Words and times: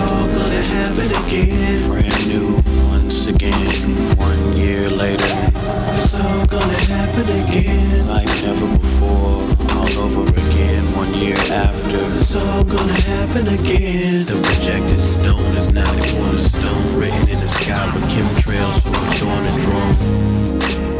all 0.00 0.26
gonna 0.38 0.62
happen 0.76 1.08
again. 1.22 1.88
Brand 1.90 2.28
new 2.28 2.56
once 2.88 3.26
again. 3.26 3.96
One 4.16 4.56
year 4.56 4.88
later, 4.90 5.32
It's 5.98 6.14
all 6.14 6.44
gonna 6.46 6.80
happen 6.94 7.26
again. 7.42 8.08
like 8.08 8.26
never 8.44 8.66
before. 8.78 9.42
All 9.78 9.92
over 10.04 10.22
again. 10.44 10.82
One 11.02 11.12
year 11.24 11.38
after. 11.52 12.00
It's 12.20 12.34
all 12.34 12.64
gonna 12.64 13.00
happen 13.12 13.48
again. 13.48 14.26
The 14.26 14.36
rejected 14.36 15.02
stone 15.02 15.52
is 15.56 15.70
now 15.72 15.90
the 15.92 16.04
cornerstone. 16.14 16.84
Written 16.98 17.28
in 17.28 17.38
the 17.40 17.48
sky 17.48 17.84
with 17.94 18.04
chemtrails 18.12 18.78
for 18.84 18.96
a 18.96 19.18
dawn 19.20 19.44
and 19.50 19.62
drone. 19.62 20.99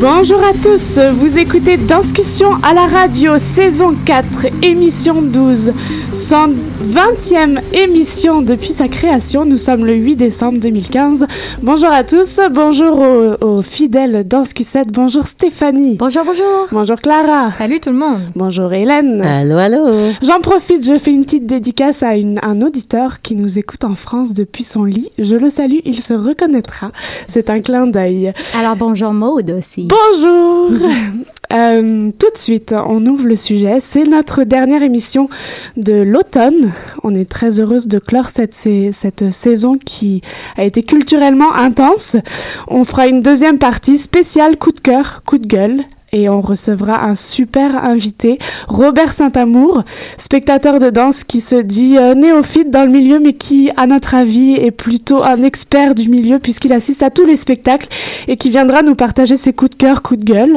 Bonjour 0.00 0.38
à 0.44 0.52
tous, 0.52 0.96
vous 1.14 1.38
écoutez 1.38 1.76
Discussion 1.76 2.50
à 2.62 2.72
la 2.72 2.86
radio, 2.86 3.36
saison 3.36 3.96
4, 4.06 4.46
émission 4.62 5.22
12, 5.22 5.72
120e 6.82 7.58
émission 7.72 8.40
depuis 8.40 8.68
sa 8.68 8.86
création. 8.86 9.44
Nous 9.44 9.56
sommes 9.56 9.84
le 9.84 9.94
8 9.94 10.14
décembre 10.14 10.60
2015. 10.60 11.26
Bonjour 11.60 11.88
à 11.90 12.04
tous, 12.04 12.38
bonjour 12.52 13.00
aux, 13.00 13.44
aux 13.44 13.62
fidèles 13.62 14.26
Danscusette, 14.26 14.86
bonjour 14.92 15.26
Stéphanie. 15.26 15.96
Bonjour, 15.96 16.22
bonjour. 16.24 16.66
Bonjour 16.70 16.96
Clara. 17.00 17.50
Salut 17.50 17.80
tout 17.80 17.90
le 17.90 17.96
monde. 17.96 18.20
Bonjour 18.36 18.72
Hélène. 18.72 19.20
Allô, 19.22 19.56
allô. 19.56 19.86
J'en 20.22 20.38
profite, 20.40 20.86
je 20.86 20.96
fais 20.98 21.10
une 21.10 21.24
petite 21.24 21.46
dédicace 21.46 22.04
à 22.04 22.14
une- 22.16 22.38
un 22.42 22.62
auditeur 22.62 23.22
qui 23.22 23.34
nous 23.34 23.58
écoute 23.58 23.82
en 23.82 23.94
France 23.96 24.32
depuis 24.32 24.62
son 24.62 24.84
lit. 24.84 25.10
Je 25.18 25.34
le 25.34 25.50
salue, 25.50 25.80
il 25.84 26.00
se 26.00 26.14
reconnaîtra. 26.14 26.92
C'est 27.26 27.50
un 27.50 27.58
clin 27.58 27.88
d'œil. 27.88 28.32
Alors 28.56 28.76
bonjour 28.76 29.12
Maude 29.12 29.50
aussi. 29.58 29.88
Bonjour 29.88 30.70
Euh, 31.50 32.10
Tout 32.18 32.30
de 32.30 32.36
suite, 32.36 32.74
on 32.76 33.06
ouvre 33.06 33.26
le 33.26 33.34
sujet. 33.34 33.78
C'est 33.80 34.02
notre 34.02 34.44
dernière 34.44 34.82
émission 34.82 35.30
de 35.78 35.94
l'automne. 35.94 36.67
On 37.02 37.14
est 37.14 37.28
très 37.28 37.60
heureuse 37.60 37.88
de 37.88 37.98
clore 37.98 38.30
cette, 38.30 38.54
cette 38.54 39.30
saison 39.30 39.76
qui 39.78 40.22
a 40.56 40.64
été 40.64 40.82
culturellement 40.82 41.54
intense. 41.54 42.16
On 42.66 42.84
fera 42.84 43.06
une 43.06 43.22
deuxième 43.22 43.58
partie 43.58 43.98
spéciale 43.98 44.56
coup 44.56 44.72
de 44.72 44.80
cœur, 44.80 45.22
coup 45.24 45.38
de 45.38 45.46
gueule. 45.46 45.84
Et 46.12 46.28
on 46.28 46.40
recevra 46.40 47.04
un 47.04 47.14
super 47.14 47.84
invité, 47.84 48.38
Robert 48.66 49.12
Saint-Amour, 49.12 49.84
spectateur 50.16 50.78
de 50.78 50.88
danse 50.88 51.22
qui 51.22 51.42
se 51.42 51.56
dit 51.56 51.98
euh, 51.98 52.14
néophyte 52.14 52.70
dans 52.70 52.84
le 52.84 52.90
milieu, 52.90 53.20
mais 53.20 53.34
qui, 53.34 53.70
à 53.76 53.86
notre 53.86 54.14
avis, 54.14 54.54
est 54.54 54.70
plutôt 54.70 55.22
un 55.22 55.42
expert 55.42 55.94
du 55.94 56.08
milieu 56.08 56.38
puisqu'il 56.38 56.72
assiste 56.72 57.02
à 57.02 57.10
tous 57.10 57.26
les 57.26 57.36
spectacles 57.36 57.88
et 58.26 58.36
qui 58.36 58.48
viendra 58.48 58.82
nous 58.82 58.94
partager 58.94 59.36
ses 59.36 59.52
coups 59.52 59.72
de 59.72 59.76
cœur, 59.76 60.02
coups 60.02 60.20
de 60.20 60.24
gueule. 60.24 60.56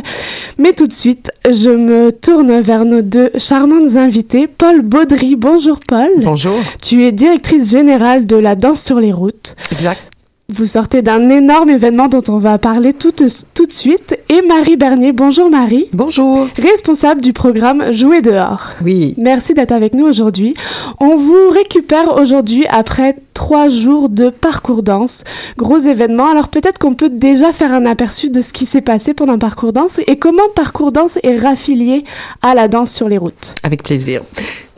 Mais 0.57 0.71
tout 0.71 0.87
de 0.87 0.93
suite, 0.93 1.31
je 1.49 1.69
me 1.69 2.11
tourne 2.11 2.61
vers 2.61 2.85
nos 2.85 3.01
deux 3.01 3.31
charmantes 3.37 3.97
invités. 3.97 4.47
Paul 4.47 4.81
Baudry, 4.81 5.35
bonjour 5.35 5.79
Paul. 5.85 6.09
Bonjour. 6.23 6.57
Tu 6.81 7.03
es 7.05 7.11
directrice 7.11 7.71
générale 7.71 8.25
de 8.25 8.37
la 8.37 8.55
danse 8.55 8.83
sur 8.83 8.99
les 8.99 9.11
routes. 9.11 9.55
Exact. 9.71 10.10
Vous 10.53 10.65
sortez 10.65 11.01
d'un 11.01 11.29
énorme 11.29 11.69
événement 11.69 12.09
dont 12.09 12.23
on 12.27 12.37
va 12.37 12.57
parler 12.57 12.91
tout, 12.91 13.13
tout 13.53 13.65
de 13.65 13.71
suite. 13.71 14.19
Et 14.27 14.41
Marie 14.41 14.75
Bernier, 14.75 15.13
bonjour 15.13 15.49
Marie. 15.49 15.87
Bonjour. 15.93 16.45
Responsable 16.57 17.21
du 17.21 17.31
programme 17.31 17.93
Jouer 17.93 18.21
dehors. 18.21 18.71
Oui. 18.83 19.15
Merci 19.17 19.53
d'être 19.53 19.71
avec 19.71 19.93
nous 19.93 20.05
aujourd'hui. 20.05 20.53
On 20.99 21.15
vous 21.15 21.49
récupère 21.51 22.17
aujourd'hui 22.17 22.65
après 22.67 23.15
trois 23.33 23.69
jours 23.69 24.09
de 24.09 24.29
parcours 24.29 24.83
danse. 24.83 25.23
Gros 25.57 25.77
événement. 25.77 26.29
Alors 26.29 26.49
peut-être 26.49 26.79
qu'on 26.79 26.95
peut 26.95 27.09
déjà 27.09 27.53
faire 27.53 27.71
un 27.71 27.85
aperçu 27.85 28.29
de 28.29 28.41
ce 28.41 28.51
qui 28.51 28.65
s'est 28.65 28.81
passé 28.81 29.13
pendant 29.13 29.39
parcours 29.39 29.71
danse 29.71 30.01
et 30.05 30.17
comment 30.17 30.49
parcours 30.53 30.91
danse 30.91 31.17
est 31.23 31.37
raffilié 31.37 32.03
à 32.41 32.55
la 32.55 32.67
danse 32.67 32.91
sur 32.91 33.07
les 33.07 33.17
routes. 33.17 33.55
Avec 33.63 33.83
plaisir. 33.83 34.21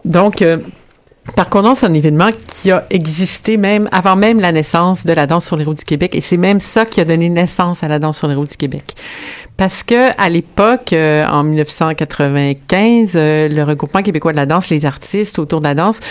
Donc, 0.05 0.43
euh, 0.43 0.57
Parcours 1.35 1.61
danse, 1.61 1.79
c'est 1.79 1.85
un 1.87 1.93
événement 1.93 2.29
qui 2.47 2.69
a 2.69 2.83
existé 2.89 3.55
même 3.55 3.87
avant 3.93 4.17
même 4.17 4.41
la 4.41 4.51
naissance 4.51 5.05
de 5.05 5.13
la 5.13 5.25
danse 5.25 5.45
sur 5.45 5.55
les 5.55 5.63
routes 5.63 5.79
du 5.79 5.85
Québec, 5.85 6.13
et 6.15 6.21
c'est 6.21 6.37
même 6.37 6.59
ça 6.59 6.85
qui 6.85 6.99
a 6.99 7.05
donné 7.05 7.29
naissance 7.29 7.81
à 7.81 7.87
la 7.87 7.97
danse 7.97 8.17
sur 8.17 8.27
les 8.27 8.35
routes 8.35 8.51
du 8.51 8.57
Québec. 8.57 8.93
Parce 9.55 9.83
que 9.83 10.11
à 10.21 10.29
l'époque, 10.29 10.91
euh, 10.91 11.25
en 11.25 11.43
1995, 11.43 13.13
euh, 13.15 13.47
le 13.47 13.63
regroupement 13.63 14.01
québécois 14.01 14.33
de 14.33 14.37
la 14.37 14.45
danse, 14.45 14.69
les 14.69 14.85
artistes 14.85 15.39
autour 15.39 15.61
de 15.61 15.65
la 15.65 15.75
danse, 15.75 16.01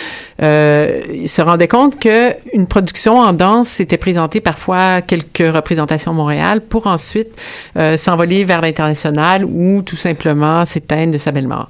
euh, 0.41 1.01
se 1.27 1.41
rendaient 1.43 1.67
compte 1.67 1.99
que 1.99 2.33
une 2.51 2.65
production 2.65 3.19
en 3.19 3.33
danse 3.33 3.67
s'était 3.67 3.97
présentée 3.97 4.41
parfois 4.41 5.01
quelques 5.01 5.53
représentations 5.53 6.11
à 6.11 6.15
Montréal 6.15 6.61
pour 6.61 6.87
ensuite 6.87 7.29
euh, 7.77 7.97
s'envoler 7.97 8.45
vers 8.45 8.61
l'international 8.61 9.45
ou 9.45 9.83
tout 9.83 9.95
simplement 9.95 10.65
s'éteindre 10.65 11.13
de 11.13 11.17
sa 11.19 11.31
belle 11.31 11.47
mort. 11.47 11.69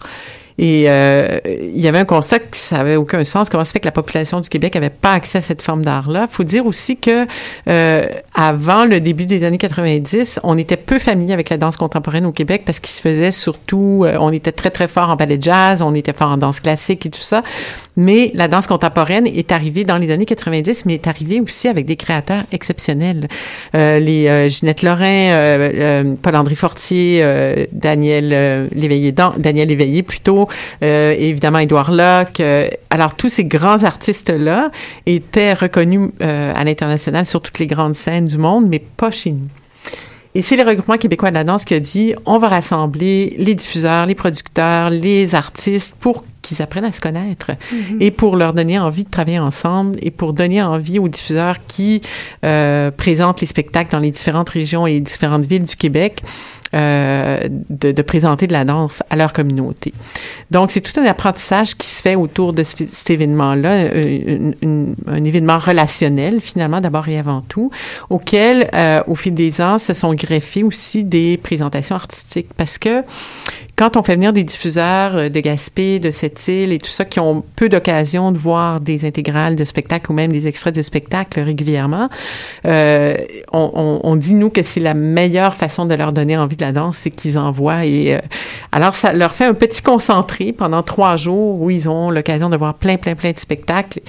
Et 0.57 0.85
euh, 0.87 1.39
il 1.45 1.79
y 1.79 1.87
avait 1.87 1.99
un 1.99 2.05
constat 2.05 2.39
que 2.39 2.57
ça 2.57 2.79
avait 2.79 2.95
aucun 2.95 3.23
sens. 3.23 3.49
Comment 3.49 3.63
se 3.63 3.71
fait 3.71 3.79
que 3.79 3.85
la 3.85 3.91
population 3.91 4.39
du 4.39 4.49
Québec 4.49 4.75
avait 4.75 4.89
pas 4.89 5.13
accès 5.13 5.39
à 5.39 5.41
cette 5.41 5.61
forme 5.61 5.83
d'art-là 5.83 6.27
Faut 6.29 6.43
dire 6.43 6.65
aussi 6.65 6.97
que 6.97 7.25
euh, 7.67 8.07
avant 8.35 8.85
le 8.85 8.99
début 8.99 9.25
des 9.25 9.43
années 9.43 9.57
90, 9.57 10.39
on 10.43 10.57
était 10.57 10.77
peu 10.77 10.99
familier 10.99 11.33
avec 11.33 11.49
la 11.49 11.57
danse 11.57 11.77
contemporaine 11.77 12.25
au 12.25 12.31
Québec 12.31 12.63
parce 12.65 12.79
qu'il 12.79 12.91
se 12.91 13.01
faisait 13.01 13.31
surtout, 13.31 14.03
euh, 14.05 14.17
on 14.19 14.31
était 14.31 14.51
très 14.51 14.69
très 14.69 14.87
fort 14.87 15.09
en 15.09 15.15
ballet 15.15 15.39
jazz, 15.41 15.81
on 15.81 15.95
était 15.95 16.13
fort 16.13 16.31
en 16.31 16.37
danse 16.37 16.59
classique 16.59 17.05
et 17.05 17.09
tout 17.09 17.21
ça. 17.21 17.43
Mais 17.95 18.31
la 18.33 18.47
danse 18.47 18.65
contemporaine 18.65 19.27
est 19.27 19.51
arrivée 19.51 19.83
dans 19.83 19.97
les 19.97 20.09
années 20.11 20.25
90, 20.25 20.85
mais 20.85 20.95
est 20.95 21.07
arrivée 21.07 21.39
aussi 21.39 21.67
avec 21.67 21.85
des 21.85 21.95
créateurs 21.95 22.43
exceptionnels. 22.51 23.27
Euh, 23.75 23.99
les 23.99 24.27
euh, 24.27 24.49
Ginette 24.49 24.81
Lorrain, 24.81 25.03
euh, 25.29 25.71
euh, 26.03 26.15
Paul-André 26.21 26.55
Fortier, 26.55 27.19
euh, 27.21 27.67
Daniel 27.71 28.69
Léveillé, 28.73 29.11
Dan- 29.11 29.33
Daniel 29.37 29.67
Léveillé 29.69 30.01
plutôt, 30.01 30.47
évidemment 30.81 31.59
Édouard 31.59 31.91
Locke. 31.91 32.41
alors 32.89 33.15
tous 33.15 33.29
ces 33.29 33.45
grands 33.45 33.83
artistes-là 33.83 34.71
étaient 35.05 35.53
reconnus 35.53 36.09
à 36.19 36.63
l'international 36.63 37.25
sur 37.25 37.41
toutes 37.41 37.59
les 37.59 37.67
grandes 37.67 37.95
scènes 37.95 38.25
du 38.25 38.37
monde, 38.37 38.65
mais 38.67 38.79
pas 38.79 39.11
chez 39.11 39.31
nous. 39.31 39.47
Et 40.35 40.41
c'est 40.41 40.55
le 40.55 40.63
regroupement 40.63 40.97
québécois 40.97 41.29
de 41.29 41.35
la 41.35 41.43
danse 41.43 41.63
qui 41.63 41.75
a 41.75 41.79
dit 41.79 42.15
on 42.25 42.39
va 42.39 42.47
rassembler 42.47 43.35
les 43.37 43.53
diffuseurs, 43.53 44.07
les 44.07 44.15
producteurs, 44.15 44.89
les 44.89 45.35
artistes 45.35 45.93
pour 45.99 46.23
qu'ils 46.43 46.61
apprennent 46.61 46.85
à 46.85 46.91
se 46.91 47.01
connaître 47.01 47.51
Mhm. 47.71 47.97
et 47.99 48.11
pour 48.11 48.35
leur 48.35 48.53
donner 48.53 48.77
envie 48.77 49.03
de 49.05 49.09
travailler 49.09 49.39
ensemble 49.39 49.97
et 50.03 50.11
pour 50.11 50.33
donner 50.33 50.61
envie 50.61 50.99
aux 50.99 51.07
diffuseurs 51.07 51.57
qui 51.67 52.01
euh, 52.45 52.91
présentent 52.91 53.41
les 53.41 53.47
spectacles 53.47 53.91
dans 53.91 53.99
les 53.99 54.11
différentes 54.11 54.49
régions 54.49 54.85
et 54.85 54.91
les 54.93 55.01
différentes 55.01 55.45
villes 55.45 55.63
du 55.65 55.75
Québec 55.75 56.21
euh, 56.75 57.47
de, 57.69 57.91
de 57.91 58.01
présenter 58.01 58.47
de 58.47 58.53
la 58.53 58.65
danse 58.65 59.03
à 59.11 59.15
leur 59.15 59.31
communauté. 59.31 59.93
Donc, 60.49 60.71
c'est 60.71 60.81
tout 60.81 60.99
un 60.99 61.05
apprentissage 61.05 61.75
qui 61.75 61.85
se 61.87 62.01
fait 62.01 62.15
autour 62.15 62.51
de 62.51 62.63
ce- 62.63 62.85
cet 62.87 63.11
événement-là, 63.11 63.73
euh, 63.93 64.51
un 65.07 65.23
événement 65.23 65.59
relationnel, 65.59 66.41
finalement, 66.41 66.81
d'abord 66.81 67.07
et 67.09 67.19
avant 67.19 67.41
tout, 67.47 67.69
auquel, 68.09 68.69
euh, 68.73 69.01
au 69.05 69.15
fil 69.15 69.35
des 69.35 69.61
ans, 69.61 69.77
se 69.77 69.93
sont 69.93 70.13
greffées 70.15 70.63
aussi 70.63 71.03
des 71.03 71.37
présentations 71.37 71.95
artistiques. 71.95 72.49
Parce 72.57 72.79
que 72.79 73.03
quand 73.75 73.97
on 73.97 74.03
fait 74.03 74.15
venir 74.15 74.33
des 74.33 74.43
diffuseurs 74.43 75.15
euh, 75.15 75.29
de 75.29 75.39
Gaspé, 75.39 75.99
de 75.99 76.11
Sept-Îles 76.11 76.71
et 76.73 76.77
tout 76.77 76.89
ça, 76.89 77.05
qui 77.05 77.19
ont 77.19 77.43
peu 77.55 77.69
d'occasion 77.69 78.31
de 78.31 78.37
voir 78.37 78.79
des 78.79 79.05
intégrales 79.05 79.55
de 79.55 79.63
spectacles 79.65 80.11
ou 80.11 80.13
même 80.13 80.31
des 80.31 80.47
extraits 80.47 80.75
de 80.75 80.81
spectacles 80.81 81.39
régulièrement, 81.39 82.09
euh, 82.65 83.15
on, 83.51 83.71
on- 83.73 83.99
on 84.03 84.15
dit, 84.15 84.35
nous, 84.35 84.49
que 84.49 84.61
c'est 84.63 84.79
la 84.79 84.93
meilleure 84.93 85.55
façon 85.55 85.85
de 85.85 85.95
leur 85.95 86.13
donner 86.13 86.37
envie 86.37 86.55
de 86.57 86.63
la 86.65 86.71
danse, 86.71 86.97
c'est 86.97 87.09
qu'ils 87.11 87.37
en 87.37 87.51
voient. 87.51 87.85
Et, 87.85 88.15
euh, 88.15 88.19
alors, 88.71 88.95
ça 88.95 89.11
leur 89.13 89.33
fait 89.33 89.45
un 89.45 89.53
petit 89.53 89.81
concentré 89.81 90.53
pendant 90.53 90.83
trois 90.83 91.17
jours 91.17 91.61
où 91.61 91.69
ils 91.69 91.89
ont 91.89 92.11
l'occasion 92.11 92.49
de 92.49 92.57
voir 92.57 92.75
plein, 92.75 92.97
plein, 92.97 93.15
plein 93.15 93.31
de 93.31 93.39
spectacles 93.39 94.01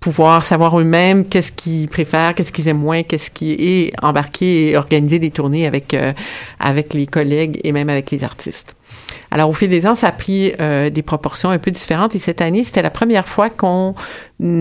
pouvoir 0.00 0.44
savoir 0.44 0.78
eux-mêmes 0.78 1.24
qu'est-ce 1.26 1.50
qu'ils 1.50 1.88
préfèrent, 1.88 2.32
qu'est-ce 2.36 2.52
qu'ils 2.52 2.68
aiment 2.68 2.78
moins, 2.78 3.02
qu'est-ce 3.02 3.32
qui 3.32 3.50
est 3.58 3.92
embarquer 4.00 4.70
et 4.70 4.76
organiser 4.76 5.18
des 5.18 5.32
tournées 5.32 5.66
avec 5.66 5.92
euh, 5.92 6.12
avec 6.60 6.94
les 6.94 7.08
collègues 7.08 7.58
et 7.64 7.72
même 7.72 7.88
avec 7.88 8.12
les 8.12 8.22
artistes. 8.22 8.76
Alors 9.30 9.50
au 9.50 9.52
fil 9.52 9.68
des 9.68 9.86
ans, 9.86 9.94
ça 9.94 10.08
a 10.08 10.12
pris 10.12 10.52
euh, 10.60 10.90
des 10.90 11.02
proportions 11.02 11.50
un 11.50 11.58
peu 11.58 11.70
différentes 11.70 12.14
et 12.14 12.18
cette 12.18 12.40
année, 12.40 12.64
c'était 12.64 12.82
la 12.82 12.90
première 12.90 13.28
fois 13.28 13.50
qu'on 13.50 13.94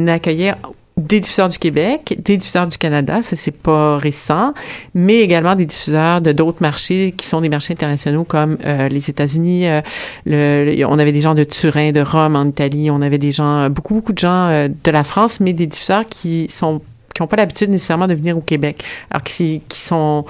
accueillait 0.08 0.54
des 0.98 1.20
diffuseurs 1.20 1.48
du 1.48 1.60
Québec, 1.60 2.18
des 2.18 2.38
diffuseurs 2.38 2.68
du 2.68 2.78
Canada, 2.78 3.22
ça 3.22 3.36
c'est 3.36 3.52
pas 3.52 3.98
récent, 3.98 4.56
mais 4.96 5.20
également 5.20 5.54
des 5.54 5.68
diffuseurs 5.68 6.22
de 6.22 6.32
d'autres 6.32 6.58
marchés 6.60 7.14
qui 7.16 7.28
sont 7.28 7.40
des 7.40 7.50
marchés 7.50 7.74
internationaux 7.74 8.24
comme 8.24 8.58
euh, 8.66 8.90
les 8.90 9.10
États-Unis. 9.10 9.68
euh, 9.68 10.84
on 10.88 10.98
avait 10.98 11.12
des 11.12 11.22
gens 11.22 11.36
de 11.36 11.44
Turin, 11.44 11.92
de 11.92 12.02
Rome 12.02 12.36
en 12.36 12.48
Italie, 12.48 12.90
on 12.90 13.02
avait 13.04 13.20
des 13.20 13.32
gens, 13.32 13.70
beaucoup 13.70 13.94
beaucoup 13.94 14.14
de 14.14 14.18
gens 14.18 14.68
de 14.68 14.92
la 14.92 15.04
France, 15.04 15.40
mais 15.40 15.54
des 15.54 15.68
diffuseurs 15.68 16.06
qui 16.06 16.48
sont 16.50 16.82
qui 17.14 17.22
n'ont 17.22 17.28
pas 17.28 17.38
l'habitude 17.38 17.70
nécessairement 17.70 18.08
de 18.08 18.14
venir 18.14 18.38
au 18.38 18.42
Québec, 18.42 18.84
alors 19.12 19.24
qui 19.24 19.62
sont 19.70 20.26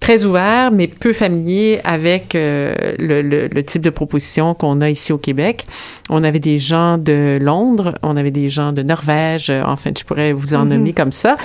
très 0.00 0.24
ouverts, 0.24 0.70
mais 0.72 0.88
peu 0.88 1.12
familiers 1.12 1.78
avec 1.84 2.34
euh, 2.34 2.74
le, 2.98 3.20
le- 3.22 3.48
le 3.48 3.62
type 3.64 3.82
de 3.82 3.90
proposition 3.90 4.54
qu'on 4.54 4.80
a 4.80 4.88
ici 4.90 5.12
au 5.12 5.18
Québec. 5.18 5.64
On 6.08 6.24
avait 6.24 6.40
des 6.40 6.58
gens 6.58 6.96
de 6.98 7.38
Londres, 7.40 7.94
on 8.02 8.16
avait 8.16 8.30
des 8.30 8.48
gens 8.48 8.72
de 8.72 8.82
Norvège, 8.82 9.50
euh, 9.50 9.62
enfin, 9.64 9.90
je 9.96 10.02
pourrais 10.04 10.32
vous 10.32 10.54
en 10.54 10.64
Mhm. 10.64 10.68
nommer 10.70 10.92
comme 10.94 11.12
ça. 11.12 11.36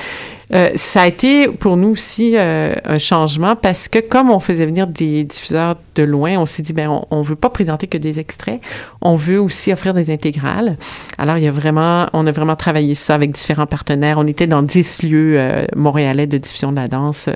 Euh, 0.53 0.71
ça 0.75 1.03
a 1.03 1.07
été 1.07 1.47
pour 1.47 1.77
nous 1.77 1.89
aussi 1.89 2.33
euh, 2.35 2.75
un 2.83 2.97
changement 2.97 3.55
parce 3.55 3.87
que 3.87 3.99
comme 3.99 4.29
on 4.29 4.39
faisait 4.39 4.65
venir 4.65 4.87
des 4.87 5.23
diffuseurs 5.23 5.75
de 5.95 6.03
loin, 6.03 6.37
on 6.37 6.45
s'est 6.45 6.61
dit 6.61 6.73
ben 6.73 6.89
on, 6.89 7.05
on 7.09 7.21
veut 7.21 7.35
pas 7.35 7.49
présenter 7.49 7.87
que 7.87 7.97
des 7.97 8.19
extraits, 8.19 8.61
on 9.01 9.15
veut 9.15 9.39
aussi 9.39 9.71
offrir 9.71 9.93
des 9.93 10.11
intégrales. 10.11 10.77
Alors 11.17 11.37
il 11.37 11.43
y 11.43 11.47
a 11.47 11.51
vraiment, 11.51 12.07
on 12.13 12.27
a 12.27 12.31
vraiment 12.31 12.55
travaillé 12.55 12.95
ça 12.95 13.15
avec 13.15 13.31
différents 13.31 13.65
partenaires. 13.65 14.17
On 14.19 14.27
était 14.27 14.47
dans 14.47 14.61
10 14.61 15.03
lieux 15.03 15.35
euh, 15.37 15.65
montréalais 15.75 16.27
de 16.27 16.37
diffusion 16.37 16.71
de 16.71 16.77
la 16.77 16.87
danse. 16.87 17.27
Euh, 17.27 17.33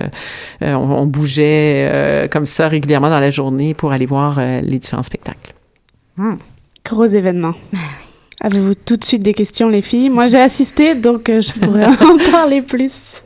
euh, 0.61 0.73
on, 0.73 1.01
on 1.01 1.06
bougeait 1.06 1.88
euh, 1.89 2.27
comme 2.27 2.45
ça 2.45 2.67
régulièrement 2.67 3.09
dans 3.09 3.19
la 3.19 3.29
journée 3.29 3.73
pour 3.73 3.91
aller 3.91 4.06
voir 4.06 4.38
euh, 4.38 4.61
les 4.61 4.79
différents 4.79 5.03
spectacles. 5.03 5.53
Gros 6.85 7.06
événement. 7.06 7.53
Avez-vous 8.41 8.74
tout 8.74 8.95
de 8.95 9.03
suite 9.03 9.24
des 9.24 9.33
questions, 9.33 9.68
les 9.68 9.81
filles? 9.81 10.09
Moi, 10.09 10.27
j'ai 10.27 10.39
assisté, 10.39 10.95
donc 10.95 11.30
euh, 11.30 11.41
je 11.41 11.53
pourrais 11.53 11.86
en 11.88 12.31
parler 12.31 12.62
plus. 12.62 13.21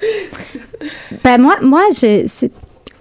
Ben 1.23 1.39
moi, 1.39 1.55
moi 1.61 1.81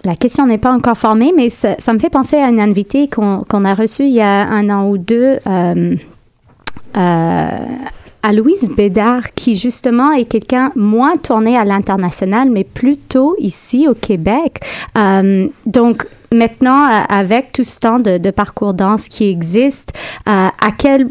la 0.03 0.15
question 0.15 0.45
n'est 0.45 0.57
pas 0.57 0.71
encore 0.71 0.97
formée, 0.97 1.33
mais 1.35 1.49
ça, 1.49 1.75
me 1.93 1.99
fait 1.99 2.09
penser 2.09 2.35
à 2.35 2.49
une 2.49 2.59
invitée 2.59 3.07
qu'on 3.07 3.65
a 3.65 3.73
reçue 3.73 4.03
il 4.03 4.13
y 4.13 4.21
a 4.21 4.47
un 4.47 4.69
an 4.69 4.89
ou 4.89 4.97
deux, 4.97 5.39
euh, 5.47 5.95
euh, 6.97 7.49
à 8.23 8.31
Louise 8.31 8.69
Bédard, 8.75 9.33
qui 9.35 9.55
justement 9.55 10.13
est 10.13 10.25
quelqu'un 10.25 10.71
moins 10.75 11.15
tourné 11.15 11.57
à 11.57 11.65
l'international, 11.65 12.49
mais 12.49 12.63
plutôt 12.63 13.35
ici 13.37 13.87
au 13.87 13.93
Québec. 13.93 14.61
Euh, 14.97 15.47
donc 15.65 16.07
maintenant, 16.33 16.87
euh, 16.89 17.01
avec 17.09 17.51
tout 17.51 17.65
ce 17.65 17.79
temps 17.79 17.99
de, 17.99 18.31
parcours 18.31 18.73
danse 18.73 19.07
qui 19.09 19.29
existe, 19.29 19.91
euh, 20.27 20.47
à 20.47 20.71
quel 20.77 21.09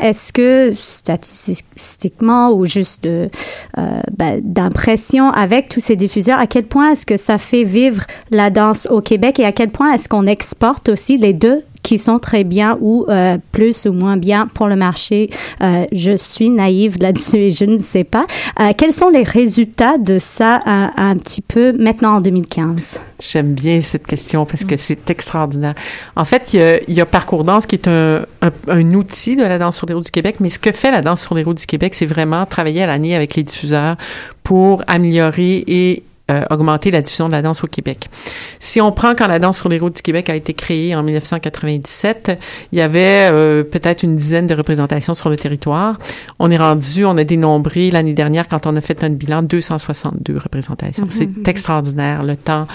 est-ce 0.00 0.32
que 0.32 0.72
statistiquement 0.74 2.52
ou 2.52 2.64
juste 2.64 3.06
euh, 3.06 3.28
ben, 4.16 4.40
d'impression 4.42 5.30
avec 5.30 5.68
tous 5.68 5.80
ces 5.80 5.96
diffuseurs, 5.96 6.38
à 6.38 6.46
quel 6.46 6.64
point 6.64 6.92
est-ce 6.92 7.06
que 7.06 7.16
ça 7.16 7.38
fait 7.38 7.64
vivre 7.64 8.04
la 8.30 8.50
danse 8.50 8.86
au 8.90 9.00
Québec 9.00 9.38
et 9.38 9.44
à 9.44 9.52
quel 9.52 9.70
point 9.70 9.92
est-ce 9.92 10.08
qu'on 10.08 10.26
exporte 10.26 10.88
aussi 10.88 11.18
les 11.18 11.32
deux 11.32 11.62
qui 11.82 11.98
sont 11.98 12.18
très 12.18 12.44
bien 12.44 12.78
ou 12.80 13.06
euh, 13.08 13.38
plus 13.52 13.86
ou 13.86 13.92
moins 13.92 14.16
bien 14.16 14.46
pour 14.46 14.66
le 14.66 14.76
marché. 14.76 15.30
Euh, 15.62 15.84
je 15.92 16.16
suis 16.16 16.50
naïve 16.50 16.98
là-dessus 17.00 17.36
et 17.36 17.50
je 17.52 17.64
ne 17.64 17.78
sais 17.78 18.04
pas. 18.04 18.26
Euh, 18.60 18.72
quels 18.76 18.92
sont 18.92 19.08
les 19.08 19.22
résultats 19.22 19.98
de 19.98 20.18
ça 20.18 20.60
un, 20.66 21.16
petit 21.16 21.42
peu 21.42 21.72
maintenant 21.72 22.16
en 22.16 22.20
2015? 22.20 23.00
J'aime 23.20 23.54
bien 23.54 23.80
cette 23.80 24.06
question 24.06 24.46
parce 24.46 24.64
que 24.64 24.76
c'est 24.76 25.10
extraordinaire. 25.10 25.74
En 26.14 26.24
fait, 26.24 26.52
il 26.52 26.60
y 26.60 26.62
a, 26.62 26.82
il 26.86 26.94
y 26.94 27.00
a 27.00 27.06
Parcours 27.06 27.44
Danse 27.44 27.66
qui 27.66 27.76
est 27.76 27.88
un, 27.88 28.24
un, 28.42 28.50
un 28.68 28.94
outil 28.94 29.36
de 29.36 29.42
la 29.42 29.58
danse 29.58 29.76
sur 29.76 29.86
les 29.86 29.94
routes 29.94 30.04
du 30.04 30.10
Québec, 30.10 30.36
mais 30.40 30.50
ce 30.50 30.58
que 30.58 30.72
fait 30.72 30.90
la 30.90 31.00
danse 31.00 31.22
sur 31.22 31.34
les 31.34 31.42
routes 31.42 31.58
du 31.58 31.66
Québec, 31.66 31.94
c'est 31.94 32.06
vraiment 32.06 32.46
travailler 32.46 32.82
à 32.82 32.86
l'année 32.86 33.14
avec 33.14 33.34
les 33.34 33.42
diffuseurs 33.42 33.96
pour 34.44 34.82
améliorer 34.86 35.64
et 35.66 36.02
euh, 36.30 36.44
augmenter 36.50 36.90
la 36.90 37.00
diffusion 37.02 37.26
de 37.26 37.32
la 37.32 37.42
danse 37.42 37.64
au 37.64 37.66
Québec. 37.66 38.08
Si 38.58 38.80
on 38.80 38.92
prend 38.92 39.14
quand 39.14 39.26
la 39.28 39.38
danse 39.38 39.58
sur 39.58 39.68
les 39.68 39.78
routes 39.78 39.96
du 39.96 40.02
Québec 40.02 40.28
a 40.30 40.34
été 40.36 40.54
créée 40.54 40.94
en 40.94 41.02
1997, 41.02 42.38
il 42.72 42.78
y 42.78 42.82
avait 42.82 43.28
euh, 43.30 43.62
peut-être 43.64 44.02
une 44.02 44.14
dizaine 44.14 44.46
de 44.46 44.54
représentations 44.54 45.14
sur 45.14 45.30
le 45.30 45.36
territoire. 45.36 45.98
On 46.38 46.50
est 46.50 46.56
rendu, 46.58 47.04
on 47.04 47.16
a 47.16 47.24
dénombré 47.24 47.90
l'année 47.90 48.12
dernière 48.14 48.48
quand 48.48 48.66
on 48.66 48.76
a 48.76 48.80
fait 48.80 49.00
notre 49.02 49.14
bilan 49.14 49.42
262 49.42 50.36
représentations. 50.38 51.04
Mhm. 51.04 51.10
C'est 51.10 51.48
extraordinaire 51.48 52.22
le 52.22 52.36
temps, 52.36 52.66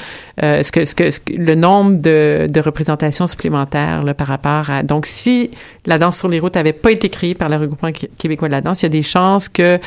euh, 0.41 0.63
ce 0.63 0.71
que, 0.71 0.85
ce 0.85 0.95
que, 0.95 1.11
ce 1.11 1.19
que- 1.19 1.33
le 1.33 1.55
nombre 1.55 2.01
de, 2.01 2.47
de 2.51 2.59
représentations 2.59 3.27
supplémentaires 3.27 4.03
là, 4.03 4.13
par 4.13 4.27
rapport 4.27 4.69
à. 4.69 4.83
Donc, 4.83 5.05
si 5.05 5.51
la 5.85 5.97
danse 5.97 6.17
sur 6.17 6.27
les 6.29 6.39
routes 6.39 6.57
avait 6.57 6.73
pas 6.73 6.91
été 6.91 7.09
créée 7.09 7.35
par 7.35 7.49
le 7.49 7.57
regroupement 7.57 7.91
Qué- 7.91 8.09
québécois 8.17 8.47
de 8.47 8.53
la 8.53 8.61
danse, 8.61 8.81
il 8.81 8.85
y 8.85 8.87
a 8.87 8.89
des 8.89 9.03
chances 9.03 9.49
que 9.49 9.79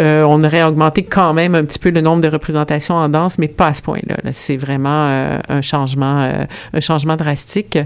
euh, 0.00 0.22
on 0.24 0.42
aurait 0.44 0.62
augmenté 0.62 1.02
quand 1.04 1.32
même 1.34 1.54
un 1.54 1.64
petit 1.64 1.78
peu 1.78 1.90
le 1.90 2.00
nombre 2.00 2.22
de 2.22 2.28
représentations 2.28 2.94
en 2.94 3.07
mais 3.38 3.48
pas 3.48 3.68
à 3.68 3.74
ce 3.74 3.82
point-là. 3.82 4.16
là. 4.22 4.30
C'est 4.32 4.56
vraiment 4.56 5.06
euh, 5.06 5.38
un 5.48 5.62
changement, 5.62 6.20
euh, 6.20 6.44
un 6.72 6.80
changement 6.80 7.16
drastique. 7.16 7.78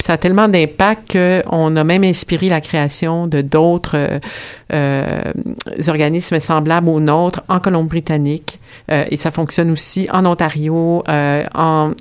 Ça 0.00 0.14
a 0.14 0.16
tellement 0.16 0.48
d'impact 0.48 1.12
qu'on 1.12 1.76
a 1.76 1.84
même 1.84 2.04
inspiré 2.04 2.48
la 2.48 2.60
création 2.60 3.26
de 3.26 3.40
d'autres 3.40 4.20
euh, 4.72 5.32
organismes 5.86 6.40
semblables 6.40 6.88
aux 6.88 7.00
nôtres 7.00 7.42
en 7.48 7.60
Colombie-Britannique. 7.60 8.58
Et 8.88 9.16
ça 9.16 9.30
fonctionne 9.30 9.70
aussi 9.70 10.08
en 10.12 10.26
Ontario, 10.26 11.02
dans 11.06 11.92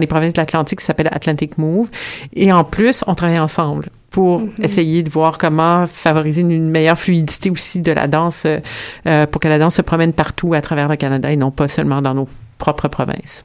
les 0.00 0.06
provinces 0.06 0.32
de 0.32 0.40
l'Atlantique, 0.40 0.80
ça 0.80 0.88
s'appelle 0.88 1.10
Atlantic 1.12 1.58
Move. 1.58 1.88
Et 2.34 2.52
en 2.52 2.64
plus, 2.64 3.04
on 3.06 3.14
travaille 3.14 3.38
ensemble 3.38 3.88
pour 4.10 4.42
essayer 4.62 5.02
de 5.02 5.10
voir 5.10 5.38
comment 5.38 5.86
favoriser 5.86 6.40
une, 6.40 6.50
une 6.50 6.70
meilleure 6.70 6.98
fluidité 6.98 7.50
aussi 7.50 7.80
de 7.80 7.92
la 7.92 8.06
danse, 8.06 8.46
euh, 8.46 9.26
pour 9.26 9.40
que 9.40 9.48
la 9.48 9.58
danse 9.58 9.76
se 9.76 9.82
promène 9.82 10.12
partout 10.12 10.54
à 10.54 10.60
travers 10.60 10.88
le 10.88 10.96
Canada 10.96 11.30
et 11.30 11.36
non 11.36 11.50
pas 11.50 11.68
seulement 11.68 12.00
dans 12.00 12.14
nos 12.14 12.28
propres 12.58 12.88
provinces. 12.88 13.44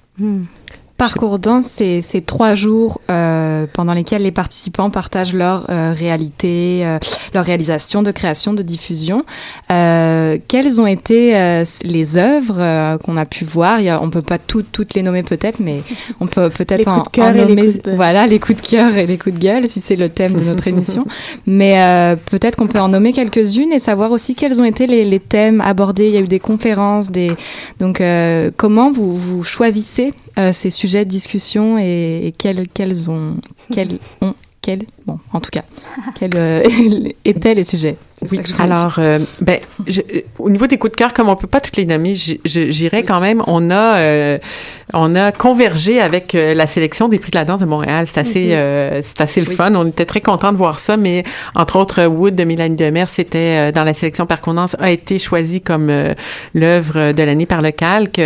Parcours 1.04 1.38
danse, 1.38 1.66
c'est 2.02 2.26
trois 2.26 2.56
jours 2.56 3.02
euh, 3.12 3.68
pendant 3.74 3.92
lesquels 3.94 4.22
les 4.22 4.32
participants 4.32 4.90
partagent 4.90 5.34
leur 5.34 5.66
euh, 5.70 5.94
réalité, 5.94 6.80
euh, 6.86 6.98
leur 7.34 7.44
réalisation 7.44 8.04
de 8.04 8.12
création, 8.12 8.54
de 8.54 8.62
diffusion. 8.62 9.26
Euh, 9.70 10.38
quelles 10.48 10.80
ont 10.80 10.88
été 10.88 11.34
les 11.84 12.16
œuvres 12.16 12.96
qu'on 13.04 13.18
a 13.18 13.26
pu 13.26 13.44
voir? 13.44 13.82
Il 13.82 13.88
y 13.88 13.90
a, 13.90 14.02
On 14.02 14.10
peut 14.10 14.22
pas 14.22 14.38
toutes 14.38 14.72
toutes 14.72 14.94
les 14.94 15.02
nommer 15.04 15.24
peut-être, 15.24 15.60
mais 15.60 15.82
on 16.22 16.26
peut 16.28 16.50
peut-être 16.50 16.80
Les 16.80 16.88
en, 16.88 17.00
coups 17.02 17.12
de 17.12 17.18
cœur 17.18 17.26
en 17.26 17.34
et 17.34 17.34
les 17.34 17.56
nommer. 17.56 17.72
coups 17.74 17.84
de- 17.84 17.92
Voilà, 17.98 18.26
les 18.26 18.40
coups 18.40 18.62
de 18.62 18.66
cœur 18.68 18.98
et 18.98 19.06
les 19.06 19.18
coups 19.18 19.36
de 19.36 19.42
gueule, 19.42 19.68
si 19.68 19.82
c'est 19.82 19.98
le 19.98 20.08
thème 20.08 20.36
de 20.36 20.44
notre 20.46 20.70
émission. 20.70 21.06
Mais 21.46 22.16
peut-être 22.32 22.56
qu'on 22.56 22.68
peut 22.68 22.80
en 22.80 22.88
nommer 22.88 23.12
quelques-unes 23.12 23.74
et 23.74 23.80
savoir 23.80 24.12
aussi 24.14 24.36
quels 24.36 24.62
ont 24.62 24.66
été 24.66 24.88
les, 24.88 25.04
les 25.04 25.20
thèmes 25.20 25.60
abordés. 25.60 26.08
Il 26.08 26.14
y 26.14 26.18
a 26.18 26.22
eu 26.22 26.28
des 26.28 26.40
conférences, 26.40 27.12
des 27.12 27.34
donc 27.82 28.02
comment 28.56 28.90
vous 28.90 29.18
vous 29.18 29.44
choisissez 29.44 30.14
ces 30.52 30.70
sujets 30.70 31.06
de 31.06 31.10
discussion 31.10 31.78
et, 31.78 32.28
et 32.28 32.32
quels 32.32 32.68
quels 32.68 33.10
ont 33.10 33.38
quels 33.72 34.00
ont 34.22 34.34
quel, 34.64 34.86
bon, 35.06 35.20
en 35.34 35.42
tout 35.42 35.52
cas, 35.52 35.64
quels 36.16 36.32
euh, 36.36 36.64
étaient 37.26 37.54
les 37.54 37.66
sujets 37.66 37.98
oui, 38.32 38.40
alors, 38.60 38.96
euh, 39.00 39.20
ben, 39.42 39.60
je, 39.88 40.02
au 40.40 40.50
niveau 40.50 40.68
des 40.68 40.78
coups 40.78 40.92
de 40.92 40.98
cœur, 40.98 41.14
comme 41.14 41.30
on 41.30 41.36
peut 41.36 41.48
pas 41.48 41.60
toutes 41.60 41.78
les 41.78 41.86
nommer, 41.86 42.14
j'irais 42.16 43.04
quand 43.04 43.20
même. 43.20 43.42
On 43.48 43.70
a, 43.70 43.98
euh, 43.98 44.38
on 44.94 45.16
a 45.16 45.32
convergé 45.32 46.00
avec 46.00 46.36
euh, 46.36 46.54
la 46.54 46.68
sélection 46.68 47.10
des 47.10 47.20
prix 47.20 47.32
de 47.32 47.38
la 47.38 47.46
danse 47.46 47.60
de 47.60 47.66
Montréal. 47.66 48.06
C'est 48.08 48.20
assez, 48.20 48.50
mm-hmm. 48.50 49.02
c'est 49.04 49.22
assez 49.22 49.42
le 49.42 49.48
fun. 49.48 49.74
On 49.76 49.88
était 49.88 50.06
très 50.06 50.22
contents 50.22 50.52
de 50.52 50.58
voir 50.58 50.80
ça. 50.80 50.96
Mais 50.96 51.24
entre 51.56 51.78
autres, 51.78 52.06
Wood 52.06 52.36
de 52.36 52.44
Mélanie 52.44 52.76
Demers, 52.76 53.10
c'était 53.10 53.72
dans 53.72 53.84
la 53.84 53.94
sélection 53.94 54.26
par 54.26 54.40
a 54.80 54.92
été 54.92 55.20
choisi 55.20 55.62
comme 55.62 55.92
l'œuvre 56.54 57.14
de 57.14 57.24
l'année 57.24 57.46
par 57.46 57.62
le 57.62 57.72
calque. 57.72 58.22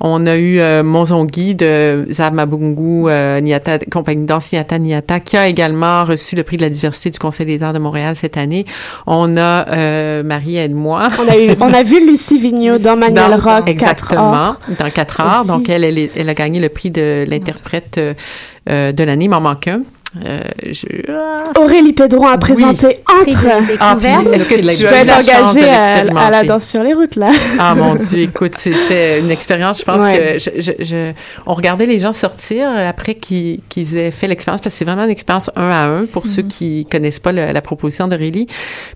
On 0.00 0.26
a 0.26 0.36
eu 0.36 0.60
Monzongui 0.82 1.54
de 1.54 2.06
Zab 2.10 2.34
Mabungu, 2.34 3.10
Niata, 3.42 3.78
compagnie 3.90 4.26
danse 4.26 4.52
Niata 4.52 4.78
Niata, 4.78 5.20
qui 5.20 5.36
a 5.36 5.48
également 5.48 5.81
reçu 6.04 6.36
le 6.36 6.42
prix 6.42 6.56
de 6.56 6.62
la 6.62 6.70
diversité 6.70 7.10
du 7.10 7.18
Conseil 7.18 7.46
des 7.46 7.62
arts 7.62 7.72
de 7.72 7.78
Montréal 7.78 8.16
cette 8.16 8.36
année. 8.36 8.64
On 9.06 9.36
a 9.36 9.68
euh, 9.68 10.22
Marie 10.22 10.56
et 10.56 10.68
moi. 10.68 11.08
On 11.18 11.28
a, 11.28 11.36
eu, 11.36 11.54
on 11.60 11.72
a 11.72 11.82
vu 11.82 12.06
Lucie 12.06 12.38
Vigneault 12.38 12.78
dans 12.78 12.96
Manuel 12.96 13.34
Rock. 13.34 13.68
Exactement, 13.68 14.56
dans 14.78 14.90
4 14.90 15.20
heures. 15.20 15.44
Donc, 15.44 15.68
elle, 15.68 15.84
elle, 15.84 16.10
elle, 16.14 16.28
a 16.28 16.34
gagné 16.34 16.60
le 16.60 16.68
prix 16.68 16.90
de 16.90 17.24
l'interprète 17.28 17.98
euh, 17.98 18.92
de 18.92 19.04
l'année. 19.04 19.26
Il 19.26 19.30
m'en 19.30 19.40
manque 19.40 19.68
un. 19.68 19.82
Euh, 20.24 20.40
je... 20.70 21.58
Aurélie 21.58 21.94
Pédron 21.94 22.26
a 22.26 22.36
présenté 22.36 22.98
Entre. 23.08 23.48
Ah, 23.80 23.96
Est-ce 24.32 24.48
que 24.48 24.76
tu 24.76 24.84
peux 24.84 25.12
engagée 25.12 25.68
à, 25.68 26.30
la 26.30 26.44
danse 26.44 26.68
sur 26.68 26.82
les 26.82 26.92
routes, 26.92 27.16
là? 27.16 27.30
ah, 27.58 27.74
mon 27.74 27.94
Dieu, 27.94 28.20
écoute, 28.20 28.52
c'était 28.56 29.20
une 29.20 29.30
expérience. 29.30 29.80
Je 29.80 29.84
pense 29.84 30.02
que 30.02 30.38
je, 30.38 30.72
je, 30.84 31.12
on 31.46 31.54
regardait 31.54 31.86
les 31.86 31.98
gens 31.98 32.12
sortir 32.12 32.68
après 32.68 33.14
qu'ils 33.14 33.96
aient 33.96 34.10
fait 34.10 34.28
l'expérience, 34.28 34.60
parce 34.60 34.74
que 34.74 34.78
c'est 34.78 34.84
vraiment 34.84 35.04
une 35.04 35.10
expérience 35.10 35.50
un 35.56 35.70
à 35.70 35.86
un 35.86 36.04
pour 36.04 36.26
ceux 36.26 36.42
mhm. 36.42 36.48
qui 36.48 36.86
connaissent 36.90 37.20
pas 37.20 37.32
la 37.32 37.62
proposition 37.62 38.06
d'Aurélie. 38.06 38.46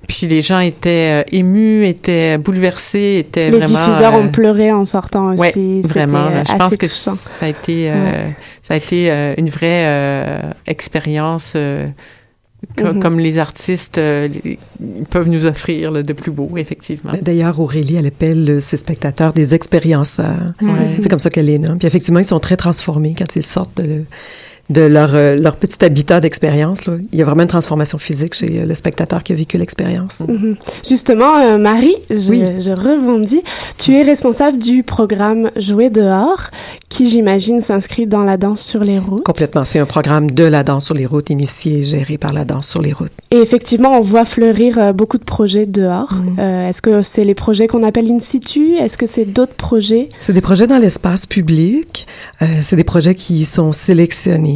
Puis 0.07 0.27
les 0.27 0.43
gens 0.43 0.61
étaient 0.61 1.23
euh, 1.23 1.37
émus, 1.37 1.87
étaient 1.87 2.39
bouleversés, 2.39 3.19
étaient 3.21 3.51
les 3.51 3.59
vraiment... 3.59 3.81
Les 3.81 3.87
diffuseurs 3.87 4.15
ont 4.15 4.27
euh, 4.27 4.29
pleuré 4.29 4.73
en 4.73 4.85
sortant 4.85 5.33
aussi. 5.33 5.43
Oui, 5.57 5.81
vraiment. 5.83 6.29
Je 6.47 6.57
pense 6.57 6.77
que 6.77 6.87
ça 6.87 7.13
a 7.41 7.49
été 7.49 7.91
ça 8.67 8.75
a 8.75 8.77
été 8.79 9.13
euh, 9.13 9.33
une 9.39 9.49
vraie 9.49 9.85
euh, 9.85 10.41
expérience 10.67 11.53
euh, 11.55 11.87
mm-hmm. 12.77 12.99
comme 12.99 13.21
les 13.21 13.39
artistes 13.39 13.95
peuvent 13.95 15.29
nous 15.29 15.47
offrir 15.47 15.93
de 16.03 16.13
plus 16.13 16.33
beau, 16.33 16.51
effectivement. 16.57 17.13
D'ailleurs, 17.23 17.61
Aurélie, 17.61 17.95
elle 17.95 18.07
appelle 18.07 18.61
ses 18.61 18.77
spectateurs 18.77 19.33
des 19.33 19.55
expérienceurs. 19.55 20.53
C'est 21.01 21.09
comme 21.09 21.21
ça 21.21 21.31
qu'elle 21.31 21.47
les 21.47 21.61
nomme. 21.61 21.79
Puis 21.79 21.87
effectivement, 21.87 22.19
ils 22.19 22.25
sont 22.25 22.41
très 22.41 22.57
transformés 22.57 23.15
quand 23.17 23.37
ils 23.37 23.45
sortent 23.45 23.81
de, 23.81 24.03
de 24.71 24.83
leur, 24.83 25.15
euh, 25.15 25.37
leur 25.37 25.57
petit 25.57 25.85
habitat 25.85 26.21
d'expérience. 26.21 26.81
Il 27.13 27.19
y 27.19 27.23
a 27.23 27.25
vraiment 27.25 27.43
une 27.43 27.49
transformation 27.49 27.99
physique 27.99 28.35
chez 28.35 28.61
euh, 28.61 28.67
le 28.67 28.75
spectateur 28.75 29.23
qui 29.23 29.33
a 29.33 29.37
vécu 29.37 29.59
l'expérience. 29.59 30.21
Mhm. 30.21 30.57
Justement, 30.87 31.39
euh, 31.39 31.59
Marie, 31.59 31.97
je, 32.11 32.17
je 32.17 32.71
rebondis. 32.71 33.43
Tu 33.79 33.95
es 33.95 34.03
responsable 34.03 34.59
du 34.59 34.83
programme 34.83 35.51
Jouer 35.57 35.91
dehors, 35.91 36.51
qui 36.89 37.09
j'imagine 37.09 37.61
s'inscrit 37.61 38.07
dans 38.07 38.25
la 38.25 38.37
danse 38.37 38.61
sur 38.61 38.83
les 38.83 38.99
routes. 38.99 39.25
Complètement. 39.25 39.65
C'est 39.65 39.79
un 39.79 39.87
programme 39.87 40.31
de 40.31 40.45
la 40.45 40.63
danse 40.63 40.87
sur 40.87 40.95
les 40.95 41.07
routes, 41.07 41.31
initié 41.31 41.79
et 41.79 41.83
géré 41.83 42.19
par 42.19 42.33
la 42.33 42.45
danse 42.45 42.69
sur 42.69 42.83
les 42.83 42.93
routes. 42.93 43.13
Et 43.31 43.39
effectivement, 43.39 43.97
on 43.97 44.01
voit 44.01 44.25
fleurir 44.25 44.95
beaucoup 44.95 45.19
de 45.19 45.25
projets 45.25 45.67
dehors. 45.67 46.15
Mhm. 46.15 46.39
Est-ce 46.39 46.83
que 46.83 47.03
c'est 47.03 47.25
les 47.25 47.35
projets 47.35 47.67
qu'on 47.67 47.83
appelle 47.83 48.11
in 48.11 48.21
situ? 48.21 48.75
Est-ce 48.75 48.99
que 48.99 49.07
c'est 49.07 49.25
d'autres 49.25 49.55
projets? 49.55 50.09
C'est 50.21 50.33
des 50.33 50.41
projets 50.41 50.67
dans 50.67 50.79
l'espace 50.79 51.27
public. 51.27 52.07
c'est 52.63 52.77
des 52.77 52.85
projets 52.85 53.15
qui 53.15 53.45
sont 53.45 53.73
sélectionnés 53.73 54.56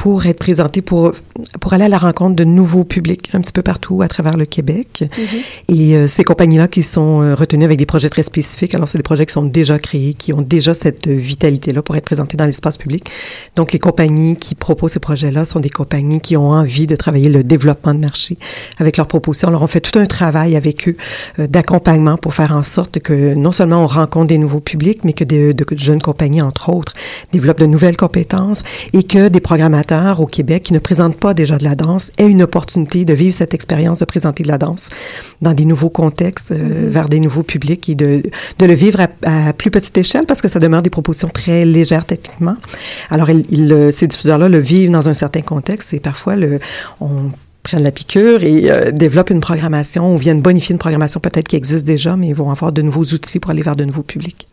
pour 0.00 0.24
être 0.24 0.38
présenté, 0.38 0.80
pour, 0.80 1.12
pour 1.60 1.74
aller 1.74 1.84
à 1.84 1.88
la 1.88 1.98
rencontre 1.98 2.34
de 2.34 2.44
nouveaux 2.44 2.84
publics 2.84 3.28
un 3.34 3.40
petit 3.42 3.52
peu 3.52 3.60
partout 3.60 4.00
à 4.00 4.08
travers 4.08 4.38
le 4.38 4.46
Québec. 4.46 5.04
Mm-hmm. 5.04 5.74
Et 5.76 5.94
euh, 5.94 6.08
ces 6.08 6.24
compagnies-là 6.24 6.68
qui 6.68 6.82
sont 6.82 7.20
euh, 7.20 7.34
retenues 7.34 7.66
avec 7.66 7.78
des 7.78 7.84
projets 7.84 8.08
très 8.08 8.22
spécifiques, 8.22 8.74
alors 8.74 8.88
c'est 8.88 8.96
des 8.96 9.02
projets 9.02 9.26
qui 9.26 9.34
sont 9.34 9.44
déjà 9.44 9.78
créés, 9.78 10.14
qui 10.14 10.32
ont 10.32 10.40
déjà 10.40 10.72
cette 10.72 11.06
vitalité-là 11.06 11.82
pour 11.82 11.96
être 11.96 12.06
présentés 12.06 12.38
dans 12.38 12.46
l'espace 12.46 12.78
public. 12.78 13.10
Donc 13.56 13.72
les 13.72 13.78
compagnies 13.78 14.36
qui 14.36 14.54
proposent 14.54 14.92
ces 14.92 15.00
projets-là 15.00 15.44
sont 15.44 15.60
des 15.60 15.68
compagnies 15.68 16.20
qui 16.20 16.34
ont 16.36 16.48
envie 16.48 16.86
de 16.86 16.96
travailler 16.96 17.28
le 17.28 17.44
développement 17.44 17.92
de 17.92 18.00
marché 18.00 18.38
avec 18.78 18.96
leurs 18.96 19.06
propositions. 19.06 19.48
Alors 19.48 19.62
on 19.62 19.66
fait 19.66 19.80
tout 19.80 19.98
un 19.98 20.06
travail 20.06 20.56
avec 20.56 20.88
eux 20.88 20.96
d'accompagnement 21.38 22.16
pour 22.16 22.32
faire 22.32 22.52
en 22.56 22.62
sorte 22.62 23.00
que 23.00 23.34
non 23.34 23.52
seulement 23.52 23.84
on 23.84 23.86
rencontre 23.86 24.28
des 24.28 24.38
nouveaux 24.38 24.60
publics, 24.60 25.04
mais 25.04 25.12
que 25.12 25.24
des, 25.24 25.52
de 25.52 25.66
jeunes 25.76 26.00
compagnies, 26.00 26.40
entre 26.40 26.70
autres, 26.70 26.94
développent 27.32 27.60
de 27.60 27.66
nouvelles 27.66 27.98
compétences 27.98 28.39
et 28.92 29.02
que 29.02 29.28
des 29.28 29.40
programmateurs 29.40 30.20
au 30.20 30.26
Québec 30.26 30.64
qui 30.64 30.72
ne 30.72 30.78
présentent 30.78 31.16
pas 31.16 31.34
déjà 31.34 31.58
de 31.58 31.64
la 31.64 31.74
danse 31.74 32.10
aient 32.18 32.28
une 32.28 32.42
opportunité 32.42 33.04
de 33.04 33.12
vivre 33.14 33.34
cette 33.34 33.54
expérience 33.54 34.00
de 34.00 34.04
présenter 34.04 34.42
de 34.42 34.48
la 34.48 34.58
danse 34.58 34.88
dans 35.42 35.52
des 35.52 35.64
nouveaux 35.64 35.90
contextes, 35.90 36.52
euh, 36.52 36.56
mm-hmm. 36.56 36.88
vers 36.88 37.08
des 37.08 37.20
nouveaux 37.20 37.42
publics 37.42 37.88
et 37.88 37.94
de, 37.94 38.22
de 38.58 38.66
le 38.66 38.74
vivre 38.74 39.00
à, 39.24 39.52
plus 39.52 39.70
petite 39.70 39.96
échelle 39.96 40.26
parce 40.26 40.40
que 40.40 40.48
ça 40.48 40.58
demeure 40.58 40.82
des 40.82 40.90
propositions 40.90 41.28
très 41.28 41.64
légères 41.64 42.04
techniquement. 42.04 42.56
Alors, 43.10 43.30
il, 43.30 43.90
ces 43.92 44.06
diffuseurs-là 44.06 44.48
le 44.48 44.58
vivent 44.58 44.90
dans 44.90 45.08
un 45.08 45.14
certain 45.14 45.42
contexte 45.42 45.92
et 45.94 46.00
parfois 46.00 46.36
le, 46.36 46.58
on 47.00 47.30
prennent 47.62 47.82
la 47.82 47.92
piqûre 47.92 48.42
et 48.42 48.70
euh, 48.70 48.90
développent 48.90 49.30
une 49.30 49.40
programmation 49.40 50.14
ou 50.14 50.18
viennent 50.18 50.42
bonifier 50.42 50.72
une 50.72 50.78
programmation 50.78 51.20
peut-être 51.20 51.48
qui 51.48 51.56
existe 51.56 51.86
déjà, 51.86 52.16
mais 52.16 52.28
ils 52.28 52.34
vont 52.34 52.50
avoir 52.50 52.72
de 52.72 52.82
nouveaux 52.82 53.04
outils 53.04 53.38
pour 53.38 53.50
aller 53.50 53.62
vers 53.62 53.76
de 53.76 53.84
nouveaux 53.84 54.02
publics. 54.02 54.46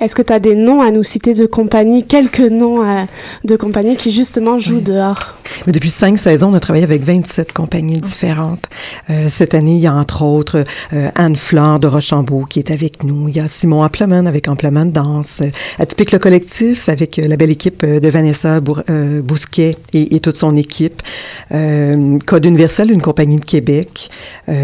Est-ce 0.00 0.14
que 0.14 0.22
tu 0.22 0.32
as 0.32 0.40
des 0.40 0.54
noms 0.54 0.80
à 0.80 0.90
nous 0.90 1.02
citer 1.02 1.34
de 1.34 1.46
compagnies, 1.46 2.04
quelques 2.04 2.40
noms 2.40 2.82
euh, 2.82 3.04
de 3.44 3.56
compagnies 3.56 3.96
qui 3.96 4.10
justement 4.10 4.58
jouent 4.58 4.80
dehors? 4.80 5.36
Mais 5.66 5.72
depuis 5.72 5.90
cinq 5.90 6.18
saisons, 6.18 6.50
on 6.50 6.54
a 6.54 6.60
travaillé 6.60 6.84
avec 6.84 7.02
27 7.02 7.52
compagnies 7.52 7.98
différentes. 7.98 8.64
Euh, 9.10 9.28
cette 9.30 9.54
année, 9.54 9.74
il 9.74 9.80
y 9.80 9.86
a 9.86 9.94
entre 9.94 10.22
autres 10.22 10.64
euh, 10.92 11.08
Anne 11.14 11.36
Fleur 11.36 11.78
de 11.78 11.86
Rochambeau 11.86 12.46
qui 12.48 12.58
est 12.58 12.70
avec 12.70 13.04
nous. 13.04 13.28
Il 13.28 13.36
y 13.36 13.40
a 13.40 13.48
Simon 13.48 13.84
Ampleman 13.84 14.26
avec 14.26 14.48
Ampleman 14.48 14.90
Danse. 14.90 15.40
Atypique 15.78 16.12
le 16.12 16.18
collectif 16.18 16.88
avec 16.88 17.16
la 17.16 17.36
belle 17.36 17.50
équipe 17.50 17.84
de 17.84 18.08
Vanessa 18.08 18.60
Bousquet 18.60 19.76
et, 19.92 20.16
et, 20.16 20.20
toute 20.20 20.36
son 20.36 20.56
équipe. 20.56 21.02
Code 21.50 22.44
Universel, 22.44 22.90
une 22.90 23.02
compagnie 23.02 23.38
de 23.38 23.44
Québec. 23.44 24.10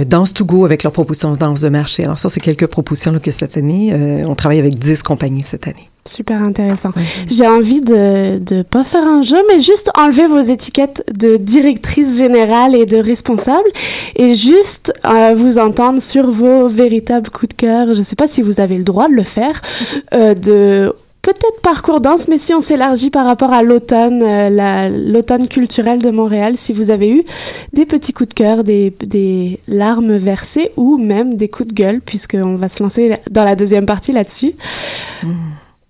Danse 0.06 0.34
to 0.34 0.44
Go 0.44 0.64
avec 0.64 0.82
leur 0.82 0.92
proposition 0.92 1.32
de 1.32 1.36
danse 1.36 1.60
de 1.60 1.68
marché. 1.68 2.04
Alors 2.04 2.18
ça, 2.18 2.30
c'est 2.30 2.40
quelques 2.40 2.66
propositions 2.66 3.12
là, 3.12 3.18
que 3.18 3.30
cette 3.30 3.56
année, 3.56 3.94
on 4.26 4.34
travaille 4.34 4.58
avec 4.58 4.78
10 4.78 4.87
compagnie 4.96 5.42
cette 5.42 5.66
année. 5.66 5.90
Super 6.08 6.42
intéressant. 6.42 6.90
J'ai 7.26 7.46
envie 7.46 7.82
de 7.82 8.40
ne 8.50 8.62
pas 8.62 8.84
faire 8.84 9.06
un 9.06 9.20
jeu, 9.20 9.36
mais 9.48 9.60
juste 9.60 9.90
enlever 9.94 10.26
vos 10.26 10.40
étiquettes 10.40 11.04
de 11.14 11.36
directrice 11.36 12.16
générale 12.16 12.74
et 12.74 12.86
de 12.86 12.96
responsable 12.96 13.68
et 14.16 14.34
juste 14.34 14.92
euh, 15.04 15.34
vous 15.36 15.58
entendre 15.58 16.00
sur 16.00 16.30
vos 16.30 16.66
véritables 16.68 17.28
coups 17.28 17.50
de 17.50 17.54
cœur. 17.54 17.94
Je 17.94 17.98
ne 17.98 18.04
sais 18.04 18.16
pas 18.16 18.26
si 18.26 18.40
vous 18.40 18.58
avez 18.60 18.78
le 18.78 18.84
droit 18.84 19.08
de 19.08 19.14
le 19.14 19.22
faire, 19.22 19.60
euh, 20.14 20.34
de 20.34 20.94
peut-être 21.22 21.60
parcours 21.62 22.00
danse, 22.00 22.28
mais 22.28 22.38
si 22.38 22.54
on 22.54 22.60
s'élargit 22.60 23.10
par 23.10 23.26
rapport 23.26 23.52
à 23.52 23.62
l'automne, 23.62 24.22
euh, 24.22 24.88
l'automne 24.88 25.48
culturel 25.48 25.98
de 25.98 26.10
Montréal, 26.10 26.56
si 26.56 26.72
vous 26.72 26.90
avez 26.90 27.10
eu 27.10 27.24
des 27.72 27.86
petits 27.86 28.12
coups 28.12 28.30
de 28.30 28.34
cœur, 28.34 28.64
des, 28.64 28.92
des 29.00 29.60
larmes 29.68 30.16
versées 30.16 30.70
ou 30.76 30.98
même 30.98 31.34
des 31.34 31.48
coups 31.48 31.68
de 31.68 31.74
gueule, 31.74 32.00
puisqu'on 32.00 32.56
va 32.56 32.68
se 32.68 32.82
lancer 32.82 33.16
dans 33.30 33.44
la 33.44 33.56
deuxième 33.56 33.86
partie 33.86 34.12
là-dessus. 34.12 34.54
Hmm. 35.22 35.34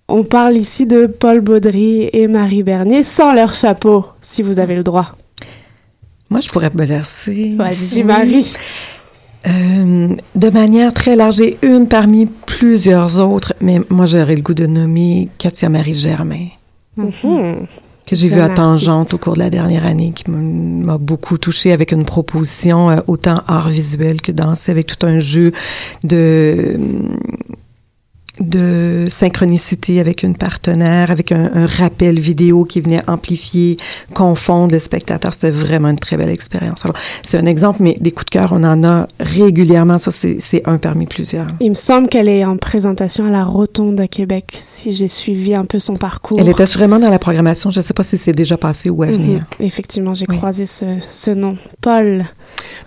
On 0.07 0.23
parle 0.23 0.57
ici 0.57 0.85
de 0.85 1.05
Paul 1.05 1.39
Baudry 1.39 2.09
et 2.11 2.27
Marie 2.27 2.63
Bernier 2.63 3.03
sans 3.03 3.31
leur 3.33 3.53
chapeau, 3.53 4.05
si 4.21 4.41
vous 4.41 4.57
avez 4.57 4.75
le 4.75 4.83
droit. 4.83 5.15
Moi, 6.31 6.41
je 6.41 6.49
pourrais 6.49 6.71
me 6.73 6.83
laisser. 6.83 7.55
Vas-y, 7.55 8.03
Marie. 8.03 8.51
Euh, 9.47 10.15
de 10.35 10.49
manière 10.49 10.93
très 10.93 11.15
large 11.15 11.39
et 11.39 11.57
une 11.61 11.87
parmi 11.87 12.25
plusieurs 12.25 13.17
autres, 13.19 13.53
mais 13.61 13.79
moi 13.89 14.05
j'aurais 14.05 14.35
le 14.35 14.41
goût 14.41 14.53
de 14.53 14.65
nommer 14.65 15.29
Katia 15.37 15.69
Marie 15.69 15.93
Germain, 15.93 16.47
mm-hmm. 16.99 17.55
que 18.05 18.15
j'ai 18.17 18.27
vu 18.27 18.41
à 18.41 18.49
Tangente 18.49 19.13
au 19.13 19.17
cours 19.17 19.35
de 19.35 19.39
la 19.39 19.49
dernière 19.49 19.85
année, 19.85 20.11
qui 20.13 20.29
m'a 20.29 20.97
beaucoup 20.97 21.37
touchée 21.37 21.71
avec 21.71 21.93
une 21.93 22.03
proposition 22.03 22.89
euh, 22.89 22.97
autant 23.07 23.41
art 23.47 23.69
visuel 23.69 24.21
que 24.21 24.33
danser, 24.33 24.71
avec 24.71 24.87
tout 24.87 25.05
un 25.05 25.19
jeu 25.19 25.53
de 26.03 26.77
de 28.39 29.07
synchronicité 29.09 29.99
avec 29.99 30.23
une 30.23 30.35
partenaire, 30.35 31.11
avec 31.11 31.31
un, 31.31 31.49
rappel 31.65 32.19
vidéo 32.19 32.63
qui 32.63 32.81
venait 32.81 33.01
amplifier, 33.07 33.77
confondre 34.13 34.73
le 34.73 34.79
spectateur. 34.79 35.33
C'était 35.33 35.51
vraiment 35.51 35.89
une 35.89 35.99
très 35.99 36.17
belle 36.17 36.29
expérience. 36.29 36.85
Alors, 36.85 36.97
c'est 37.23 37.37
un 37.37 37.45
exemple, 37.45 37.81
mais 37.81 37.95
des 37.99 38.11
coups 38.11 38.25
de 38.25 38.31
cœur, 38.31 38.51
on 38.53 38.63
en 38.63 38.83
a 38.83 39.07
régulièrement. 39.19 39.97
Ça, 39.97 40.11
c'est 40.11 40.67
un 40.67 40.77
parmi 40.77 41.05
plusieurs. 41.05 41.47
Il 41.59 41.69
me 41.69 41.75
semble 41.75 42.07
qu'elle 42.07 42.29
est 42.29 42.45
en 42.45 42.57
présentation 42.57 43.25
à 43.25 43.29
la 43.29 43.43
Rotonde 43.43 43.99
à 43.99 44.07
Québec, 44.07 44.45
si 44.51 44.93
j'ai 44.93 45.07
suivi 45.07 45.55
un 45.55 45.65
peu 45.65 45.79
son 45.79 45.95
parcours. 45.95 46.39
Elle 46.39 46.49
est 46.49 46.61
assurément 46.61 46.99
dans 46.99 47.09
la 47.09 47.19
programmation. 47.19 47.69
Je 47.69 47.79
ne 47.79 47.83
sais 47.83 47.93
pas 47.93 48.03
si 48.03 48.17
c'est 48.17 48.33
déjà 48.33 48.57
passé 48.57 48.89
ou 48.89 49.03
à 49.03 49.07
venir. 49.07 49.45
Effectivement, 49.59 50.13
j'ai 50.13 50.25
croisé 50.25 50.65
ce, 50.65 50.85
ce 51.09 51.31
nom. 51.31 51.57
Paul. 51.81 52.25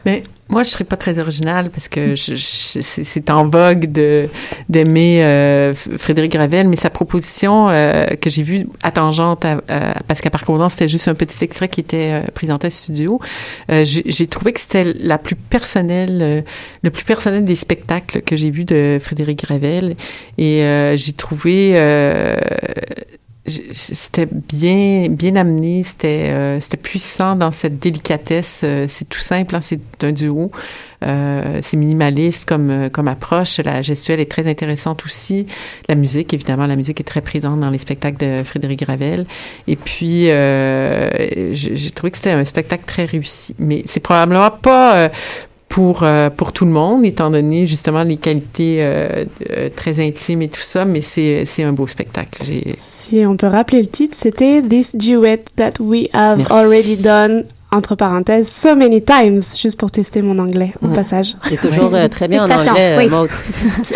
Mais 0.04 0.22
Moi, 0.48 0.64
je 0.64 0.68
serais 0.68 0.84
pas 0.84 0.96
très 0.96 1.18
originale 1.18 1.70
parce 1.70 1.88
que 1.88 2.14
je, 2.14 2.34
je, 2.34 2.80
c'est 2.80 3.30
en 3.30 3.48
vogue 3.48 3.90
de 3.90 4.28
d'aimer 4.68 5.24
euh, 5.24 5.72
Frédéric 5.72 6.32
Gravel, 6.32 6.68
mais 6.68 6.76
sa 6.76 6.90
proposition 6.90 7.70
euh, 7.70 8.06
que 8.20 8.28
j'ai 8.28 8.42
vue 8.42 8.66
à 8.82 8.90
tangente, 8.90 9.46
à, 9.46 9.62
à, 9.68 10.02
parce 10.06 10.20
qu'à 10.20 10.28
Parcours 10.28 10.70
c'était 10.70 10.88
juste 10.88 11.08
un 11.08 11.14
petit 11.14 11.42
extrait 11.42 11.68
qui 11.68 11.80
était 11.80 12.22
euh, 12.22 12.30
présenté 12.34 12.66
au 12.66 12.70
studio. 12.70 13.20
Euh, 13.70 13.84
j'ai 13.86 14.26
trouvé 14.26 14.52
que 14.52 14.60
c'était 14.60 14.84
la 14.84 15.16
plus 15.16 15.36
personnelle, 15.36 16.18
euh, 16.20 16.42
le 16.82 16.90
plus 16.90 17.04
personnel 17.04 17.46
des 17.46 17.56
spectacles 17.56 18.20
que 18.20 18.36
j'ai 18.36 18.50
vus 18.50 18.64
de 18.64 18.98
Frédéric 19.00 19.44
Gravel, 19.44 19.96
et 20.36 20.60
j'ai 20.96 21.12
trouvé 21.12 21.72
c'était 23.72 24.26
bien 24.26 25.08
bien 25.08 25.36
amené 25.36 25.82
c'était 25.82 26.30
euh, 26.30 26.60
c'était 26.60 26.76
puissant 26.76 27.36
dans 27.36 27.50
cette 27.50 27.78
délicatesse 27.78 28.62
euh, 28.64 28.86
c'est 28.88 29.08
tout 29.08 29.20
simple 29.20 29.54
hein, 29.56 29.60
c'est 29.60 29.80
un 30.02 30.12
duo 30.12 30.50
euh, 31.04 31.60
c'est 31.62 31.76
minimaliste 31.76 32.44
comme 32.44 32.90
comme 32.90 33.08
approche 33.08 33.58
la 33.58 33.82
gestuelle 33.82 34.20
est 34.20 34.30
très 34.30 34.48
intéressante 34.48 35.04
aussi 35.04 35.46
la 35.88 35.94
musique 35.94 36.32
évidemment 36.34 36.66
la 36.66 36.76
musique 36.76 37.00
est 37.00 37.04
très 37.04 37.22
présente 37.22 37.60
dans 37.60 37.70
les 37.70 37.78
spectacles 37.78 38.18
de 38.18 38.42
Frédéric 38.44 38.84
Ravel 38.86 39.26
et 39.66 39.76
puis 39.76 40.26
j'ai 40.26 41.90
trouvé 41.90 42.10
que 42.10 42.16
c'était 42.18 42.30
un 42.30 42.44
spectacle 42.44 42.84
très 42.86 43.04
réussi 43.04 43.54
mais 43.58 43.82
c'est 43.86 44.00
probablement 44.00 44.50
pas 44.50 45.10
pour 45.72 46.02
euh, 46.02 46.28
pour 46.28 46.52
tout 46.52 46.66
le 46.66 46.70
monde, 46.70 47.02
étant 47.06 47.30
donné 47.30 47.66
justement 47.66 48.02
les 48.02 48.18
qualités 48.18 48.76
euh, 48.80 49.24
euh, 49.50 49.70
très 49.74 50.06
intimes 50.06 50.42
et 50.42 50.48
tout 50.48 50.60
ça, 50.60 50.84
mais 50.84 51.00
c'est 51.00 51.46
c'est 51.46 51.62
un 51.62 51.72
beau 51.72 51.86
spectacle. 51.86 52.42
Si 52.76 53.24
on 53.26 53.38
peut 53.38 53.46
rappeler 53.46 53.80
le 53.80 53.88
titre, 53.88 54.14
c'était 54.14 54.60
This 54.60 54.94
Duet 54.94 55.42
That 55.56 55.80
We 55.80 56.08
Have 56.12 56.44
Already 56.50 56.96
Done 56.98 57.44
entre 57.72 57.94
parenthèses, 57.94 58.48
so 58.48 58.76
many 58.76 59.02
times, 59.02 59.40
juste 59.56 59.78
pour 59.78 59.90
tester 59.90 60.20
mon 60.20 60.38
anglais 60.38 60.74
au 60.82 60.88
passage. 60.88 61.36
C'est 61.44 61.58
toujours 61.58 61.94
euh, 61.94 62.06
très 62.08 62.28
bien 62.28 62.44
en 62.44 62.50
anglais, 62.50 62.96
oui. 62.98 63.10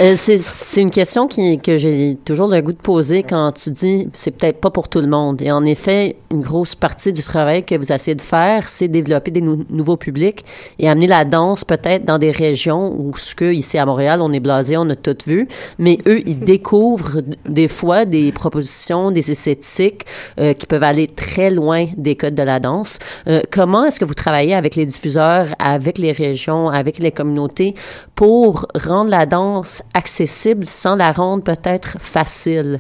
Euh, 0.01 0.15
c'est 0.17 0.81
une 0.81 0.91
question 0.91 1.27
qui, 1.27 1.59
que 1.59 1.77
j'ai 1.77 2.19
toujours 2.25 2.49
le 2.49 2.61
goût 2.61 2.73
de 2.73 2.79
poser 2.79 3.23
quand 3.23 3.53
tu 3.53 3.71
dis 3.71 4.09
c'est 4.13 4.31
peut-être 4.31 4.61
pas 4.61 4.71
pour 4.71 4.89
tout 4.89 5.01
le 5.01 5.07
monde. 5.07 5.41
Et 5.43 5.51
en 5.51 5.65
effet, 5.65 6.17
une 6.31 6.41
grosse 6.41 6.75
partie 6.75 7.13
du 7.13 7.23
travail 7.23 7.65
que 7.65 7.75
vous 7.75 7.93
essayez 7.93 8.15
de 8.15 8.23
faire, 8.23 8.69
c'est 8.69 8.89
développer 8.89 9.31
des 9.31 9.41
nouveaux 9.41 9.97
publics 9.97 10.45
et 10.79 10.89
amener 10.89 11.07
la 11.07 11.25
danse 11.25 11.65
peut-être 11.65 12.05
dans 12.05 12.19
des 12.19 12.31
régions 12.31 12.95
où 12.99 13.17
ce 13.17 13.35
que 13.35 13.53
ici 13.53 13.79
à 13.79 13.87
Montréal, 13.87 14.21
on 14.23 14.33
est 14.33 14.41
blasé, 14.41 14.77
on 14.77 14.89
a 14.91 14.97
tout 14.97 15.17
vu, 15.27 15.49
mais 15.79 15.99
eux, 16.07 16.23
ils 16.27 16.41
découvrent 16.41 17.23
des 17.49 17.69
fois 17.69 18.05
des 18.05 18.33
propositions, 18.33 19.11
des 19.11 19.31
esthétiques 19.31 20.07
euh, 20.39 20.53
qui 20.53 20.67
peuvent 20.67 20.83
aller 20.83 21.07
très 21.07 21.51
loin 21.51 21.87
des 21.97 22.17
codes 22.17 22.35
de 22.35 22.43
la 22.43 22.61
danse. 22.61 22.99
Euh, 23.29 23.43
comment 23.67 23.85
est-ce 23.85 23.99
que 23.99 24.05
vous 24.05 24.15
travaillez 24.15 24.55
avec 24.55 24.77
les 24.77 24.87
diffuseurs, 24.87 25.49
avec 25.59 25.99
les 25.99 26.13
régions, 26.13 26.69
avec 26.69 27.01
les 27.01 27.11
communautés 27.11 27.75
pour 28.15 28.69
rendre 28.77 29.11
la 29.11 29.27
danse 29.27 29.83
accessible 29.93 30.65
sans 30.67 30.95
la 30.95 31.11
rendre 31.11 31.43
peut-être 31.43 31.99
facile? 31.99 32.79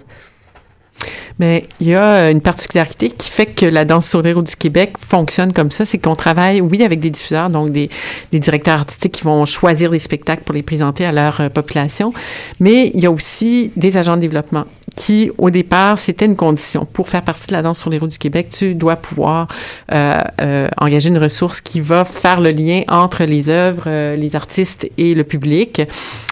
Mais 1.38 1.66
il 1.80 1.88
y 1.88 1.94
a 1.94 2.30
une 2.30 2.40
particularité 2.40 3.10
qui 3.10 3.30
fait 3.30 3.46
que 3.46 3.66
la 3.66 3.84
danse 3.84 4.08
sur 4.08 4.22
les 4.22 4.32
routes 4.32 4.46
du 4.46 4.56
Québec 4.56 4.94
fonctionne 4.98 5.52
comme 5.52 5.70
ça, 5.70 5.84
c'est 5.84 5.98
qu'on 5.98 6.14
travaille, 6.14 6.60
oui, 6.60 6.82
avec 6.82 7.00
des 7.00 7.10
diffuseurs, 7.10 7.50
donc 7.50 7.70
des, 7.70 7.90
directeurs 8.32 8.80
artistiques 8.80 9.12
qui 9.12 9.24
vont 9.24 9.44
choisir 9.44 9.90
des 9.90 9.98
spectacles 9.98 10.42
pour 10.42 10.54
les 10.54 10.62
présenter 10.62 11.04
à 11.04 11.12
leur 11.12 11.40
euh, 11.40 11.48
population, 11.48 12.12
mais 12.60 12.90
il 12.94 13.00
y 13.00 13.06
a 13.06 13.10
aussi 13.10 13.70
des 13.76 13.96
agents 13.96 14.16
de 14.16 14.22
développement 14.22 14.64
qui, 14.96 15.30
au 15.38 15.50
départ, 15.50 15.98
c'était 15.98 16.24
une 16.24 16.36
condition. 16.36 16.86
Pour 16.86 17.08
faire 17.08 17.22
partie 17.22 17.46
de 17.48 17.52
la 17.52 17.62
danse 17.62 17.78
sur 17.78 17.90
les 17.90 17.98
routes 17.98 18.10
du 18.12 18.18
Québec, 18.18 18.48
tu 18.50 18.74
dois 18.74 18.96
pouvoir 18.96 19.46
euh, 19.92 20.22
euh, 20.40 20.68
engager 20.78 21.10
une 21.10 21.18
ressource 21.18 21.60
qui 21.60 21.80
va 21.80 22.04
faire 22.04 22.40
le 22.40 22.50
lien 22.50 22.82
entre 22.88 23.24
les 23.24 23.50
œuvres, 23.50 23.84
euh, 23.86 24.16
les 24.16 24.34
artistes 24.34 24.88
et 24.96 25.14
le 25.14 25.22
public 25.22 25.82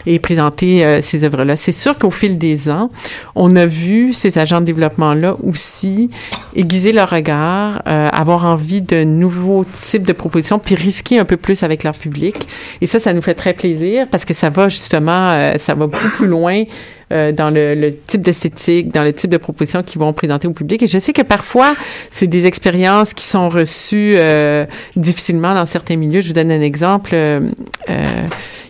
et 0.06 0.18
présenter 0.18 0.84
euh, 0.84 1.00
ces 1.00 1.24
œuvres-là. 1.24 1.56
C'est 1.56 1.72
sûr 1.72 1.96
qu'au 1.98 2.10
fil 2.10 2.38
des 2.38 2.70
ans, 2.70 2.90
on 3.34 3.54
a 3.54 3.66
vu 3.66 4.12
ces 4.12 4.38
agents 4.38 4.53
de 4.60 4.66
développement-là 4.66 5.36
aussi 5.42 6.10
aiguiser 6.56 6.92
leur 6.92 7.10
regard, 7.10 7.82
euh, 7.86 8.08
avoir 8.10 8.44
envie 8.44 8.82
de 8.82 9.04
nouveaux 9.04 9.64
types 9.64 10.06
de 10.06 10.12
propositions, 10.12 10.58
puis 10.58 10.74
risquer 10.74 11.18
un 11.18 11.24
peu 11.24 11.36
plus 11.36 11.62
avec 11.62 11.84
leur 11.84 11.94
public. 11.94 12.48
Et 12.80 12.86
ça, 12.86 12.98
ça 12.98 13.12
nous 13.12 13.22
fait 13.22 13.34
très 13.34 13.54
plaisir 13.54 14.06
parce 14.10 14.24
que 14.24 14.34
ça 14.34 14.50
va 14.50 14.68
justement, 14.68 15.54
ça 15.58 15.74
va 15.74 15.86
beaucoup 15.86 16.08
plus 16.16 16.26
loin 16.26 16.64
euh, 17.12 17.32
dans 17.32 17.50
le, 17.50 17.74
le 17.74 17.94
type 17.94 18.22
d'esthétique, 18.22 18.90
dans 18.90 19.04
le 19.04 19.12
type 19.12 19.30
de 19.30 19.36
propositions 19.36 19.82
qu'ils 19.82 20.00
vont 20.00 20.12
présenter 20.14 20.48
au 20.48 20.52
public. 20.52 20.82
Et 20.82 20.86
je 20.86 20.98
sais 20.98 21.12
que 21.12 21.20
parfois, 21.22 21.76
c'est 22.10 22.26
des 22.26 22.46
expériences 22.46 23.12
qui 23.12 23.24
sont 23.24 23.50
reçues 23.50 24.14
euh, 24.16 24.64
difficilement 24.96 25.54
dans 25.54 25.66
certains 25.66 25.96
milieux. 25.96 26.22
Je 26.22 26.28
vous 26.28 26.32
donne 26.32 26.50
un 26.50 26.62
exemple. 26.62 27.14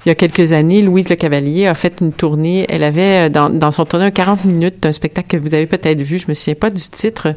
Euh, 0.04 0.06
il 0.06 0.08
y 0.08 0.12
a 0.12 0.14
quelques 0.14 0.52
années, 0.52 0.82
Louise 0.82 1.08
Le 1.08 1.16
Cavalier 1.16 1.66
a 1.66 1.74
fait 1.74 2.00
une 2.00 2.12
tournée. 2.12 2.66
Elle 2.68 2.82
avait 2.82 3.30
dans, 3.30 3.50
dans 3.50 3.70
son 3.70 3.84
tournée 3.84 4.06
un 4.06 4.10
40 4.10 4.44
minutes 4.44 4.82
d'un 4.82 4.92
spectacle 4.92 5.28
que 5.28 5.36
vous 5.36 5.54
avez 5.54 5.66
peut-être 5.66 6.02
vu. 6.02 6.18
Je 6.18 6.26
me 6.28 6.34
souviens 6.34 6.54
pas 6.54 6.70
du 6.70 6.80
titre. 6.80 7.34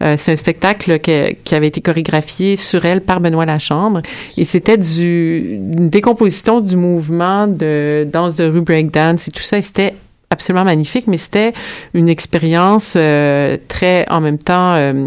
c'est 0.00 0.32
un 0.32 0.36
spectacle 0.36 0.98
qui 0.98 1.54
avait 1.54 1.66
été 1.66 1.80
chorégraphié 1.80 2.56
sur 2.56 2.84
elle 2.84 3.00
par 3.02 3.20
Benoît 3.20 3.46
Lachambre. 3.46 4.00
Et 4.36 4.44
c'était 4.44 4.78
du, 4.78 5.60
une 5.78 5.90
décomposition 5.90 6.60
du 6.60 6.76
mouvement 6.76 7.46
de 7.46 8.06
danse 8.10 8.36
de 8.36 8.44
rue 8.44 8.62
breakdance 8.62 9.28
et 9.28 9.30
tout 9.30 9.42
ça. 9.42 9.60
C'était 9.60 9.94
absolument 10.30 10.64
magnifique, 10.64 11.06
mais 11.06 11.16
c'était 11.16 11.52
une 11.94 12.08
expérience 12.08 12.94
euh, 12.96 13.56
très, 13.68 14.08
en 14.10 14.20
même 14.20 14.38
temps, 14.38 14.74
euh, 14.74 15.06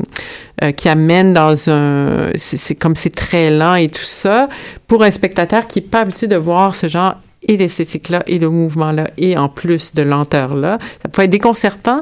euh, 0.64 0.72
qui 0.72 0.88
amène 0.88 1.34
dans 1.34 1.70
un, 1.70 2.32
c'est 2.36 2.76
comme 2.76 2.96
c'est 2.96 3.14
très 3.14 3.50
lent 3.50 3.76
et 3.76 3.88
tout 3.88 4.04
ça, 4.04 4.48
pour 4.88 5.04
un 5.04 5.12
spectateur 5.12 5.68
qui 5.68 5.80
est 5.80 5.90
pas 5.90 6.02
habitué 6.02 6.28
de 6.28 6.38
voir 6.38 6.74
ce 6.74 6.88
genre 6.88 7.16
et 7.48 7.58
l'esthétique-là 7.58 8.24
et 8.28 8.38
le 8.38 8.50
mouvement-là 8.50 9.12
et 9.18 9.38
en 9.38 9.50
plus 9.50 9.94
de 9.94 10.02
lenteur-là. 10.02 10.78
Ça 11.02 11.10
peut 11.10 11.24
être 11.24 11.30
déconcertant, 11.30 12.02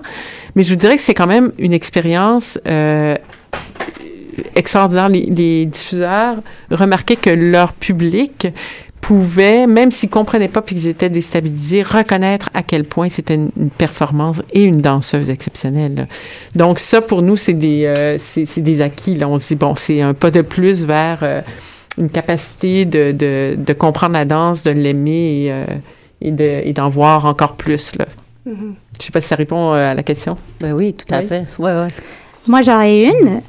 mais 0.55 0.63
je 0.63 0.69
vous 0.73 0.79
dirais 0.79 0.95
que 0.95 1.03
c'est 1.03 1.13
quand 1.13 1.27
même 1.27 1.51
une 1.59 1.73
expérience 1.73 2.57
extraordinaire. 4.55 5.09
Les 5.09 5.65
diffuseurs 5.65 6.37
remarquaient 6.71 7.15
que 7.15 7.29
leur 7.29 7.73
public 7.73 8.47
pouvaient, 9.07 9.67
même 9.67 9.89
s'ils 9.89 10.09
comprenaient 10.09 10.49
pas 10.49 10.61
puis 10.61 10.75
qu'ils 10.75 10.89
étaient 10.89 11.07
déstabilisés, 11.07 11.81
reconnaître 11.81 12.49
à 12.53 12.61
quel 12.61 12.83
point 12.83 13.07
c'était 13.07 13.35
une, 13.35 13.69
performance 13.69 14.41
et 14.51 14.65
une 14.65 14.81
danseuse 14.81 15.29
exceptionnelle. 15.29 16.09
Donc 16.55 16.79
ça, 16.79 16.99
pour 16.99 17.21
nous, 17.21 17.37
c'est 17.37 17.53
des, 17.53 17.85
euh, 17.85 18.17
c'est, 18.17 18.59
des 18.59 18.81
acquis. 18.81 19.15
Là. 19.15 19.29
On 19.29 19.39
se 19.39 19.47
dit, 19.47 19.55
bon, 19.55 19.75
c'est 19.75 20.01
un 20.01 20.13
pas 20.13 20.29
de 20.29 20.41
plus 20.41 20.85
vers 20.85 21.19
euh, 21.21 21.39
une 21.97 22.09
capacité 22.09 22.83
de, 22.83 23.13
de, 23.13 23.55
de, 23.57 23.73
comprendre 23.73 24.11
la 24.11 24.25
danse, 24.25 24.63
de 24.63 24.71
l'aimer 24.71 25.45
et, 25.45 25.51
euh, 25.53 25.65
et, 26.19 26.31
de, 26.31 26.61
et 26.65 26.73
d'en 26.73 26.89
voir 26.89 27.25
encore 27.27 27.55
plus. 27.55 27.95
Là. 27.95 28.07
Mm-hmm. 28.45 28.73
Je 28.99 29.05
sais 29.05 29.11
pas 29.13 29.21
si 29.21 29.29
ça 29.29 29.35
répond 29.37 29.71
à 29.71 29.93
la 29.93 30.03
question. 30.03 30.37
Ben 30.59 30.73
oui, 30.73 30.93
tout 30.93 31.13
à 31.13 31.21
fait. 31.21 31.45
Ouais, 31.59 31.71
ouais. 31.71 31.87
Moi, 32.45 32.61
j'en 32.61 32.81
ai 32.81 33.05
une. 33.05 33.39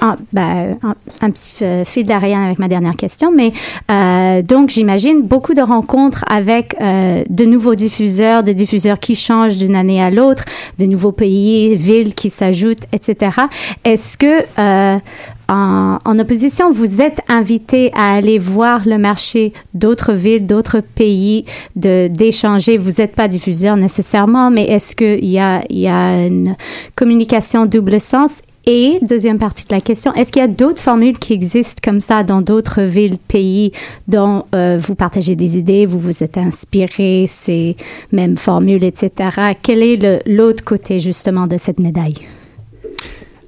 Ah, 0.00 0.16
ben, 0.32 0.76
un, 1.20 1.30
petit 1.30 1.54
fil 1.84 2.12
avec 2.12 2.58
ma 2.58 2.66
dernière 2.66 2.96
question, 2.96 3.30
mais 3.30 3.52
euh, 3.92 4.42
donc 4.42 4.70
j'imagine 4.70 5.22
beaucoup 5.22 5.54
de 5.54 5.62
rencontres 5.62 6.24
avec 6.26 6.74
euh, 6.80 7.22
de 7.30 7.44
nouveaux 7.44 7.76
diffuseurs, 7.76 8.42
des 8.42 8.54
diffuseurs 8.54 8.98
qui 8.98 9.14
changent 9.14 9.56
d'une 9.56 9.76
année 9.76 10.02
à 10.02 10.10
l'autre, 10.10 10.44
de 10.80 10.86
nouveaux 10.86 11.12
pays, 11.12 11.76
villes 11.76 12.14
qui 12.14 12.28
s'ajoutent, 12.28 12.86
etc. 12.92 13.42
Est-ce 13.84 14.18
que 14.18 14.42
euh, 14.58 14.98
en, 15.46 16.18
opposition, 16.18 16.72
vous 16.72 17.00
êtes 17.00 17.20
invité 17.28 17.92
à 17.94 18.14
aller 18.14 18.40
voir 18.40 18.82
le 18.86 18.98
marché 18.98 19.52
d'autres 19.74 20.12
villes, 20.12 20.44
d'autres 20.44 20.80
pays, 20.80 21.44
d'échanger? 21.76 22.78
Vous 22.78 23.00
n'êtes 23.00 23.14
pas 23.14 23.28
diffuseur 23.28 23.76
nécessairement, 23.76 24.50
mais 24.50 24.64
est-ce 24.64 24.96
qu'il 24.96 25.24
y 25.24 25.38
a 25.38 25.62
une 25.70 26.56
communication 26.96 27.64
double 27.66 28.00
sens 28.00 28.42
et 28.66 28.98
deuxième 29.02 29.38
partie 29.38 29.66
de 29.66 29.74
la 29.74 29.80
question, 29.80 30.14
est-ce 30.14 30.32
qu'il 30.32 30.40
y 30.40 30.44
a 30.44 30.48
d'autres 30.48 30.80
formules 30.80 31.18
qui 31.18 31.32
existent 31.32 31.80
comme 31.82 32.00
ça 32.00 32.22
dans 32.22 32.40
d'autres 32.40 32.82
villes, 32.82 33.18
pays 33.18 33.72
dont 34.08 34.44
euh, 34.54 34.78
vous 34.80 34.94
partagez 34.94 35.36
des 35.36 35.58
idées, 35.58 35.84
vous 35.84 35.98
vous 35.98 36.22
êtes 36.22 36.38
inspiré 36.38 37.26
ces 37.28 37.76
mêmes 38.12 38.36
formules, 38.36 38.84
etc. 38.84 39.54
Quel 39.62 39.82
est 39.82 40.22
l'autre 40.26 40.64
côté 40.64 41.00
justement 41.00 41.46
de 41.46 41.58
cette 41.58 41.78
médaille? 41.78 42.16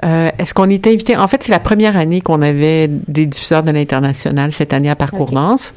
Euh, 0.04 0.30
Est-ce 0.38 0.52
qu'on 0.52 0.68
était 0.68 0.90
invité? 0.90 1.16
En 1.16 1.28
fait, 1.28 1.42
c'est 1.42 1.52
la 1.52 1.60
première 1.60 1.96
année 1.96 2.20
qu'on 2.20 2.42
avait 2.42 2.88
des 2.88 3.26
diffuseurs 3.26 3.62
de 3.62 3.70
l'international 3.70 4.52
cette 4.52 4.72
année 4.72 4.90
à 4.90 4.96
Parcours 4.96 5.32
Danse. 5.32 5.72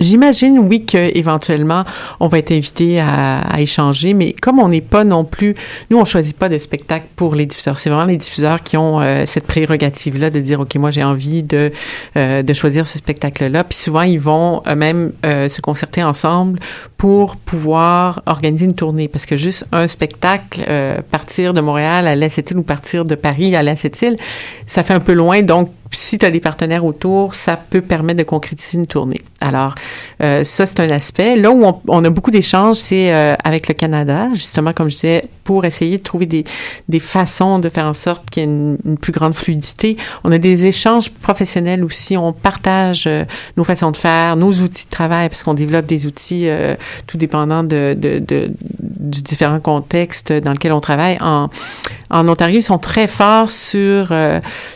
J'imagine, 0.00 0.58
oui, 0.58 0.84
que 0.84 1.16
éventuellement 1.16 1.84
on 2.18 2.28
va 2.28 2.38
être 2.38 2.52
invité 2.52 3.00
à, 3.00 3.42
échanger, 3.58 4.14
mais 4.14 4.32
comme 4.32 4.58
on 4.58 4.68
n'est 4.68 4.80
pas 4.80 5.04
non 5.04 5.24
plus, 5.24 5.54
nous 5.90 5.98
on 5.98 6.04
choisit 6.04 6.36
pas 6.36 6.48
de 6.48 6.58
spectacle 6.58 7.06
pour 7.14 7.34
les 7.34 7.46
diffuseurs. 7.46 7.78
C'est 7.78 7.90
vraiment 7.90 8.06
les 8.06 8.16
diffuseurs 8.16 8.62
qui 8.62 8.76
ont 8.76 9.00
euh, 9.00 9.24
cette 9.26 9.46
prérogative-là 9.46 10.30
de 10.30 10.40
dire, 10.40 10.60
ok, 10.60 10.74
moi 10.76 10.90
j'ai 10.90 11.04
envie 11.04 11.42
de 11.42 11.70
euh, 12.16 12.42
choisir 12.54 12.86
ce 12.86 12.98
spectacle-là. 12.98 13.64
Puis 13.64 13.78
souvent 13.78 14.02
ils 14.02 14.20
vont 14.20 14.62
eux-mêmes 14.68 15.12
euh, 15.24 15.48
se 15.48 15.60
concerter 15.60 16.02
ensemble 16.02 16.58
pour 16.96 17.36
pouvoir 17.36 18.22
organiser 18.26 18.66
une 18.66 18.74
tournée, 18.74 19.08
parce 19.08 19.26
que 19.26 19.36
juste 19.36 19.66
un 19.72 19.86
spectacle, 19.86 20.64
partir 21.10 21.52
de 21.52 21.60
Montréal 21.60 22.06
à 22.06 22.14
l'Est-Île 22.14 22.58
ou 22.58 22.62
partir 22.62 23.04
de 23.04 23.14
Paris 23.14 23.56
à 23.56 23.62
l'Est-Île, 23.62 24.16
ça 24.66 24.82
fait 24.82 24.94
un 24.94 25.00
peu 25.00 25.12
loin, 25.12 25.42
donc 25.42 25.70
si 25.92 26.18
tu 26.18 26.26
as 26.26 26.30
des 26.30 26.40
partenaires 26.40 26.84
autour, 26.84 27.34
ça 27.34 27.56
peut 27.56 27.80
permettre 27.80 28.18
de 28.18 28.24
concrétiser 28.24 28.78
une 28.78 28.86
tournée. 28.86 29.20
Alors, 29.40 29.74
euh, 30.22 30.44
ça, 30.44 30.66
c'est 30.66 30.80
un 30.80 30.88
aspect. 30.90 31.36
Là 31.36 31.50
où 31.50 31.64
on, 31.88 32.04
a 32.04 32.10
beaucoup 32.10 32.30
d'échanges, 32.30 32.76
c'est 32.76 33.12
euh, 33.12 33.34
avec 33.44 33.68
le 33.68 33.74
Canada, 33.74 34.28
justement, 34.32 34.72
comme 34.72 34.88
je 34.88 34.94
disais, 34.94 35.22
pour 35.44 35.64
essayer 35.64 35.98
de 35.98 36.02
trouver 36.02 36.26
des, 36.26 36.44
des 36.88 37.00
façons 37.00 37.58
de 37.58 37.68
faire 37.68 37.86
en 37.86 37.94
sorte 37.94 38.30
qu'il 38.30 38.42
y 38.42 38.46
ait 38.46 38.48
une, 38.48 38.78
plus 39.00 39.12
grande 39.12 39.34
fluidité. 39.34 39.96
On 40.22 40.30
a 40.30 40.38
des 40.38 40.66
échanges 40.66 41.10
professionnels 41.10 41.82
aussi. 41.84 42.16
On 42.16 42.32
partage 42.32 43.04
euh, 43.06 43.24
nos 43.56 43.64
façons 43.64 43.90
de 43.90 43.96
faire, 43.96 44.36
nos 44.36 44.52
outils 44.52 44.84
de 44.84 44.90
travail, 44.90 45.28
parce 45.28 45.42
qu'on 45.42 45.54
développe 45.54 45.86
des 45.86 46.06
outils 46.06 46.48
tout 47.06 47.18
dépendant 47.18 47.64
de, 47.64 47.96
de, 47.98 48.18
de, 48.18 48.50
du 48.80 49.22
différent 49.22 49.58
contexte 49.60 50.32
dans 50.32 50.52
lequel 50.52 50.72
on 50.72 50.80
travaille. 50.80 51.18
En, 51.20 51.48
en 52.10 52.28
Ontario, 52.28 52.58
ils 52.58 52.62
sont 52.62 52.78
très 52.78 53.08
forts 53.08 53.50
sur 53.50 54.12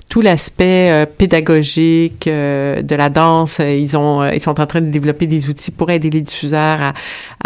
tout 0.08 0.20
l'aspect 0.20 1.05
pédagogique 1.06 2.26
de 2.26 2.94
la 2.94 3.08
danse. 3.08 3.60
Ils 3.60 3.96
ont, 3.96 4.26
ils 4.28 4.40
sont 4.40 4.60
en 4.60 4.66
train 4.66 4.80
de 4.80 4.90
développer 4.90 5.26
des 5.26 5.48
outils 5.48 5.70
pour 5.70 5.90
aider 5.90 6.10
les 6.10 6.20
diffuseurs 6.20 6.82
à, 6.82 6.92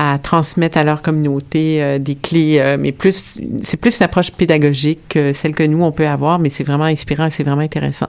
à 0.00 0.18
transmettre 0.18 0.78
à 0.78 0.84
leur 0.84 1.02
communauté 1.02 1.82
euh, 1.82 1.98
des 1.98 2.14
clés, 2.14 2.58
euh, 2.58 2.76
mais 2.78 2.92
plus 2.92 3.38
c'est 3.62 3.76
plus 3.76 3.98
une 3.98 4.04
approche 4.04 4.30
pédagogique 4.30 5.00
que 5.10 5.32
celle 5.32 5.54
que 5.54 5.62
nous 5.62 5.82
on 5.82 5.92
peut 5.92 6.06
avoir, 6.06 6.38
mais 6.38 6.48
c'est 6.48 6.64
vraiment 6.64 6.84
inspirant 6.84 7.26
et 7.26 7.30
c'est 7.30 7.42
vraiment 7.42 7.60
intéressant. 7.60 8.08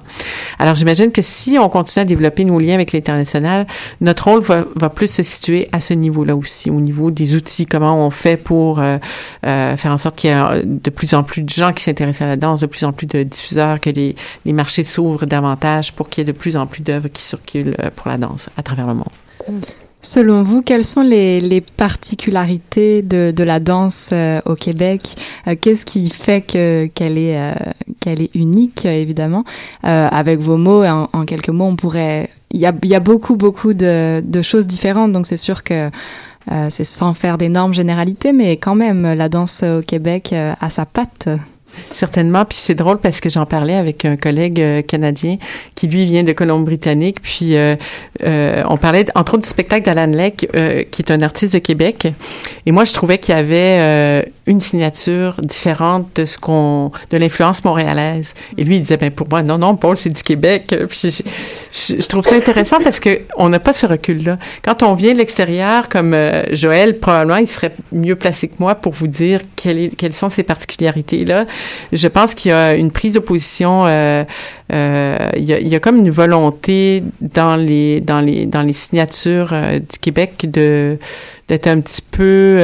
Alors 0.57 0.75
j'imagine 0.75 1.11
que 1.11 1.21
si 1.21 1.57
on 1.59 1.69
continue 1.69 2.03
à 2.03 2.05
développer 2.05 2.45
nos 2.45 2.59
liens 2.59 2.75
avec 2.75 2.93
l'international, 2.93 3.67
notre 3.99 4.29
rôle 4.29 4.41
va, 4.41 4.89
plus 4.89 5.11
se 5.11 5.23
situer 5.23 5.67
à 5.71 5.79
ce 5.79 5.93
niveau-là 5.93 6.35
aussi, 6.35 6.69
au 6.69 6.79
niveau 6.79 7.11
des 7.11 7.35
outils, 7.35 7.65
comment 7.65 8.05
on 8.05 8.09
fait 8.09 8.37
pour 8.37 8.79
euh, 8.79 8.97
faire 9.41 9.91
en 9.91 9.97
sorte 9.97 10.15
qu'il 10.15 10.29
y 10.29 10.33
ait 10.33 10.63
de 10.63 10.89
plus 10.89 11.13
en 11.13 11.23
plus 11.23 11.41
de 11.41 11.49
gens 11.49 11.73
qui 11.73 11.83
s'intéressent 11.83 12.21
à 12.21 12.29
la 12.29 12.37
danse, 12.37 12.61
de 12.61 12.67
plus 12.67 12.83
en 12.83 12.93
plus 12.93 13.07
de 13.07 13.23
diffuseurs, 13.23 13.79
que 13.79 13.89
les, 13.89 14.15
les 14.45 14.53
marchés 14.53 14.83
s'ouvrent 14.83 15.25
pour 15.95 16.09
qu'il 16.09 16.21
y 16.21 16.23
ait 16.23 16.33
de 16.33 16.37
plus 16.37 16.55
en 16.57 16.67
plus 16.67 16.81
d'œuvres 16.81 17.07
qui 17.07 17.21
circulent 17.21 17.75
pour 17.95 18.09
la 18.09 18.17
danse 18.17 18.49
à 18.57 18.63
travers 18.63 18.87
le 18.87 18.95
monde. 18.95 19.65
Selon 20.01 20.41
vous, 20.41 20.63
quelles 20.63 20.83
sont 20.83 21.03
les, 21.03 21.63
particularités 21.77 23.03
de, 23.03 23.43
la 23.43 23.59
danse 23.59 24.09
euh, 24.11 24.41
au 24.45 24.55
Québec? 24.55 25.15
Euh, 25.47 25.55
Qu'est-ce 25.59 25.85
qui 25.85 26.09
fait 26.09 26.41
que 26.41 26.87
qu'elle 26.87 27.19
est 27.19 27.37
euh, 27.37 28.25
unique, 28.33 28.85
évidemment? 28.85 29.43
Avec 29.83 30.39
vos 30.39 30.57
mots, 30.57 30.83
en, 30.83 31.25
quelques 31.25 31.49
mots, 31.49 31.65
on 31.65 31.75
pourrait. 31.75 32.29
Il 32.49 32.59
y 32.59 32.65
a, 32.65 32.99
beaucoup 32.99 33.35
beaucoup 33.35 33.73
de 33.73 34.41
choses 34.41 34.67
différentes, 34.67 35.11
donc 35.11 35.27
c'est 35.27 35.37
sûr 35.37 35.63
que 35.63 35.89
c'est 36.69 36.83
sans 36.83 37.13
faire 37.13 37.37
d'énormes 37.37 37.73
généralités, 37.73 38.33
mais 38.33 38.57
quand 38.57 38.75
même, 38.75 39.13
la 39.13 39.29
danse 39.29 39.63
au 39.63 39.81
Québec 39.81 40.33
a 40.33 40.69
sa 40.69 40.85
patte. 40.85 41.29
Certainement. 41.91 42.45
Puis 42.45 42.57
c'est 42.61 42.75
drôle 42.75 42.99
parce 42.99 43.19
que 43.19 43.29
j'en 43.29 43.45
parlais 43.45 43.75
avec 43.75 44.05
un 44.05 44.15
collègue 44.15 44.61
euh, 44.61 44.81
canadien 44.81 45.37
qui, 45.75 45.87
lui, 45.87 46.05
vient 46.05 46.23
de 46.23 46.31
Colombie-Britannique. 46.31 47.21
Puis 47.21 47.55
euh, 47.55 47.75
euh, 48.23 48.63
on 48.67 48.77
parlait, 48.77 49.05
entre 49.15 49.33
autres, 49.33 49.43
du 49.43 49.49
spectacle 49.49 49.85
d'Alan 49.85 50.11
Leck, 50.11 50.47
qui 50.91 51.01
est 51.01 51.11
un 51.11 51.21
artiste 51.21 51.53
de 51.53 51.59
Québec. 51.59 52.07
Et 52.65 52.71
moi, 52.71 52.85
je 52.85 52.93
trouvais 52.93 53.17
qu'il 53.17 53.35
y 53.35 53.37
avait 53.37 54.25
une 54.47 54.61
signature 54.61 55.35
différente 55.41 56.07
de 56.15 56.25
ce 56.25 56.37
qu'on, 56.37 56.91
de 57.09 57.17
l'influence 57.17 57.63
montréalaise. 57.63 58.33
Et 58.57 58.63
lui, 58.63 58.75
il 58.75 58.81
disait, 58.81 58.97
ben 58.97 59.11
pour 59.11 59.27
moi, 59.29 59.43
non, 59.43 59.57
non, 59.57 59.75
Paul, 59.75 59.97
c'est 59.97 60.09
du 60.09 60.23
Québec. 60.23 60.75
Puis 60.89 61.23
je, 61.71 62.07
trouve 62.07 62.23
ça 62.23 62.35
intéressant 62.35 62.79
parce 62.83 62.99
que 62.99 63.21
on 63.37 63.49
n'a 63.49 63.59
pas 63.59 63.73
ce 63.73 63.85
recul-là. 63.85 64.37
Quand 64.63 64.83
on 64.83 64.93
vient 64.93 65.13
de 65.13 65.17
l'extérieur, 65.17 65.89
comme 65.89 66.15
Joël, 66.51 66.99
probablement, 66.99 67.37
il 67.37 67.47
serait 67.47 67.73
mieux 67.91 68.15
placé 68.15 68.47
que 68.47 68.55
moi 68.59 68.75
pour 68.75 68.93
vous 68.93 69.07
dire 69.07 69.41
quelles, 69.55 69.91
quelles 69.91 70.13
sont 70.13 70.29
ces 70.29 70.43
particularités-là 70.43 71.45
je 71.91 72.07
pense 72.07 72.33
qu'il 72.33 72.49
y 72.49 72.53
a 72.53 72.75
une 72.75 72.91
prise 72.91 73.13
de 73.13 73.19
position. 73.19 73.85
Euh, 73.85 74.23
euh, 74.71 75.29
il, 75.35 75.43
y 75.43 75.75
a, 75.75 75.79
comme 75.79 75.97
une 75.97 76.09
volonté 76.09 77.03
dans 77.19 77.55
les 77.55 78.01
dans 78.01 78.21
les 78.21 78.45
dans 78.45 78.61
les 78.61 78.73
signatures 78.73 79.49
euh, 79.51 79.79
du 79.79 79.99
Québec 79.99 80.49
de 80.49 80.97
d'être 81.47 81.67
un 81.67 81.79
petit 81.81 82.01
peu 82.01 82.59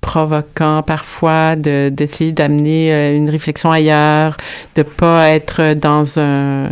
provoquant 0.00 0.82
parfois, 0.82 1.56
de 1.56 1.88
d'essayer 1.90 2.32
d'amener 2.32 3.14
une 3.16 3.30
réflexion 3.30 3.70
ailleurs, 3.70 4.36
de 4.74 4.82
pas 4.82 5.28
être 5.30 5.74
dans 5.74 6.18
un 6.18 6.70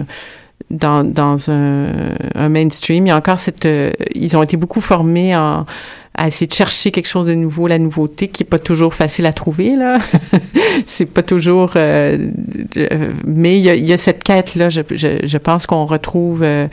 dans, 0.70 1.02
dans 1.02 1.50
un, 1.50 2.14
un 2.34 2.48
mainstream. 2.50 3.06
Il 3.06 3.08
y 3.08 3.12
a 3.12 3.16
encore 3.16 3.38
cette... 3.38 3.66
ils 4.14 4.36
ont 4.36 4.42
été 4.42 4.58
beaucoup 4.58 4.82
formés 4.82 5.34
en, 5.34 5.64
à 6.14 6.26
essayer 6.26 6.46
de 6.46 6.52
chercher 6.52 6.90
quelque 6.90 7.06
chose 7.06 7.26
de 7.26 7.34
nouveau, 7.34 7.68
la 7.68 7.78
nouveauté 7.78 8.28
qui 8.28 8.42
est 8.42 8.46
pas 8.46 8.58
toujours 8.58 8.94
facile 8.94 9.26
à 9.26 9.32
trouver 9.32 9.76
là. 9.76 9.98
c'est 10.86 11.06
pas 11.06 11.22
toujours, 11.22 11.72
euh, 11.76 12.30
mais 13.26 13.58
il 13.58 13.64
y 13.64 13.70
a, 13.70 13.74
y 13.74 13.92
a, 13.92 13.98
cette 13.98 14.24
quête 14.24 14.54
là. 14.54 14.68
Je, 14.68 14.80
je, 14.90 15.20
je 15.22 15.38
pense 15.38 15.66
qu'on 15.66 15.84
retrouve 15.84 16.42
euh, 16.42 16.66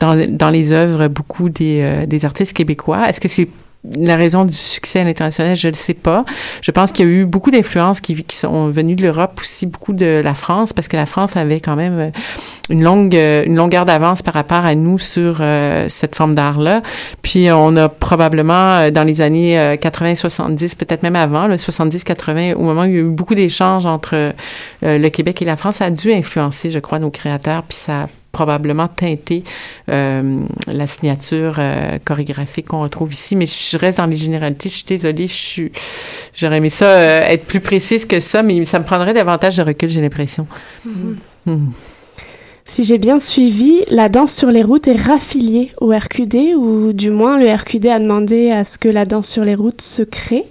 dans, 0.00 0.28
dans 0.28 0.50
les 0.50 0.72
œuvres 0.72 1.08
beaucoup 1.08 1.48
des, 1.48 1.80
euh, 1.82 2.06
des 2.06 2.24
artistes 2.24 2.52
québécois. 2.52 3.08
Est-ce 3.08 3.20
que 3.20 3.28
c'est 3.28 3.48
la 3.84 4.16
raison 4.16 4.44
du 4.44 4.52
succès 4.52 5.00
à 5.00 5.04
l'international, 5.04 5.56
je 5.56 5.68
ne 5.68 5.74
sais 5.74 5.94
pas. 5.94 6.24
Je 6.60 6.70
pense 6.70 6.92
qu'il 6.92 7.06
y 7.06 7.08
a 7.08 7.12
eu 7.12 7.24
beaucoup 7.24 7.50
d'influences 7.50 8.02
qui, 8.02 8.24
sont 8.30 8.68
venues 8.68 8.94
de 8.94 9.02
l'Europe, 9.02 9.40
aussi 9.40 9.66
beaucoup 9.66 9.94
de 9.94 10.20
la 10.22 10.34
France, 10.34 10.74
parce 10.74 10.86
que 10.86 10.96
la 10.96 11.06
France 11.06 11.36
avait 11.36 11.60
quand 11.60 11.76
même 11.76 11.98
euh, 11.98 12.10
une 12.68 12.82
longue 12.82 13.16
euh, 13.16 13.42
une 13.46 13.56
longueur 13.56 13.86
d'avance 13.86 14.22
par 14.22 14.34
rapport 14.34 14.66
à 14.66 14.74
nous 14.74 14.98
sur 14.98 15.38
euh, 15.40 15.86
cette 15.88 16.14
forme 16.14 16.34
d'art-là. 16.34 16.82
Puis 17.22 17.50
on 17.50 17.74
a 17.76 17.88
probablement 17.88 18.90
dans 18.90 19.04
les 19.04 19.22
années 19.22 19.56
80-70, 19.76 20.76
peut-être 20.76 21.02
même 21.02 21.16
avant, 21.16 21.46
le 21.46 21.56
70-80, 21.56 22.54
au 22.54 22.62
moment 22.62 22.82
où 22.82 22.86
il 22.86 22.92
y 22.92 22.96
a 22.96 23.00
eu 23.00 23.04
beaucoup 23.04 23.34
d'échanges 23.34 23.86
entre 23.86 24.32
le 24.82 25.08
Québec 25.08 25.40
et 25.42 25.44
la 25.44 25.56
France, 25.56 25.76
ça 25.76 25.86
a 25.86 25.90
dû 25.90 26.12
influencer, 26.12 26.70
je 26.70 26.78
crois, 26.78 26.98
nos 26.98 27.10
créateurs, 27.10 27.62
puis 27.62 27.76
ça 27.76 28.08
probablement 28.32 28.88
teinté 28.88 29.44
euh, 29.88 30.40
la 30.66 30.86
signature 30.86 31.56
euh, 31.58 31.98
chorégraphique 32.04 32.68
qu'on 32.68 32.82
retrouve 32.82 33.12
ici. 33.12 33.36
Mais 33.36 33.46
je 33.46 33.78
reste 33.78 33.98
dans 33.98 34.06
les 34.06 34.16
généralités. 34.16 34.68
Je 34.68 34.74
suis 34.76 34.84
désolée. 34.84 35.26
Je 35.26 35.32
suis, 35.32 35.72
j'aurais 36.34 36.58
aimé 36.58 36.70
ça 36.70 36.86
euh, 36.86 37.20
être 37.22 37.44
plus 37.44 37.60
précise 37.60 38.04
que 38.04 38.20
ça, 38.20 38.42
mais 38.42 38.64
ça 38.64 38.78
me 38.78 38.84
prendrait 38.84 39.14
davantage 39.14 39.56
de 39.56 39.62
recul, 39.62 39.90
j'ai 39.90 40.00
l'impression. 40.00 40.46
Mm-hmm. 40.86 41.14
Mm. 41.46 41.70
Si 42.66 42.84
j'ai 42.84 42.98
bien 42.98 43.18
suivi, 43.18 43.82
la 43.88 44.08
danse 44.08 44.32
sur 44.32 44.48
les 44.52 44.62
routes 44.62 44.86
est 44.86 45.00
raffiliée 45.00 45.72
au 45.80 45.90
RQD, 45.90 46.54
ou 46.56 46.92
du 46.92 47.10
moins 47.10 47.36
le 47.36 47.52
RQD 47.52 47.86
a 47.86 47.98
demandé 47.98 48.52
à 48.52 48.64
ce 48.64 48.78
que 48.78 48.88
la 48.88 49.04
danse 49.04 49.28
sur 49.28 49.44
les 49.44 49.56
routes 49.56 49.80
se 49.80 50.02
crée. 50.02 50.44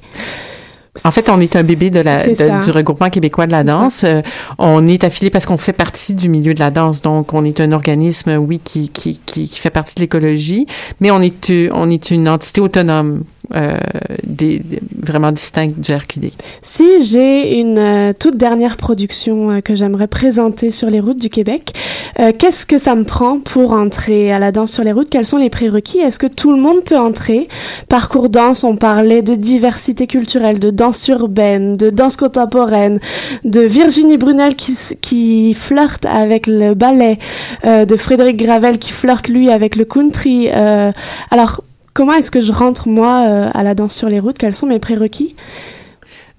En 1.05 1.11
fait, 1.11 1.29
on 1.29 1.39
est 1.39 1.55
un 1.55 1.63
bébé 1.63 1.89
de 1.91 1.99
la, 1.99 2.25
du 2.25 2.71
regroupement 2.71 3.09
québécois 3.09 3.45
de 3.45 3.51
la 3.51 3.63
danse. 3.63 4.03
Euh, 4.03 4.21
on 4.57 4.85
est 4.87 5.03
affilié 5.03 5.29
parce 5.29 5.45
qu'on 5.45 5.57
fait 5.57 5.73
partie 5.73 6.13
du 6.13 6.29
milieu 6.29 6.53
de 6.53 6.59
la 6.59 6.71
danse. 6.71 7.01
Donc, 7.01 7.33
on 7.33 7.45
est 7.45 7.59
un 7.59 7.71
organisme, 7.71 8.35
oui, 8.37 8.59
qui, 8.63 8.89
qui, 8.89 9.19
qui, 9.25 9.47
qui 9.47 9.59
fait 9.59 9.69
partie 9.69 9.95
de 9.95 10.01
l'écologie, 10.01 10.65
mais 10.99 11.11
on 11.11 11.21
est, 11.21 11.51
on 11.73 11.89
est 11.89 12.11
une 12.11 12.27
entité 12.27 12.59
autonome 12.59 13.23
euh, 13.55 13.77
des, 14.23 14.61
vraiment 15.09 15.31
distinctes 15.31 15.79
du 15.79 15.93
RQD. 15.93 16.31
Si 16.61 17.03
j'ai 17.03 17.59
une 17.59 17.77
euh, 17.77 18.13
toute 18.17 18.37
dernière 18.37 18.77
production 18.77 19.49
euh, 19.49 19.61
que 19.61 19.75
j'aimerais 19.75 20.07
présenter 20.07 20.71
sur 20.71 20.89
les 20.89 20.99
routes 20.99 21.17
du 21.17 21.29
Québec, 21.29 21.73
euh, 22.19 22.31
qu'est-ce 22.37 22.65
que 22.65 22.77
ça 22.77 22.95
me 22.95 23.03
prend 23.03 23.39
pour 23.39 23.73
entrer 23.73 24.31
à 24.31 24.39
la 24.39 24.51
danse 24.51 24.73
sur 24.73 24.83
les 24.83 24.91
routes? 24.91 25.09
Quels 25.09 25.25
sont 25.25 25.37
les 25.37 25.49
prérequis? 25.49 25.99
Est-ce 25.99 26.19
que 26.19 26.27
tout 26.27 26.51
le 26.51 26.59
monde 26.59 26.83
peut 26.83 26.97
entrer? 26.97 27.47
Parcours 27.87 28.29
danse, 28.29 28.63
on 28.63 28.75
parlait 28.75 29.21
de 29.21 29.35
diversité 29.35 30.05
culturelle, 30.07 30.59
de 30.59 30.69
danse 30.69 31.07
urbaine, 31.07 31.75
de 31.75 31.89
danse 31.89 32.15
contemporaine, 32.15 32.99
de 33.43 33.61
Virginie 33.61 34.17
Brunel 34.17 34.55
qui, 34.55 34.75
qui 35.01 35.53
flirte 35.53 36.05
avec 36.05 36.47
le 36.47 36.73
ballet, 36.73 37.17
de 37.63 37.95
Frédéric 37.95 38.37
Gravel 38.37 38.77
qui 38.77 38.91
flirte 38.91 39.27
lui 39.27 39.49
avec 39.49 39.75
le 39.75 39.85
country. 39.85 40.49
alors 40.49 41.61
comment 41.99 42.13
est-ce 42.13 42.31
que 42.31 42.39
je 42.39 42.53
rentre 42.53 42.87
moi 42.87 43.25
euh, 43.27 43.49
à 43.53 43.61
la 43.61 43.75
danse 43.75 43.93
sur 43.93 44.07
les 44.07 44.21
routes? 44.21 44.37
Quels 44.37 44.55
sont 44.55 44.67
mes 44.67 44.79
prérequis? 44.79 45.35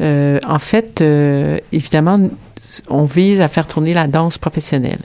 Euh, 0.01 0.38
En 0.46 0.59
fait, 0.59 1.03
euh, 1.03 1.59
évidemment, 1.70 2.31
on 2.88 3.05
vise 3.05 3.42
à 3.42 3.49
faire 3.49 3.66
tourner 3.66 3.92
la 3.92 4.07
danse 4.07 4.38
professionnelle. 4.38 5.01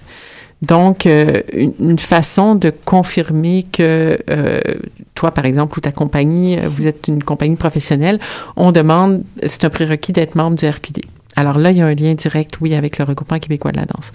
Donc, 0.62 1.06
une, 1.06 2.00
façon 2.00 2.56
de 2.56 2.70
confirmer 2.86 3.66
que 3.70 4.18
toi, 5.14 5.32
par 5.32 5.46
exemple, 5.46 5.78
ou 5.78 5.82
ta 5.82 5.92
compagnie, 5.92 6.58
vous 6.64 6.88
êtes 6.88 7.10
une 7.10 7.22
compagnie 7.22 7.58
professionnelle, 7.58 8.20
on 8.56 8.72
demande, 8.72 9.24
c'est 9.46 9.66
un 9.66 9.70
prérequis 9.70 10.14
d'être 10.14 10.36
membre 10.36 10.56
du 10.56 10.66
RQD. 10.66 11.02
Alors 11.36 11.58
là, 11.58 11.72
il 11.72 11.78
y 11.78 11.82
a 11.82 11.86
un 11.86 11.94
lien 11.94 12.14
direct, 12.14 12.56
oui, 12.62 12.76
avec 12.76 12.98
le 12.98 13.04
regroupement 13.04 13.40
québécois 13.40 13.72
de 13.72 13.78
la 13.78 13.86
danse. 13.86 14.14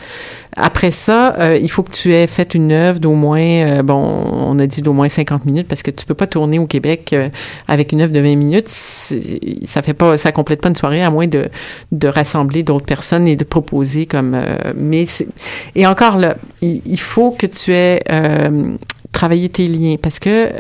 Après 0.57 0.91
ça, 0.91 1.35
euh, 1.39 1.59
il 1.61 1.71
faut 1.71 1.83
que 1.83 1.93
tu 1.93 2.15
aies 2.15 2.27
fait 2.27 2.55
une 2.55 2.73
œuvre 2.73 2.99
d'au 2.99 3.13
moins, 3.13 3.41
euh, 3.41 3.83
bon, 3.83 3.97
on 3.97 4.59
a 4.59 4.67
dit 4.67 4.81
d'au 4.81 4.95
moins 4.95 5.09
50 5.09 5.45
minutes 5.45 5.69
parce 5.69 5.83
que 5.83 5.91
tu 5.91 6.07
peux 6.07 6.15
pas 6.15 6.27
tourner 6.27 6.59
au 6.59 6.67
Québec 6.67 7.13
euh, 7.13 7.29
avec 7.69 7.93
une 7.93 8.01
œuvre 8.01 8.13
de 8.13 8.21
20 8.21 8.37
minutes. 8.37 8.69
Ça 8.69 9.83
fait 9.83 9.95
pas, 9.95 10.17
ça 10.17 10.33
complète 10.33 10.63
pas 10.63 10.71
une 10.71 10.77
soirée 10.77 11.03
à 11.03 11.11
moins 11.11 11.27
de, 11.27 11.49
de 11.93 12.09
rassembler 12.09 12.63
d'autres 12.63 12.87
personnes 12.87 13.29
et 13.29 13.37
de 13.37 13.45
proposer 13.45 14.07
comme, 14.07 14.41
mais 14.77 15.07
et 15.75 15.87
encore 15.87 16.17
là, 16.17 16.37
il, 16.63 16.81
il, 16.87 17.01
faut 17.01 17.33
que 17.33 17.47
tu 17.47 17.73
aies 17.73 18.03
travaillé 19.13 19.49
tes 19.49 19.67
liens 19.69 19.97
parce 20.01 20.19
que 20.19 20.51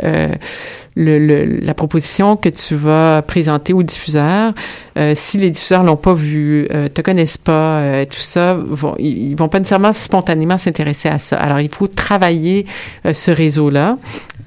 le, 1.00 1.60
la 1.60 1.74
proposition 1.74 2.36
que 2.36 2.48
tu 2.48 2.74
vas 2.74 3.22
présenter 3.22 3.72
aux 3.72 3.82
diffuseurs, 3.82 4.52
euh, 4.98 5.14
si 5.16 5.38
les 5.38 5.50
diffuseurs 5.50 5.82
l'ont 5.82 5.96
pas 5.96 6.14
vu, 6.14 6.66
euh, 6.70 6.88
te 6.88 7.00
connaissent 7.00 7.38
pas, 7.38 7.80
euh, 7.80 8.04
tout 8.04 8.18
ça, 8.18 8.54
vont, 8.54 8.94
ils, 8.98 9.34
vont 9.34 9.48
pas 9.48 9.58
nécessairement 9.58 9.92
spontanément 9.92 10.58
s'intéresser 10.58 11.08
à 11.08 11.18
ça. 11.18 11.36
Alors, 11.36 11.60
il 11.60 11.70
faut 11.70 11.86
travailler 11.86 12.66
euh, 13.06 13.14
ce 13.14 13.30
réseau-là 13.30 13.96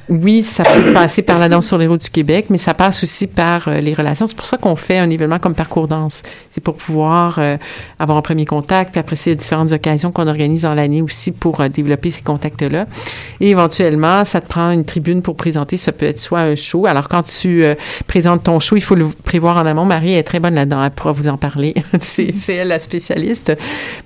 oui, 0.09 0.43
ça 0.43 0.63
peut 0.63 0.93
passer 0.93 1.21
par 1.21 1.39
la 1.39 1.49
danse 1.49 1.67
sur 1.67 1.77
les 1.77 1.87
routes 1.87 2.03
du 2.03 2.09
Québec, 2.09 2.47
mais 2.49 2.57
ça 2.57 2.73
passe 2.73 3.03
aussi 3.03 3.27
par 3.27 3.67
euh, 3.67 3.79
les 3.79 3.93
relations. 3.93 4.27
C'est 4.27 4.35
pour 4.35 4.45
ça 4.45 4.57
qu'on 4.57 4.75
fait 4.75 4.97
un 4.97 5.09
événement 5.09 5.39
comme 5.39 5.55
Parcours 5.55 5.87
Danse. 5.87 6.23
C'est 6.51 6.61
pour 6.61 6.75
pouvoir 6.75 7.39
euh, 7.39 7.57
avoir 7.99 8.17
un 8.17 8.21
premier 8.21 8.45
contact, 8.45 8.91
puis 8.91 8.99
après, 8.99 9.15
a 9.29 9.35
différentes 9.35 9.71
occasions 9.71 10.11
qu'on 10.11 10.27
organise 10.27 10.63
dans 10.63 10.73
l'année 10.73 11.01
aussi 11.01 11.31
pour 11.31 11.61
euh, 11.61 11.69
développer 11.69 12.11
ces 12.11 12.21
contacts-là. 12.21 12.85
Et 13.39 13.49
éventuellement, 13.49 14.25
ça 14.25 14.41
te 14.41 14.47
prend 14.47 14.71
une 14.71 14.85
tribune 14.85 15.21
pour 15.21 15.35
présenter. 15.35 15.77
Ça 15.77 15.91
peut 15.91 16.05
être 16.05 16.19
soit 16.19 16.41
un 16.41 16.55
show. 16.55 16.85
Alors, 16.85 17.07
quand 17.07 17.23
tu 17.23 17.63
présentes 18.07 18.43
ton 18.43 18.59
show, 18.59 18.75
il 18.75 18.83
faut 18.83 18.95
le 18.95 19.07
prévoir 19.07 19.57
en 19.57 19.65
amont. 19.65 19.85
Marie 19.85 20.15
est 20.15 20.23
très 20.23 20.39
bonne 20.39 20.55
là-dedans. 20.55 20.83
Elle 20.83 20.91
pourra 20.91 21.11
vous 21.11 21.27
en 21.27 21.37
parler. 21.37 21.73
c'est 21.99 22.33
elle 22.49 22.69
la 22.69 22.79
spécialiste. 22.79 23.53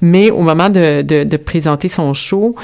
Mais 0.02 0.30
au 0.30 0.42
moment 0.42 0.70
de, 0.70 1.02
de, 1.02 1.24
de 1.24 1.38
présenter 1.38 1.90
son 1.90 2.14
show, 2.14 2.56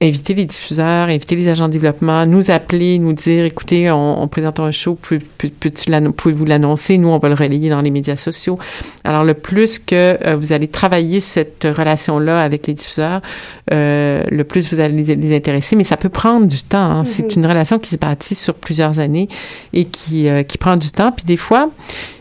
inviter 0.00 0.34
les 0.34 0.44
diffuseurs, 0.44 1.08
inviter 1.08 1.34
les 1.34 1.48
agents 1.48 1.66
de 1.66 1.72
développement, 1.72 2.24
nous 2.24 2.52
appeler, 2.52 3.00
nous 3.00 3.14
dire, 3.14 3.44
écoutez, 3.44 3.90
on, 3.90 4.22
on 4.22 4.28
présente 4.28 4.60
un 4.60 4.70
show, 4.70 4.96
pouvez-vous 4.96 6.44
l'annoncer? 6.44 6.98
Nous, 6.98 7.08
on 7.08 7.18
va 7.18 7.28
le 7.28 7.34
relayer 7.34 7.68
dans 7.68 7.80
les 7.80 7.90
médias 7.90 8.14
sociaux. 8.14 8.60
Alors, 9.02 9.24
le 9.24 9.34
plus 9.34 9.80
que 9.80 10.16
euh, 10.24 10.36
vous 10.36 10.52
allez 10.52 10.68
travailler 10.68 11.18
cette 11.18 11.66
relation-là 11.68 12.40
avec 12.40 12.68
les 12.68 12.74
diffuseurs, 12.74 13.22
euh, 13.72 14.22
le 14.30 14.44
plus 14.44 14.72
vous 14.72 14.78
allez 14.78 15.02
les, 15.02 15.36
intéresser, 15.36 15.74
mais 15.74 15.84
ça 15.84 15.96
peut 15.96 16.08
prendre 16.08 16.46
du 16.46 16.62
temps. 16.62 16.78
Hein. 16.78 17.04
C'est 17.04 17.26
mm-hmm. 17.26 17.38
une 17.40 17.46
relation 17.46 17.78
qui 17.80 17.90
se 17.90 17.96
bâtit 17.96 18.36
sur 18.36 18.54
plusieurs 18.54 19.00
années 19.00 19.26
et 19.72 19.84
qui, 19.84 20.28
euh, 20.28 20.44
qui 20.44 20.58
prend 20.58 20.76
du 20.76 20.92
temps. 20.92 21.10
Puis 21.10 21.24
des 21.24 21.36
fois, 21.36 21.70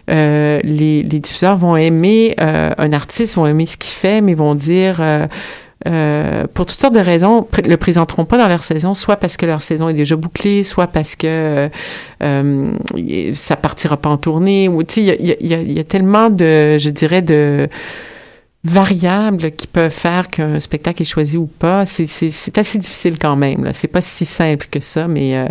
euh, 0.10 0.60
les, 0.64 1.04
les, 1.04 1.20
diffuseurs 1.20 1.58
vont 1.58 1.76
aimer 1.76 2.34
un 2.40 2.92
artiste, 2.94 3.36
vont 3.36 3.46
aimer 3.46 3.68
ce 3.68 3.78
qu'il 3.78 3.92
fait, 3.92 4.22
mais 4.22 4.34
vont 4.34 4.56
dire 4.56 5.00
euh, 5.86 6.48
pour 6.54 6.66
toutes 6.66 6.80
sortes 6.80 6.96
de 6.96 7.00
raisons, 7.00 7.48
le 7.64 7.78
présenteront 7.78 8.26
pas 8.26 8.38
dans 8.38 8.48
leur 8.48 8.64
saison, 8.64 8.94
soit 8.94 9.18
parce 9.18 9.38
que 9.38 9.46
leur 9.46 9.62
saison 9.62 9.90
est 9.90 9.94
déjà 9.94 10.16
bouclée, 10.16 10.64
soit 10.64 10.88
parce 10.88 11.16
que 11.16 11.70
euh, 12.24 12.74
ça 13.36 13.56
partira 13.56 13.98
pas 13.98 14.10
en 14.10 14.18
tournée. 14.18 14.68
Ou 14.68 14.84
tu 14.84 15.06
sais, 15.06 15.18
il 15.20 15.26
y 15.26 15.54
a, 15.54 15.62
y 15.62 15.80
a, 15.80 15.84
tellement 15.84 16.30
de, 16.30 16.78
je 16.78 16.90
dirais, 16.90 17.22
de 17.22 17.70
variables 18.64 19.52
qui 19.52 19.68
peuvent 19.68 19.92
faire 19.92 20.30
qu'un 20.30 20.60
spectacle 20.60 21.04
est 21.04 21.06
choisi 21.06 21.38
ou 21.38 21.46
pas. 21.46 21.86
C'est 21.86 22.58
assez 22.58 22.78
difficile 22.80 23.18
quand 23.20 23.36
même. 23.36 23.72
C'est 23.74 23.88
pas 23.88 24.02
si 24.02 24.26
simple 24.26 24.68
que 24.70 24.80
ça, 24.80 25.08
mais 25.08 25.38
euh, 25.38 25.46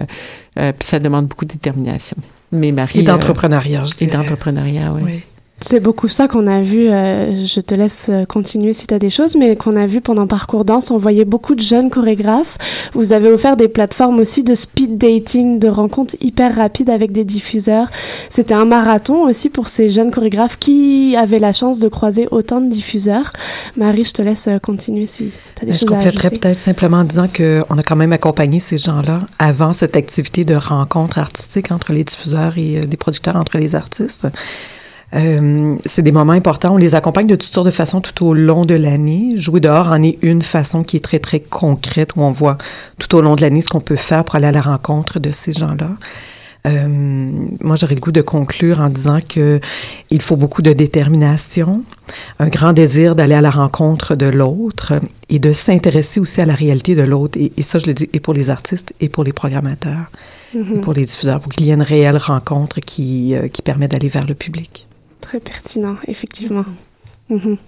euh 0.59 0.73
puis 0.77 0.89
ça 0.89 0.99
demande 0.99 1.27
beaucoup 1.27 1.45
de 1.45 1.53
détermination. 1.53 2.17
Mais 2.53 2.73
Marie, 2.73 3.01
et 3.01 3.03
d'entrepreneuriat, 3.03 3.85
je 3.85 4.05
Et 4.05 4.09
d'entrepreneuriat, 4.09 4.93
oui. 4.93 5.03
oui. 5.05 5.23
C'est 5.61 5.81
beaucoup 5.81 6.09
ça 6.09 6.29
qu'on 6.29 6.47
a 6.47 6.61
vu, 6.61 6.89
euh, 6.89 7.47
je 7.47 7.61
te 7.61 7.75
laisse 7.75 8.11
euh, 8.11 8.27
continuer 8.27 8.75
si 8.75 8.87
tu 8.87 8.93
as 8.93 8.99
des 8.99 9.09
choses, 9.09 9.37
mais 9.37 9.57
qu'on 9.57 9.75
a 9.75 9.87
vu 9.87 10.03
pendant 10.03 10.27
Parcours 10.27 10.67
Danse, 10.67 10.91
on 10.91 10.99
voyait 10.99 11.25
beaucoup 11.25 11.55
de 11.55 11.63
jeunes 11.63 11.89
chorégraphes. 11.89 12.59
Vous 12.93 13.15
avez 13.15 13.31
offert 13.31 13.57
des 13.57 13.69
plateformes 13.69 14.19
aussi 14.19 14.43
de 14.43 14.55
speed 14.55 14.99
dating, 14.99 15.59
de 15.59 15.69
rencontres 15.69 16.15
hyper 16.21 16.55
rapides 16.55 16.91
avec 16.91 17.11
des 17.11 17.25
diffuseurs. 17.25 17.89
C'était 18.29 18.53
un 18.53 18.67
marathon 18.67 19.23
aussi 19.23 19.49
pour 19.49 19.69
ces 19.69 19.89
jeunes 19.89 20.11
chorégraphes 20.11 20.59
qui 20.59 21.17
avaient 21.17 21.39
la 21.39 21.55
chance 21.55 21.79
de 21.79 21.89
croiser 21.89 22.29
autant 22.31 22.61
de 22.61 22.69
diffuseurs. 22.69 23.33
Marie, 23.79 24.05
je 24.05 24.13
te 24.13 24.21
laisse 24.21 24.49
euh, 24.49 24.59
continuer 24.59 25.07
si 25.07 25.31
tu 25.55 25.63
as 25.63 25.67
des 25.67 25.73
choses 25.73 25.91
à 25.91 25.97
ajouter. 25.97 26.11
Je 26.11 26.19
compléterais 26.19 26.39
peut-être 26.39 26.61
simplement 26.61 26.99
en 26.99 27.05
disant 27.05 27.29
qu'on 27.35 27.79
a 27.79 27.83
quand 27.83 27.97
même 27.97 28.13
accompagné 28.13 28.61
ces 28.61 28.77
gens-là 28.77 29.23
avant 29.39 29.73
cette 29.73 29.97
activité 29.97 30.45
de 30.45 30.55
rencontre 30.55 31.19
artistique 31.19 31.73
entre 31.73 31.95
les 31.95 32.05
diffuseurs 32.05 32.59
et 32.59 32.83
les 32.83 32.97
producteurs, 32.99 33.37
entre 33.37 33.57
les 33.57 33.75
artistes. 33.75 34.27
Euh, 35.15 35.77
c'est 35.87 36.03
des 36.03 36.13
moments 36.13 36.33
importants. 36.33 36.75
On 36.75 36.79
les 36.79 36.95
accompagne 36.95 37.27
de 37.27 37.37
toutes 37.37 37.53
sortes 37.53 37.67
de 37.67 37.73
façons 37.73 38.01
tout 38.01 38.27
au 38.27 38.35
long 38.35 38.65
de 38.65 38.75
l'année. 38.75 39.35
Jouer 39.37 39.61
dehors 39.61 39.89
en 39.89 40.03
est 40.03 40.19
une 40.23 40.43
façon 40.43 40.83
qui 40.83 40.97
est 40.97 41.01
très, 41.01 41.21
très 41.21 41.41
concrète 41.41 42.17
où 42.17 42.23
on 42.23 42.33
voit 42.33 42.59
tout 42.99 43.15
au 43.15 43.21
long 43.21 43.37
de 43.37 43.41
l'année 43.43 43.61
ce 43.61 43.69
qu'on 43.69 43.81
peut 43.81 43.97
faire 43.97 44.25
pour 44.25 44.35
aller 44.35 44.49
à 44.49 44.53
la 44.53 44.63
rencontre 44.63 45.21
de 45.21 45.31
ces 45.33 45.53
gens-là. 45.53 45.91
Euh, 46.67 46.89
moi, 47.61 47.77
j'aurais 47.77 47.95
le 47.95 48.01
goût 48.01 48.11
de 48.11 48.23
conclure 48.23 48.81
en 48.81 48.89
disant 48.89 49.21
que 49.27 49.61
il 50.11 50.21
faut 50.21 50.35
beaucoup 50.35 50.63
de 50.63 50.73
détermination, 50.73 51.85
un 52.41 52.49
grand 52.49 52.73
désir 52.73 53.15
d'aller 53.15 53.37
à 53.37 53.41
la 53.41 53.51
rencontre 53.51 54.17
de 54.17 54.27
l'autre 54.27 54.95
et 55.29 55.39
de 55.39 55.53
s'intéresser 55.53 56.19
aussi 56.19 56.41
à 56.41 56.47
la 56.47 56.55
réalité 56.55 56.97
de 56.97 57.03
l'autre. 57.03 57.39
Et, 57.39 57.63
ça, 57.63 57.79
je 57.79 57.87
le 57.87 57.95
dis 57.95 58.09
et 58.13 58.19
pour 58.19 58.35
les 58.35 58.51
artistes 58.51 58.93
et 59.01 59.09
pour 59.09 59.23
les 59.23 59.33
programmateurs, 59.33 60.11
et 60.55 60.59
mm-hmm. 60.59 60.81
pour 60.81 60.93
les 60.93 61.05
diffuseurs, 61.05 61.39
pour 61.39 61.53
qu'il 61.53 61.67
y 61.67 61.71
ait 61.71 61.75
une 61.75 61.83
réelle 61.83 62.17
rencontre 62.17 62.81
qui, 62.81 63.37
euh, 63.37 63.47
qui 63.47 63.63
permet 63.63 63.87
d'aller 63.87 64.09
vers 64.09 64.27
le 64.27 64.35
public. 64.35 64.87
Très 65.21 65.41
pertinent, 65.41 65.97
effectivement. 66.07 66.65
Mhm. 67.29 67.59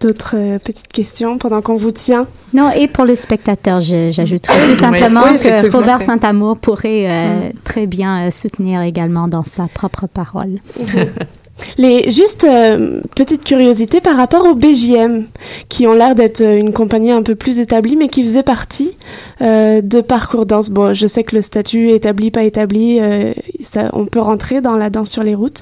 D'autres 0.00 0.36
euh, 0.36 0.58
petites 0.58 0.88
questions 0.88 1.38
pendant 1.38 1.62
qu'on 1.62 1.76
vous 1.76 1.90
tient? 1.90 2.26
Non, 2.52 2.70
et 2.70 2.86
pour 2.86 3.04
les 3.04 3.16
spectateurs, 3.16 3.80
j'ajouterais 3.80 4.66
tout 4.66 4.76
simplement 4.76 5.22
que 5.38 5.70
Robert 5.72 6.02
Saint-Amour 6.02 6.58
pourrait 6.58 7.08
euh, 7.08 7.48
mm. 7.48 7.52
très 7.64 7.86
bien 7.86 8.26
euh, 8.26 8.30
soutenir 8.30 8.82
également 8.82 9.26
dans 9.26 9.42
sa 9.42 9.68
propre 9.68 10.06
parole. 10.06 10.58
Mhm. 10.78 11.08
Les 11.78 12.10
juste 12.10 12.44
euh, 12.44 13.00
petite 13.14 13.44
curiosité 13.44 14.00
par 14.00 14.16
rapport 14.16 14.46
au 14.46 14.54
BJM, 14.54 15.24
qui 15.68 15.86
ont 15.86 15.92
l'air 15.92 16.14
d'être 16.14 16.40
euh, 16.40 16.58
une 16.58 16.72
compagnie 16.72 17.10
un 17.10 17.22
peu 17.22 17.34
plus 17.34 17.60
établie, 17.60 17.96
mais 17.96 18.08
qui 18.08 18.22
faisait 18.22 18.42
partie 18.42 18.96
euh, 19.42 19.80
de 19.82 20.00
Parcours 20.00 20.46
Danse. 20.46 20.70
Bon, 20.70 20.94
je 20.94 21.06
sais 21.06 21.22
que 21.22 21.36
le 21.36 21.42
statut 21.42 21.90
établi 21.90 22.30
pas 22.30 22.44
établi, 22.44 22.98
euh, 23.00 23.32
on 23.92 24.06
peut 24.06 24.20
rentrer 24.20 24.60
dans 24.60 24.76
la 24.76 24.90
danse 24.90 25.10
sur 25.10 25.22
les 25.22 25.34
routes, 25.34 25.60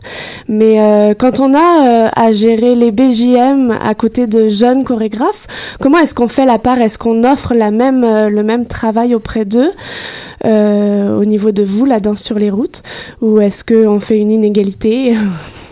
mais 0.49 0.77
quand 1.19 1.41
on 1.41 1.55
a 1.55 2.11
à 2.15 2.33
gérer 2.33 2.75
les 2.75 2.93
BJM 2.93 3.71
à 3.71 3.95
côté 3.95 4.27
de 4.27 4.49
jeunes 4.49 4.85
chorégraphes, 4.85 5.47
comment 5.81 5.99
est-ce 5.99 6.15
qu'on 6.15 6.29
fait 6.29 6.45
la 6.45 6.59
part? 6.59 6.79
Est-ce 6.79 6.99
qu'on 6.99 7.25
offre 7.25 7.55
la 7.55 7.71
même 7.71 8.03
le 8.03 8.43
même 8.43 8.67
travail 8.67 9.15
auprès 9.15 9.45
d'eux 9.45 9.73
au 10.45 11.25
niveau 11.25 11.51
de 11.51 11.63
vous, 11.63 11.87
la 11.87 12.01
danse 12.01 12.23
sur 12.23 12.39
les 12.39 12.51
routes, 12.51 12.83
ou 13.21 13.41
est-ce 13.41 13.65
qu'on 13.65 14.01
fait 14.01 14.19
une 14.19 14.31
inégalité? 14.31 15.15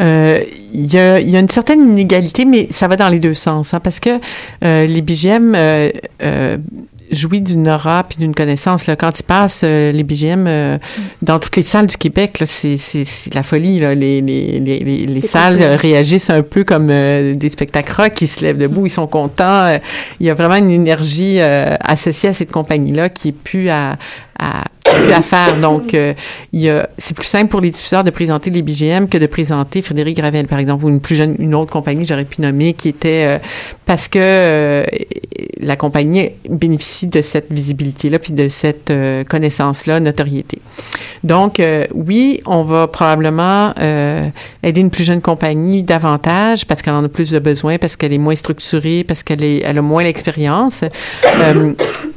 Euh, 0.00 0.42
il 0.72 0.90
y, 0.90 0.96
a, 0.96 1.20
y, 1.20 1.36
a, 1.36 1.38
une 1.38 1.50
certaine 1.50 1.80
inégalité, 1.80 2.46
mais 2.46 2.66
ça 2.70 2.88
va 2.88 2.96
dans 2.96 3.10
les 3.10 3.18
deux 3.18 3.34
sens, 3.34 3.74
hein, 3.74 3.80
parce 3.80 4.00
que 4.00 4.20
euh, 4.64 4.86
les 4.86 5.02
BGM 5.02 5.54
euh, 5.54 5.90
euh, 6.22 6.56
jouit 7.12 7.42
d'une 7.42 7.68
aura 7.68 8.04
puis 8.04 8.18
d'une 8.18 8.34
connaissance. 8.34 8.86
Là. 8.86 8.96
Quand 8.96 9.18
ils 9.20 9.22
passent 9.22 9.62
euh, 9.64 9.92
les 9.92 10.02
BGM 10.02 10.46
euh, 10.46 10.78
dans 11.20 11.38
toutes 11.38 11.56
les 11.56 11.62
salles 11.62 11.86
du 11.86 11.96
Québec, 11.96 12.42
c'est, 12.46 12.76
la 13.32 13.42
folie. 13.42 13.78
Là. 13.78 13.94
Les, 13.94 14.20
les, 14.20 14.58
les, 14.58 14.78
les 14.80 15.20
salles 15.20 15.62
réagissent 15.62 16.30
un 16.30 16.42
peu 16.42 16.64
comme 16.64 16.88
euh, 16.90 17.34
des 17.34 17.48
spectacles 17.50 17.92
rock. 17.92 18.20
Ils 18.20 18.28
se 18.28 18.40
lèvent 18.40 18.58
debout, 18.58 18.86
ils 18.86 18.90
sont 18.90 19.06
contents. 19.06 19.78
il 20.20 20.26
y 20.26 20.30
a 20.30 20.34
vraiment 20.34 20.56
une 20.56 20.70
énergie 20.70 21.40
associée 21.40 22.30
à 22.30 22.32
cette 22.32 22.50
compagnie-là 22.50 23.08
qui 23.10 23.28
est 23.28 23.32
plus 23.32 23.68
à, 23.68 23.96
à, 24.38 24.64
Donc, 25.60 25.94
il 25.94 26.60
y 26.60 26.68
a, 26.68 26.88
c'est 26.98 27.14
plus 27.14 27.26
simple 27.26 27.50
pour 27.50 27.60
les 27.60 27.70
diffuseurs 27.70 28.04
de 28.04 28.10
présenter 28.10 28.50
les 28.50 28.62
BGM 28.62 29.08
que 29.08 29.18
de 29.18 29.26
présenter 29.26 29.82
Frédéric 29.82 30.16
Gravel, 30.16 30.46
par 30.46 30.58
exemple, 30.58 30.84
ou 30.84 30.88
une 30.88 31.00
plus 31.00 31.16
jeune, 31.16 31.36
une 31.38 31.54
autre 31.54 31.70
compagnie, 31.70 32.04
j'aurais 32.06 32.24
pu 32.24 32.40
nommer, 32.40 32.72
qui 32.74 32.88
était 32.88 33.40
parce 33.86 34.08
que 34.08 34.84
la 35.62 35.76
compagnie 35.76 36.30
bénéficie 36.48 37.06
de 37.06 37.20
cette 37.20 37.50
visibilité-là, 37.50 38.18
puis 38.18 38.32
de 38.32 38.48
cette 38.48 38.90
euh, 38.90 39.24
connaissance-là, 39.24 40.00
notoriété. 40.00 40.58
Donc, 41.24 41.60
euh, 41.60 41.86
oui, 41.94 42.40
on 42.46 42.62
va 42.62 42.88
probablement 42.88 43.72
euh, 43.78 44.28
aider 44.62 44.80
une 44.80 44.90
plus 44.90 45.04
jeune 45.04 45.20
compagnie 45.20 45.82
davantage 45.82 46.66
parce 46.66 46.82
qu'elle 46.82 46.94
en 46.94 47.04
a 47.04 47.08
plus 47.08 47.30
de 47.30 47.38
besoin, 47.38 47.78
parce 47.78 47.96
qu'elle 47.96 48.12
est 48.12 48.18
moins 48.18 48.34
structurée, 48.34 49.04
parce 49.04 49.22
qu'elle 49.22 49.44
est, 49.44 49.62
elle 49.64 49.78
a 49.78 49.82
moins 49.82 50.02
l'expérience. 50.02 50.84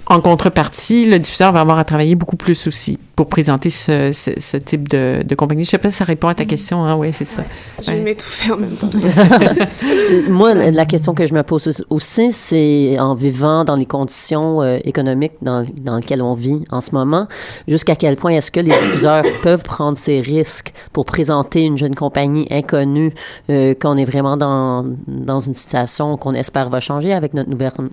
En 0.07 0.21
contrepartie, 0.21 1.05
le 1.05 1.19
diffuseur 1.19 1.51
va 1.51 1.61
avoir 1.61 1.79
à 1.79 1.83
travailler 1.83 2.15
beaucoup 2.15 2.35
plus 2.35 2.67
aussi 2.67 2.99
pour 3.15 3.27
présenter 3.27 3.69
ce, 3.69 4.11
ce, 4.11 4.57
type 4.57 4.89
de, 4.89 5.23
de, 5.23 5.35
compagnie. 5.35 5.63
Je 5.63 5.69
sais 5.69 5.77
pas 5.77 5.89
si 5.89 5.97
ça 5.97 6.03
répond 6.03 6.27
à 6.27 6.35
ta 6.35 6.43
mm. 6.43 6.47
question. 6.47 6.83
Hein? 6.83 6.95
Oui, 6.95 7.13
c'est 7.13 7.25
ça. 7.25 7.43
Je 7.81 7.91
vais 7.91 8.01
m'étouffer 8.01 8.51
en 8.51 8.57
même 8.57 8.75
temps. 8.75 8.89
Moi, 10.29 10.53
la 10.53 10.85
question 10.85 11.13
que 11.13 11.25
je 11.25 11.33
me 11.33 11.43
pose 11.43 11.85
aussi, 11.89 12.31
c'est 12.33 12.99
en 12.99 13.15
vivant 13.15 13.63
dans 13.63 13.75
les 13.75 13.85
conditions 13.85 14.61
euh, 14.61 14.79
économiques 14.83 15.33
dans, 15.41 15.65
dans 15.81 15.95
lesquelles 15.95 16.21
on 16.21 16.33
vit 16.33 16.63
en 16.71 16.81
ce 16.81 16.91
moment, 16.91 17.27
jusqu'à 17.67 17.95
quel 17.95 18.17
point 18.17 18.31
est-ce 18.31 18.51
que 18.51 18.59
les 18.59 18.71
diffuseurs 18.71 19.23
peuvent 19.43 19.63
prendre 19.63 19.97
ces 19.97 20.19
risques 20.19 20.73
pour 20.91 21.05
présenter 21.05 21.61
une 21.61 21.77
jeune 21.77 21.95
compagnie 21.95 22.47
inconnue, 22.51 23.13
euh, 23.49 23.73
qu'on 23.75 23.95
est 23.95 24.05
vraiment 24.05 24.35
dans, 24.35 24.85
dans 25.07 25.39
une 25.39 25.53
situation 25.53 26.17
qu'on 26.17 26.33
espère 26.33 26.69
va 26.69 26.81
changer 26.81 27.13
avec 27.13 27.33
notre 27.33 27.49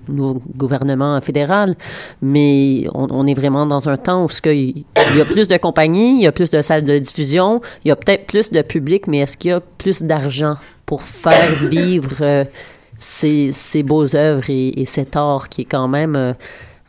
nouveau 0.08 0.42
gouvernement 0.56 1.20
fédéral, 1.20 1.76
mais 2.20 2.86
on, 2.94 3.08
on, 3.10 3.26
est 3.26 3.34
vraiment 3.34 3.66
dans 3.66 3.88
un 3.88 3.96
temps 3.96 4.24
où 4.24 4.28
ce 4.28 4.40
il 4.48 4.84
y 5.16 5.20
a 5.20 5.24
plus 5.24 5.48
de 5.48 5.56
compagnies, 5.56 6.16
il 6.16 6.22
y 6.22 6.26
a 6.26 6.32
plus 6.32 6.50
de 6.50 6.62
salles 6.62 6.84
de 6.84 6.98
diffusion, 6.98 7.60
il 7.84 7.88
y 7.88 7.90
a 7.90 7.96
peut-être 7.96 8.26
plus 8.26 8.50
de 8.50 8.62
public, 8.62 9.06
mais 9.06 9.18
est-ce 9.18 9.36
qu'il 9.36 9.50
y 9.50 9.54
a 9.54 9.60
plus 9.60 10.02
d'argent 10.02 10.56
pour 10.86 11.02
faire 11.02 11.52
vivre 11.70 12.16
euh, 12.20 12.44
ces, 12.98 13.50
ces 13.52 13.82
beaux 13.82 14.14
œuvres 14.14 14.44
et, 14.48 14.84
cet 14.86 15.16
art 15.16 15.48
qui 15.48 15.62
est 15.62 15.66
quand 15.66 15.88
même 15.88 16.16
euh, 16.16 16.32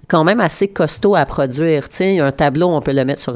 quand 0.08 0.24
même 0.24 0.42
assez 0.42 0.68
costaud 0.68 1.16
à 1.16 1.26
produire. 1.26 1.90
Tu 1.90 1.96
sais, 1.96 2.20
un 2.20 2.32
tableau, 2.32 2.68
on 2.68 2.82
peut 2.82 2.92
le 2.92 3.06
mettre 3.06 3.22
sur 3.22 3.36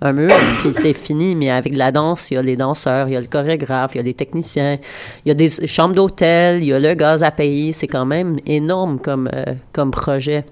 un, 0.00 0.12
mur, 0.12 0.34
puis 0.60 0.72
c'est 0.72 0.92
fini, 0.92 1.34
mais 1.34 1.50
avec 1.50 1.76
la 1.76 1.92
danse, 1.92 2.30
il 2.30 2.34
y 2.34 2.36
a 2.36 2.42
les 2.42 2.56
danseurs, 2.56 3.08
il 3.08 3.12
y 3.12 3.16
a 3.16 3.20
le 3.20 3.26
chorégraphe, 3.26 3.94
il 3.94 3.98
y 3.98 4.00
a 4.00 4.02
les 4.02 4.14
techniciens, 4.14 4.78
il 5.24 5.28
y 5.28 5.30
a 5.30 5.34
des 5.34 5.50
chambres 5.66 5.94
d'hôtel, 5.94 6.62
il 6.62 6.66
y 6.66 6.72
a 6.72 6.80
le 6.80 6.94
gaz 6.94 7.22
à 7.22 7.30
payer. 7.30 7.72
C'est 7.72 7.86
quand 7.86 8.06
même 8.06 8.38
énorme 8.46 8.98
comme, 8.98 9.28
euh, 9.32 9.54
comme 9.72 9.90
projet. 9.90 10.44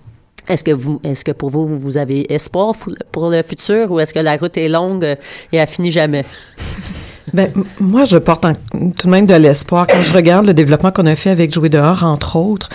Est-ce 0.49 0.65
que 0.65 0.73
vous, 0.73 1.01
est-ce 1.05 1.25
que 1.25 1.33
pour 1.33 1.51
vous, 1.51 1.79
vous 1.79 1.97
avez 1.97 2.33
espoir 2.33 2.75
pour 3.13 3.31
le 3.31 3.43
futur 3.43 3.91
ou 3.91 4.01
est-ce 4.01 4.13
que 4.13 4.19
la 4.19 4.37
route 4.37 4.57
est 4.57 4.69
longue 4.69 5.05
et 5.53 5.57
elle 5.57 5.69
finit 5.69 5.91
jamais? 5.91 6.25
Ben, 7.33 7.51
moi, 7.81 8.05
je 8.05 8.19
porte 8.19 8.45
tout 8.71 9.07
de 9.07 9.11
même 9.11 9.27
de 9.27 9.35
l'espoir. 9.35 9.87
Quand 9.89 10.03
je 10.03 10.13
regarde 10.13 10.47
le 10.47 10.55
développement 10.55 10.93
qu'on 10.93 11.07
a 11.07 11.17
fait 11.17 11.31
avec 11.31 11.53
Jouer 11.53 11.69
dehors, 11.69 12.05
entre 12.05 12.37
autres, 12.37 12.69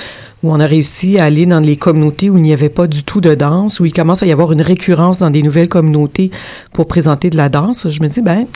où 0.44 0.52
on 0.52 0.60
a 0.60 0.66
réussi 0.66 1.20
à 1.20 1.26
aller 1.26 1.46
dans 1.46 1.60
les 1.60 1.78
communautés 1.78 2.30
où 2.30 2.38
il 2.38 2.44
n'y 2.44 2.52
avait 2.52 2.70
pas 2.70 2.88
du 2.88 3.04
tout 3.04 3.22
de 3.22 3.36
danse, 3.36 3.80
où 3.80 3.86
il 3.86 3.94
commence 3.94 4.24
à 4.24 4.26
y 4.26 4.32
avoir 4.32 4.52
une 4.52 4.62
récurrence 4.62 5.20
dans 5.20 5.30
des 5.30 5.44
nouvelles 5.44 5.70
communautés 5.70 6.32
pour 6.74 6.88
présenter 6.88 7.30
de 7.30 7.38
la 7.38 7.48
danse, 7.48 7.90
je 7.90 8.02
me 8.02 8.08
dis, 8.08 8.22
ben, 8.22 8.48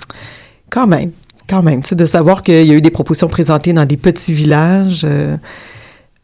quand 0.69 0.87
même, 0.87 1.11
quand 1.47 1.61
même, 1.61 1.83
tu 1.83 1.95
de 1.95 2.05
savoir 2.05 2.41
qu'il 2.41 2.65
y 2.65 2.71
a 2.71 2.73
eu 2.73 2.81
des 2.81 2.89
propositions 2.89 3.27
présentées 3.27 3.73
dans 3.73 3.85
des 3.85 3.97
petits 3.97 4.33
villages. 4.33 5.03
Euh, 5.05 5.37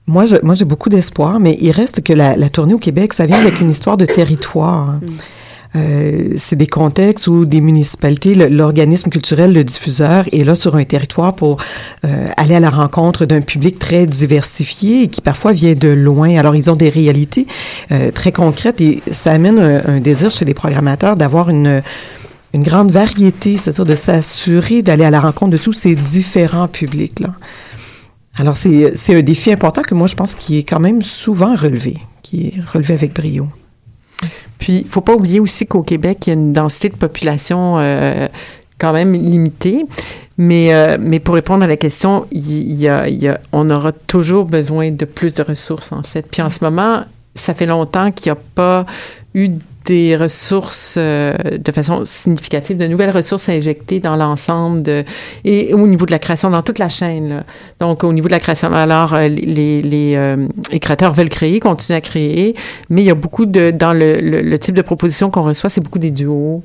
moi, 0.09 0.25
je, 0.25 0.35
moi, 0.43 0.55
j'ai 0.55 0.65
beaucoup 0.65 0.89
d'espoir, 0.89 1.39
mais 1.39 1.57
il 1.61 1.71
reste 1.71 2.01
que 2.01 2.13
la, 2.13 2.35
la, 2.35 2.49
tournée 2.49 2.73
au 2.73 2.79
Québec, 2.79 3.13
ça 3.13 3.25
vient 3.25 3.37
avec 3.37 3.61
une 3.61 3.69
histoire 3.69 3.95
de 3.95 4.05
territoire. 4.05 4.93
Mm. 4.93 4.99
Euh, 5.75 6.33
c'est 6.39 6.55
des 6.55 6.65
contextes 6.65 7.27
où 7.27 7.45
des 7.45 7.61
municipalités, 7.61 8.33
l'organisme 8.33 9.11
culturel, 9.11 9.53
le 9.53 9.63
diffuseur 9.63 10.25
est 10.31 10.43
là 10.43 10.55
sur 10.55 10.75
un 10.75 10.83
territoire 10.83 11.35
pour 11.35 11.57
euh, 12.05 12.27
aller 12.37 12.55
à 12.55 12.59
la 12.59 12.71
rencontre 12.71 13.25
d'un 13.25 13.41
public 13.41 13.77
très 13.77 14.07
diversifié 14.07 15.03
et 15.03 15.07
qui 15.09 15.21
parfois 15.21 15.51
vient 15.51 15.75
de 15.75 15.89
loin. 15.89 16.35
Alors, 16.37 16.55
ils 16.55 16.71
ont 16.71 16.75
des 16.75 16.89
réalités 16.89 17.45
euh, 17.91 18.09
très 18.09 18.31
concrètes 18.31 18.81
et 18.81 19.03
ça 19.11 19.31
amène 19.31 19.59
un, 19.59 19.81
un 19.85 19.99
désir 19.99 20.31
chez 20.31 20.43
les 20.43 20.55
programmateurs 20.55 21.15
d'avoir 21.15 21.49
une 21.49 21.83
une 22.53 22.63
grande 22.63 22.89
variété, 22.89 23.57
c'est-à-dire 23.57 23.85
de 23.85 23.95
s'assurer 23.95 24.81
d'aller 24.81 25.03
à 25.03 25.11
la 25.11 25.19
rencontre 25.19 25.51
de 25.51 25.57
tous 25.57 25.73
ces 25.73 25.93
différents 25.93 26.67
publics-là. 26.67 27.29
Alors, 28.39 28.55
c'est 28.55 29.15
un 29.15 29.21
défi 29.21 29.51
important 29.51 29.81
que 29.81 29.93
moi, 29.93 30.07
je 30.07 30.15
pense 30.15 30.33
qui 30.33 30.57
est 30.57 30.63
quand 30.63 30.79
même 30.79 31.01
souvent 31.01 31.55
relevé, 31.55 31.97
qui 32.21 32.47
est 32.47 32.61
relevé 32.71 32.93
avec 32.93 33.13
brio. 33.13 33.49
Puis, 34.57 34.83
il 34.85 34.87
faut 34.87 35.01
pas 35.01 35.13
oublier 35.13 35.41
aussi 35.41 35.67
qu'au 35.67 35.83
Québec, 35.83 36.19
il 36.25 36.29
y 36.29 36.31
a 36.31 36.33
une 36.35 36.53
densité 36.53 36.87
de 36.87 36.95
population 36.95 37.79
euh, 37.79 38.29
quand 38.77 38.93
même 38.93 39.11
limitée. 39.11 39.85
Mais, 40.37 40.73
euh, 40.73 40.95
mais 40.97 41.19
pour 41.19 41.35
répondre 41.35 41.65
à 41.65 41.67
la 41.67 41.75
question, 41.75 42.27
y 42.31 42.87
a, 42.87 43.07
on 43.51 43.69
aura 43.69 43.91
toujours 43.91 44.45
besoin 44.45 44.89
de 44.89 45.03
plus 45.03 45.33
de 45.33 45.43
ressources, 45.43 45.91
en 45.91 46.03
fait. 46.03 46.21
Puis 46.21 46.41
en 46.41 46.49
ce 46.49 46.63
moment, 46.63 47.03
ça 47.35 47.53
fait 47.53 47.65
longtemps 47.65 48.09
qu'il 48.11 48.31
n'y 48.31 48.37
a 48.37 48.41
pas 48.55 48.85
eu 49.33 49.49
des 49.85 50.15
ressources 50.15 50.95
euh, 50.97 51.35
de 51.57 51.71
façon 51.71 52.03
significative, 52.05 52.77
de 52.77 52.87
nouvelles 52.87 53.11
ressources 53.11 53.49
à 53.49 53.53
injecter 53.53 53.99
dans 53.99 54.15
l'ensemble 54.15 54.83
de 54.83 55.03
et 55.45 55.73
au 55.73 55.87
niveau 55.87 56.05
de 56.05 56.11
la 56.11 56.19
création 56.19 56.49
dans 56.49 56.61
toute 56.61 56.79
la 56.79 56.89
chaîne. 56.89 57.43
Donc 57.79 58.03
au 58.03 58.13
niveau 58.13 58.27
de 58.27 58.33
la 58.33 58.39
création, 58.39 58.71
alors 58.73 59.13
euh, 59.13 59.27
les, 59.27 59.81
les, 59.81 60.15
euh, 60.17 60.47
les, 60.71 60.79
créateurs 60.79 61.13
veulent 61.13 61.29
créer, 61.29 61.59
continuent 61.59 61.97
à 61.97 62.01
créer, 62.01 62.55
mais 62.89 63.01
il 63.01 63.05
y 63.05 63.09
a 63.09 63.15
beaucoup 63.15 63.45
de 63.45 63.71
dans 63.71 63.93
le, 63.93 64.19
le, 64.19 64.59
type 64.59 64.75
de 64.75 64.81
proposition 64.81 65.31
qu'on 65.31 65.43
reçoit, 65.43 65.69
c'est 65.69 65.81
beaucoup 65.81 65.99
des 65.99 66.11
duos. 66.11 66.63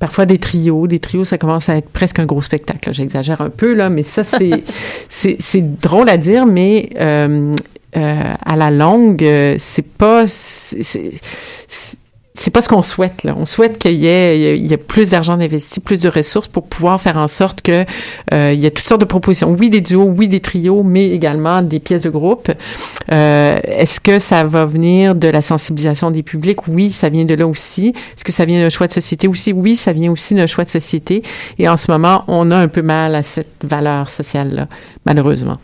Parfois 0.00 0.26
des 0.26 0.38
trios, 0.38 0.86
des 0.86 0.98
trios, 0.98 1.24
ça 1.24 1.38
commence 1.38 1.68
à 1.68 1.76
être 1.76 1.88
presque 1.88 2.18
un 2.18 2.26
gros 2.26 2.42
spectacle. 2.42 2.92
J'exagère 2.92 3.40
un 3.40 3.50
peu 3.50 3.74
là, 3.74 3.88
mais 3.88 4.02
ça 4.02 4.24
c'est 4.24 4.64
c'est 5.08 5.80
drôle 5.80 6.08
à 6.08 6.16
dire, 6.16 6.46
mais 6.46 6.90
euh, 6.98 7.54
à 7.94 8.56
la 8.56 8.70
longue, 8.70 9.24
c'est 9.58 9.86
pas 9.86 10.26
c'est 10.26 11.12
c'est 12.36 12.50
pas 12.50 12.62
ce 12.62 12.68
qu'on 12.68 12.82
souhaite. 12.82 13.22
Là. 13.22 13.34
On 13.38 13.46
souhaite 13.46 13.78
qu'il 13.78 13.94
y 13.94 14.06
ait, 14.06 14.58
y 14.58 14.72
ait 14.72 14.76
plus 14.76 15.10
d'argent 15.10 15.34
investi, 15.34 15.78
plus 15.78 16.02
de 16.02 16.08
ressources 16.08 16.48
pour 16.48 16.66
pouvoir 16.66 17.00
faire 17.00 17.16
en 17.16 17.28
sorte 17.28 17.62
que 17.62 17.84
euh, 18.32 18.52
il 18.52 18.60
y 18.60 18.66
ait 18.66 18.72
toutes 18.72 18.86
sortes 18.86 19.00
de 19.00 19.06
propositions. 19.06 19.56
Oui, 19.56 19.70
des 19.70 19.80
duos, 19.80 20.04
oui, 20.04 20.26
des 20.26 20.40
trios, 20.40 20.82
mais 20.82 21.10
également 21.10 21.62
des 21.62 21.78
pièces 21.78 22.02
de 22.02 22.10
groupe. 22.10 22.50
Euh, 23.12 23.58
est-ce 23.62 24.00
que 24.00 24.18
ça 24.18 24.42
va 24.42 24.64
venir 24.64 25.14
de 25.14 25.28
la 25.28 25.42
sensibilisation 25.42 26.10
des 26.10 26.24
publics? 26.24 26.66
Oui, 26.66 26.90
ça 26.90 27.08
vient 27.08 27.24
de 27.24 27.34
là 27.34 27.46
aussi. 27.46 27.94
Est-ce 28.16 28.24
que 28.24 28.32
ça 28.32 28.44
vient 28.44 28.60
d'un 28.60 28.70
choix 28.70 28.88
de 28.88 28.92
société? 28.92 29.28
Aussi? 29.28 29.52
Oui, 29.52 29.76
ça 29.76 29.92
vient 29.92 30.10
aussi 30.10 30.34
d'un 30.34 30.48
choix 30.48 30.64
de 30.64 30.70
société. 30.70 31.22
Et 31.60 31.68
en 31.68 31.76
ce 31.76 31.88
moment, 31.90 32.24
on 32.26 32.50
a 32.50 32.56
un 32.56 32.68
peu 32.68 32.82
mal 32.82 33.14
à 33.14 33.22
cette 33.22 33.62
valeur 33.62 34.10
sociale-là, 34.10 34.66
malheureusement. 35.06 35.58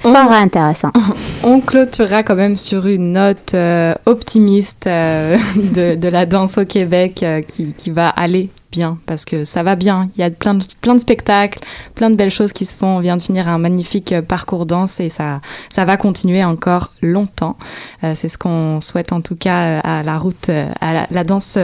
Fort 0.00 0.32
intéressant. 0.32 0.90
On 1.44 1.60
clôturera 1.60 2.22
quand 2.22 2.34
même 2.34 2.56
sur 2.56 2.86
une 2.86 3.12
note 3.12 3.52
euh, 3.54 3.94
optimiste 4.06 4.86
euh, 4.86 5.36
de, 5.56 5.94
de, 5.94 6.08
la 6.08 6.26
danse 6.26 6.58
au 6.58 6.64
Québec 6.64 7.22
euh, 7.22 7.42
qui, 7.42 7.74
qui 7.74 7.90
va 7.90 8.08
aller 8.08 8.48
bien 8.70 8.98
parce 9.06 9.24
que 9.24 9.44
ça 9.44 9.62
va 9.62 9.76
bien. 9.76 10.08
Il 10.16 10.20
y 10.20 10.24
a 10.24 10.30
plein 10.30 10.54
de, 10.54 10.64
plein 10.80 10.94
de 10.94 11.00
spectacles, 11.00 11.60
plein 11.94 12.10
de 12.10 12.14
belles 12.14 12.30
choses 12.30 12.52
qui 12.52 12.64
se 12.64 12.74
font. 12.74 12.96
On 12.96 13.00
vient 13.00 13.16
de 13.16 13.22
finir 13.22 13.48
un 13.48 13.58
magnifique 13.58 14.12
euh, 14.12 14.22
parcours 14.22 14.66
danse 14.66 15.00
et 15.00 15.08
ça, 15.08 15.40
ça 15.68 15.84
va 15.84 15.96
continuer 15.96 16.44
encore 16.44 16.92
longtemps. 17.02 17.56
Euh, 18.04 18.12
c'est 18.14 18.28
ce 18.28 18.38
qu'on 18.38 18.80
souhaite 18.80 19.12
en 19.12 19.20
tout 19.20 19.36
cas 19.36 19.60
euh, 19.60 19.80
à 19.82 20.02
la 20.02 20.18
route, 20.18 20.50
à 20.80 21.06
la, 21.10 21.24
danse 21.24 21.58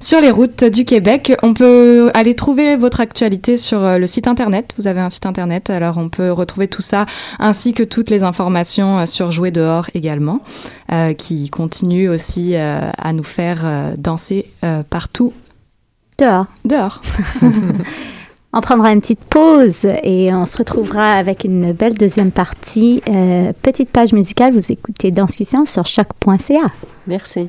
sur 0.00 0.20
les 0.20 0.30
routes 0.30 0.64
du 0.64 0.84
Québec. 0.84 1.34
On 1.42 1.54
peut 1.54 2.10
aller 2.14 2.34
trouver 2.34 2.76
votre 2.76 3.00
actualité 3.00 3.56
sur 3.56 3.98
le 3.98 4.06
site 4.06 4.26
internet. 4.26 4.74
Vous 4.78 4.86
avez 4.86 5.00
un 5.00 5.10
site 5.10 5.26
internet, 5.26 5.70
alors 5.70 5.98
on 5.98 6.08
peut 6.08 6.32
retrouver 6.32 6.68
tout 6.68 6.82
ça 6.82 7.06
ainsi 7.38 7.72
que 7.72 7.82
toutes 7.82 8.10
les 8.10 8.22
informations 8.22 9.04
sur 9.06 9.30
Jouer 9.30 9.50
dehors 9.50 9.86
également, 9.94 10.40
qui 11.18 11.50
continue 11.50 12.08
aussi 12.08 12.56
à 12.56 13.12
nous 13.12 13.22
faire 13.22 13.94
danser 13.98 14.50
partout 14.88 15.32
Dehors. 16.18 16.46
Dehors. 16.64 17.00
on 18.52 18.60
prendra 18.60 18.92
une 18.92 19.00
petite 19.00 19.24
pause 19.24 19.84
et 20.02 20.34
on 20.34 20.46
se 20.46 20.58
retrouvera 20.58 21.14
avec 21.14 21.44
une 21.44 21.72
belle 21.72 21.94
deuxième 21.94 22.32
partie. 22.32 23.02
Euh, 23.08 23.52
petite 23.62 23.90
page 23.90 24.12
musicale, 24.12 24.52
vous 24.52 24.72
écoutez 24.72 25.10
Danscussion 25.10 25.64
sur 25.64 25.86
choc.ca. 25.86 26.66
Merci. 27.06 27.48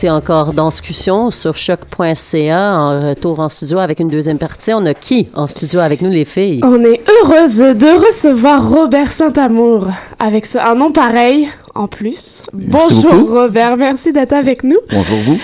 Écoutez 0.00 0.12
encore 0.12 0.54
Danscussion 0.54 1.30
sur 1.30 1.58
choc.ca 1.58 2.72
en 2.74 3.08
retour 3.10 3.38
en 3.38 3.50
studio 3.50 3.80
avec 3.80 4.00
une 4.00 4.08
deuxième 4.08 4.38
partie. 4.38 4.72
On 4.72 4.86
a 4.86 4.94
qui 4.94 5.28
en 5.34 5.46
studio 5.46 5.78
avec 5.80 6.00
nous, 6.00 6.08
les 6.08 6.24
filles? 6.24 6.62
On 6.64 6.82
est 6.82 7.02
heureuse 7.06 7.58
de 7.58 8.06
recevoir 8.06 8.70
Robert 8.70 9.12
Saint-Amour 9.12 9.88
avec 10.18 10.46
un 10.56 10.74
nom 10.74 10.90
pareil 10.90 11.50
en 11.74 11.86
plus. 11.86 12.44
Bonjour 12.54 13.28
Robert, 13.28 13.76
merci 13.76 14.10
d'être 14.10 14.32
avec 14.32 14.64
nous. 14.64 14.78
Bonjour 14.90 15.18
vous. 15.18 15.38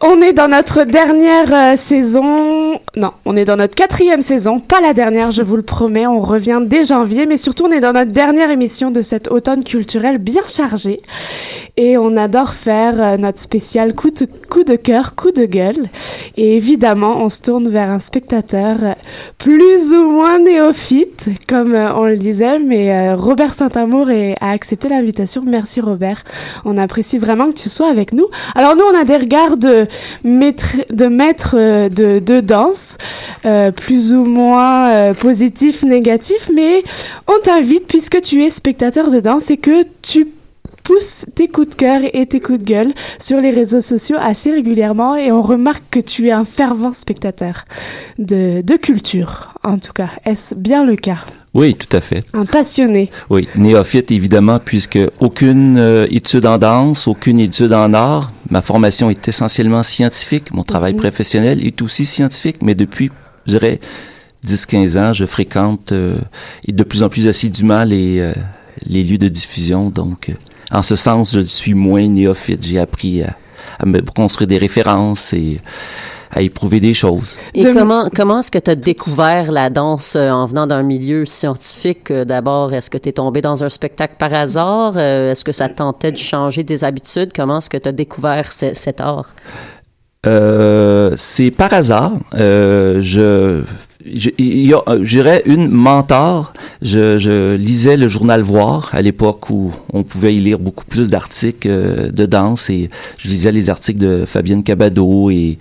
On 0.00 0.22
est 0.22 0.32
dans 0.32 0.46
notre 0.46 0.84
dernière 0.84 1.52
euh, 1.52 1.76
saison. 1.76 2.78
Non, 2.96 3.10
on 3.24 3.34
est 3.34 3.44
dans 3.44 3.56
notre 3.56 3.74
quatrième 3.74 4.22
saison, 4.22 4.60
pas 4.60 4.80
la 4.80 4.94
dernière, 4.94 5.32
je 5.32 5.42
vous 5.42 5.56
le 5.56 5.62
promets. 5.62 6.06
On 6.06 6.20
revient 6.20 6.60
dès 6.64 6.84
janvier, 6.84 7.26
mais 7.26 7.36
surtout 7.36 7.64
on 7.64 7.72
est 7.72 7.80
dans 7.80 7.92
notre 7.92 8.12
dernière 8.12 8.50
émission 8.50 8.92
de 8.92 9.02
cet 9.02 9.28
automne 9.28 9.64
culturel 9.64 10.18
bien 10.18 10.42
chargé. 10.46 11.00
Et 11.76 11.98
on 11.98 12.16
adore 12.16 12.54
faire 12.54 13.02
euh, 13.02 13.16
notre 13.16 13.40
spécial 13.40 13.92
coup 13.92 14.10
de, 14.12 14.76
cœur, 14.76 15.16
coup 15.16 15.32
de 15.32 15.46
gueule. 15.46 15.86
Et 16.36 16.56
évidemment, 16.56 17.20
on 17.20 17.28
se 17.28 17.42
tourne 17.42 17.68
vers 17.68 17.90
un 17.90 17.98
spectateur 17.98 18.76
euh, 18.84 18.92
plus 19.36 19.92
ou 19.92 20.04
moins 20.04 20.38
néophyte, 20.38 21.28
comme 21.48 21.74
on 21.74 22.04
le 22.04 22.16
disait, 22.16 22.60
mais 22.60 23.14
Robert 23.14 23.52
Saint-Amour 23.52 24.08
a 24.40 24.50
accepté 24.50 24.88
l'invitation. 24.88 25.42
Merci 25.44 25.80
Robert. 25.80 26.22
On 26.64 26.78
apprécie 26.78 27.18
vraiment 27.18 27.46
que 27.50 27.58
tu 27.58 27.68
sois 27.68 27.88
avec 27.88 28.12
nous. 28.12 28.28
Alors 28.54 28.76
nous, 28.76 28.84
on 28.92 28.96
a 28.96 29.04
des 29.04 29.16
regards 29.16 29.56
de 29.56 29.87
maître, 30.24 30.76
de 30.90 31.06
maître 31.06 31.54
euh, 31.58 31.88
de, 31.88 32.18
de 32.18 32.40
danse, 32.40 32.98
euh, 33.44 33.70
plus 33.70 34.12
ou 34.12 34.24
moins 34.24 34.90
euh, 34.90 35.14
positif, 35.14 35.82
négatif, 35.82 36.50
mais 36.54 36.82
on 37.26 37.40
t'invite 37.42 37.86
puisque 37.86 38.20
tu 38.20 38.44
es 38.44 38.50
spectateur 38.50 39.10
de 39.10 39.20
danse 39.20 39.50
et 39.50 39.56
que 39.56 39.82
tu 40.02 40.28
pousses 40.84 41.26
tes 41.34 41.48
coups 41.48 41.68
de 41.68 41.74
cœur 41.74 42.00
et 42.12 42.24
tes 42.26 42.40
coups 42.40 42.60
de 42.60 42.64
gueule 42.64 42.92
sur 43.18 43.40
les 43.40 43.50
réseaux 43.50 43.82
sociaux 43.82 44.16
assez 44.18 44.50
régulièrement 44.50 45.16
et 45.16 45.30
on 45.30 45.42
remarque 45.42 45.84
que 45.90 46.00
tu 46.00 46.28
es 46.28 46.30
un 46.30 46.46
fervent 46.46 46.92
spectateur 46.92 47.64
de, 48.18 48.62
de 48.62 48.76
culture, 48.76 49.54
en 49.64 49.78
tout 49.78 49.92
cas. 49.92 50.08
Est-ce 50.24 50.54
bien 50.54 50.84
le 50.84 50.96
cas? 50.96 51.18
Oui, 51.54 51.74
tout 51.74 51.94
à 51.96 52.00
fait. 52.00 52.20
Un 52.34 52.44
passionné. 52.44 53.10
Oui, 53.30 53.48
néophyte 53.56 54.10
évidemment, 54.10 54.58
puisque 54.64 54.98
aucune 55.20 55.76
euh, 55.78 56.06
étude 56.10 56.46
en 56.46 56.58
danse, 56.58 57.08
aucune 57.08 57.40
étude 57.40 57.72
en 57.72 57.92
art. 57.94 58.32
Ma 58.50 58.62
formation 58.62 59.10
est 59.10 59.28
essentiellement 59.28 59.82
scientifique. 59.82 60.52
Mon 60.52 60.64
travail 60.64 60.94
mhm. 60.94 61.00
professionnel 61.00 61.66
est 61.66 61.82
aussi 61.82 62.06
scientifique, 62.06 62.62
mais 62.62 62.74
depuis, 62.74 63.10
je 63.46 63.52
dirais, 63.52 63.80
10-15 64.46 64.98
ans, 64.98 65.12
je 65.12 65.26
fréquente 65.26 65.92
euh, 65.92 66.18
et 66.66 66.72
de 66.72 66.82
plus 66.82 67.02
en 67.02 67.08
plus 67.08 67.28
assidûment 67.28 67.84
les, 67.84 68.20
euh, 68.20 68.32
les 68.86 69.02
lieux 69.02 69.18
de 69.18 69.28
diffusion. 69.28 69.90
Donc, 69.90 70.32
en 70.72 70.82
ce 70.82 70.96
sens, 70.96 71.34
je 71.34 71.40
suis 71.40 71.74
moins 71.74 72.06
néophyte. 72.06 72.64
J'ai 72.64 72.78
appris 72.78 73.22
à, 73.22 73.36
à 73.78 73.86
me 73.86 74.00
construire 74.00 74.46
des 74.46 74.58
références 74.58 75.32
et 75.32 75.58
à 76.30 76.42
éprouver 76.42 76.80
des 76.80 76.94
choses. 76.94 77.38
Et 77.54 77.62
comment, 77.62 78.08
comment 78.14 78.40
est-ce 78.40 78.50
que 78.50 78.58
tu 78.58 78.70
as 78.70 78.74
découvert 78.74 79.50
la 79.52 79.70
danse 79.70 80.16
euh, 80.16 80.30
en 80.30 80.46
venant 80.46 80.66
d'un 80.66 80.82
milieu 80.82 81.24
scientifique? 81.24 82.10
Euh, 82.10 82.24
d'abord, 82.24 82.72
est-ce 82.72 82.90
que 82.90 82.98
tu 82.98 83.08
es 83.08 83.12
tombé 83.12 83.40
dans 83.40 83.64
un 83.64 83.68
spectacle 83.68 84.14
par 84.18 84.32
hasard? 84.34 84.94
Euh, 84.96 85.32
est-ce 85.32 85.44
que 85.44 85.52
ça 85.52 85.68
tentait 85.68 86.12
de 86.12 86.16
changer 86.16 86.62
des 86.62 86.84
habitudes? 86.84 87.30
Comment 87.34 87.58
est-ce 87.58 87.70
que 87.70 87.76
tu 87.76 87.88
as 87.88 87.92
découvert 87.92 88.52
cet 88.52 89.00
art? 89.00 89.26
Euh, 90.26 91.12
c'est 91.16 91.50
par 91.50 91.72
hasard. 91.72 92.12
Euh, 92.34 93.00
je 93.02 93.62
j'irais 94.04 95.42
une 95.44 95.68
mentor. 95.68 96.52
Je, 96.82 97.18
je, 97.18 97.56
lisais 97.56 97.96
le 97.96 98.08
journal 98.08 98.40
Voir 98.40 98.90
à 98.92 99.02
l'époque 99.02 99.50
où 99.50 99.72
on 99.92 100.02
pouvait 100.02 100.34
y 100.34 100.40
lire 100.40 100.58
beaucoup 100.58 100.84
plus 100.84 101.08
d'articles 101.08 101.68
de 102.12 102.26
danse 102.26 102.70
et 102.70 102.90
je 103.18 103.28
lisais 103.28 103.52
les 103.52 103.70
articles 103.70 103.98
de 103.98 104.24
Fabienne 104.26 104.62
Cabado 104.62 105.30
et 105.30 105.58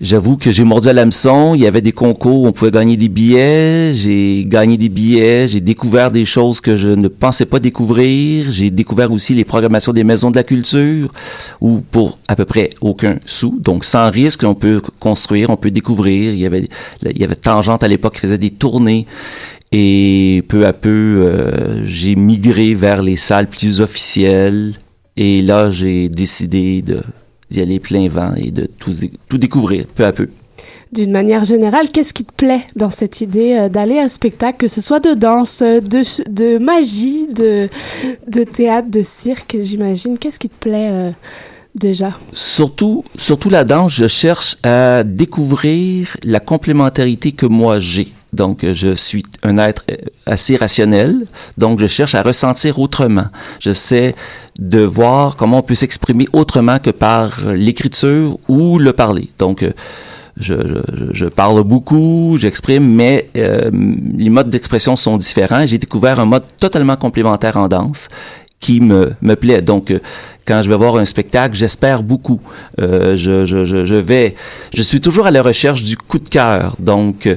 J'avoue 0.00 0.36
que 0.36 0.52
j'ai 0.52 0.62
mordu 0.62 0.86
à 0.86 0.92
l'hameçon. 0.92 1.56
Il 1.56 1.60
y 1.60 1.66
avait 1.66 1.80
des 1.80 1.90
concours 1.90 2.42
où 2.42 2.46
on 2.46 2.52
pouvait 2.52 2.70
gagner 2.70 2.96
des 2.96 3.08
billets. 3.08 3.92
J'ai 3.94 4.44
gagné 4.46 4.76
des 4.76 4.88
billets. 4.88 5.48
J'ai 5.48 5.60
découvert 5.60 6.12
des 6.12 6.24
choses 6.24 6.60
que 6.60 6.76
je 6.76 6.90
ne 6.90 7.08
pensais 7.08 7.46
pas 7.46 7.58
découvrir. 7.58 8.48
J'ai 8.48 8.70
découvert 8.70 9.10
aussi 9.10 9.34
les 9.34 9.44
programmations 9.44 9.92
des 9.92 10.04
maisons 10.04 10.30
de 10.30 10.36
la 10.36 10.44
culture 10.44 11.12
où 11.60 11.80
pour 11.90 12.18
à 12.28 12.36
peu 12.36 12.44
près 12.44 12.70
aucun 12.80 13.18
sou, 13.26 13.58
donc 13.60 13.84
sans 13.84 14.08
risque, 14.10 14.44
on 14.44 14.54
peut 14.54 14.80
construire, 15.00 15.50
on 15.50 15.56
peut 15.56 15.72
découvrir. 15.72 16.32
Il 16.32 16.38
y 16.38 16.46
avait, 16.46 16.68
il 17.02 17.18
y 17.18 17.24
avait 17.24 17.34
Tangente 17.34 17.82
à 17.82 17.88
l'époque 17.88 18.14
qui 18.14 18.20
faisait 18.20 18.38
des 18.38 18.50
tournées. 18.50 19.04
Et 19.72 20.44
peu 20.48 20.64
à 20.64 20.72
peu, 20.72 20.88
euh, 21.26 21.84
j'ai 21.84 22.14
migré 22.14 22.74
vers 22.74 23.02
les 23.02 23.16
salles 23.16 23.48
plus 23.48 23.80
officielles. 23.80 24.74
Et 25.16 25.42
là, 25.42 25.70
j'ai 25.70 26.08
décidé 26.08 26.82
de 26.82 27.02
d'y 27.50 27.60
aller 27.60 27.80
plein 27.80 28.08
vent 28.08 28.34
et 28.36 28.50
de 28.50 28.68
tout, 28.78 28.92
tout 29.28 29.38
découvrir 29.38 29.86
peu 29.86 30.04
à 30.04 30.12
peu. 30.12 30.28
D'une 30.92 31.12
manière 31.12 31.44
générale, 31.44 31.90
qu'est-ce 31.92 32.14
qui 32.14 32.24
te 32.24 32.32
plaît 32.32 32.62
dans 32.74 32.90
cette 32.90 33.20
idée 33.20 33.52
euh, 33.52 33.68
d'aller 33.68 33.98
à 33.98 34.04
un 34.04 34.08
spectacle, 34.08 34.58
que 34.58 34.68
ce 34.68 34.80
soit 34.80 35.00
de 35.00 35.14
danse, 35.14 35.62
de, 35.62 36.02
de 36.30 36.58
magie, 36.58 37.28
de, 37.28 37.68
de 38.26 38.42
théâtre, 38.42 38.90
de 38.90 39.02
cirque, 39.02 39.56
j'imagine? 39.60 40.18
Qu'est-ce 40.18 40.38
qui 40.38 40.48
te 40.48 40.58
plaît 40.58 40.90
euh, 40.90 41.10
déjà? 41.74 42.18
Surtout, 42.32 43.04
surtout 43.16 43.50
la 43.50 43.64
danse, 43.64 43.92
je 43.92 44.08
cherche 44.08 44.56
à 44.62 45.04
découvrir 45.04 46.16
la 46.24 46.40
complémentarité 46.40 47.32
que 47.32 47.46
moi 47.46 47.78
j'ai. 47.78 48.08
Donc, 48.32 48.64
je 48.64 48.94
suis 48.94 49.24
un 49.42 49.56
être 49.56 49.84
euh, 49.90 49.96
assez 50.26 50.56
rationnel, 50.56 51.26
donc 51.56 51.80
je 51.80 51.86
cherche 51.86 52.14
à 52.14 52.22
ressentir 52.22 52.78
autrement. 52.78 53.26
Je 53.60 53.72
sais 53.72 54.14
de 54.58 54.80
voir 54.80 55.36
comment 55.36 55.58
on 55.58 55.62
peut 55.62 55.74
s'exprimer 55.74 56.26
autrement 56.32 56.78
que 56.78 56.90
par 56.90 57.40
l'écriture 57.54 58.38
ou 58.48 58.78
le 58.78 58.92
parler. 58.92 59.30
Donc, 59.38 59.62
euh, 59.62 59.72
je, 60.38 60.54
je, 60.54 61.12
je 61.12 61.26
parle 61.26 61.62
beaucoup, 61.64 62.36
j'exprime, 62.38 62.86
mais 62.86 63.28
euh, 63.36 63.70
les 64.16 64.30
modes 64.30 64.50
d'expression 64.50 64.94
sont 64.94 65.16
différents. 65.16 65.66
J'ai 65.66 65.78
découvert 65.78 66.20
un 66.20 66.26
mode 66.26 66.44
totalement 66.60 66.96
complémentaire 66.96 67.56
en 67.56 67.66
danse 67.66 68.08
qui 68.60 68.80
me, 68.80 69.12
me 69.22 69.34
plaît. 69.34 69.62
Donc, 69.62 69.92
quand 70.46 70.62
je 70.62 70.68
vais 70.68 70.76
voir 70.76 70.96
un 70.96 71.04
spectacle, 71.04 71.54
j'espère 71.54 72.02
beaucoup. 72.02 72.40
Euh, 72.80 73.16
je, 73.16 73.44
je, 73.44 73.64
je, 73.64 73.94
vais, 73.94 74.34
je 74.74 74.82
suis 74.82 75.00
toujours 75.00 75.26
à 75.26 75.30
la 75.30 75.42
recherche 75.42 75.84
du 75.84 75.96
coup 75.96 76.18
de 76.18 76.28
cœur. 76.28 76.74
Donc, 76.78 77.28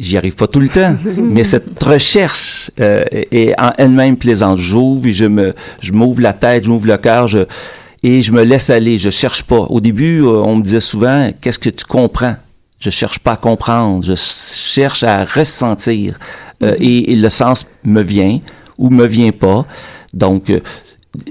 j'y 0.00 0.16
arrive 0.16 0.34
pas 0.34 0.46
tout 0.46 0.60
le 0.60 0.68
temps, 0.68 0.96
mais 1.16 1.44
cette 1.44 1.82
recherche 1.82 2.70
euh, 2.80 3.02
est 3.12 3.54
en 3.60 3.70
elle-même 3.78 4.16
plaisante. 4.16 4.58
J'ouvre 4.58 5.06
et 5.06 5.12
je 5.12 5.26
me, 5.26 5.54
je 5.80 5.92
m'ouvre 5.92 6.20
la 6.20 6.32
tête, 6.32 6.64
je 6.64 6.70
m'ouvre 6.70 6.86
le 6.86 6.96
cœur, 6.96 7.28
je, 7.28 7.40
et 8.02 8.22
je 8.22 8.32
me 8.32 8.42
laisse 8.42 8.70
aller. 8.70 8.98
Je 8.98 9.10
cherche 9.10 9.42
pas. 9.42 9.60
Au 9.60 9.80
début, 9.80 10.22
euh, 10.22 10.42
on 10.42 10.56
me 10.56 10.62
disait 10.62 10.80
souvent, 10.80 11.30
qu'est-ce 11.40 11.58
que 11.58 11.70
tu 11.70 11.84
comprends? 11.84 12.36
Je 12.78 12.88
cherche 12.88 13.18
pas 13.18 13.32
à 13.32 13.36
comprendre, 13.36 14.02
je 14.02 14.14
cherche 14.16 15.02
à 15.02 15.24
ressentir. 15.24 16.18
Euh, 16.62 16.74
et, 16.78 17.14
le 17.14 17.28
sens 17.28 17.66
me 17.84 18.02
vient 18.02 18.40
ou 18.78 18.90
me 18.90 19.06
vient 19.06 19.32
pas. 19.32 19.66
Donc, 20.14 20.50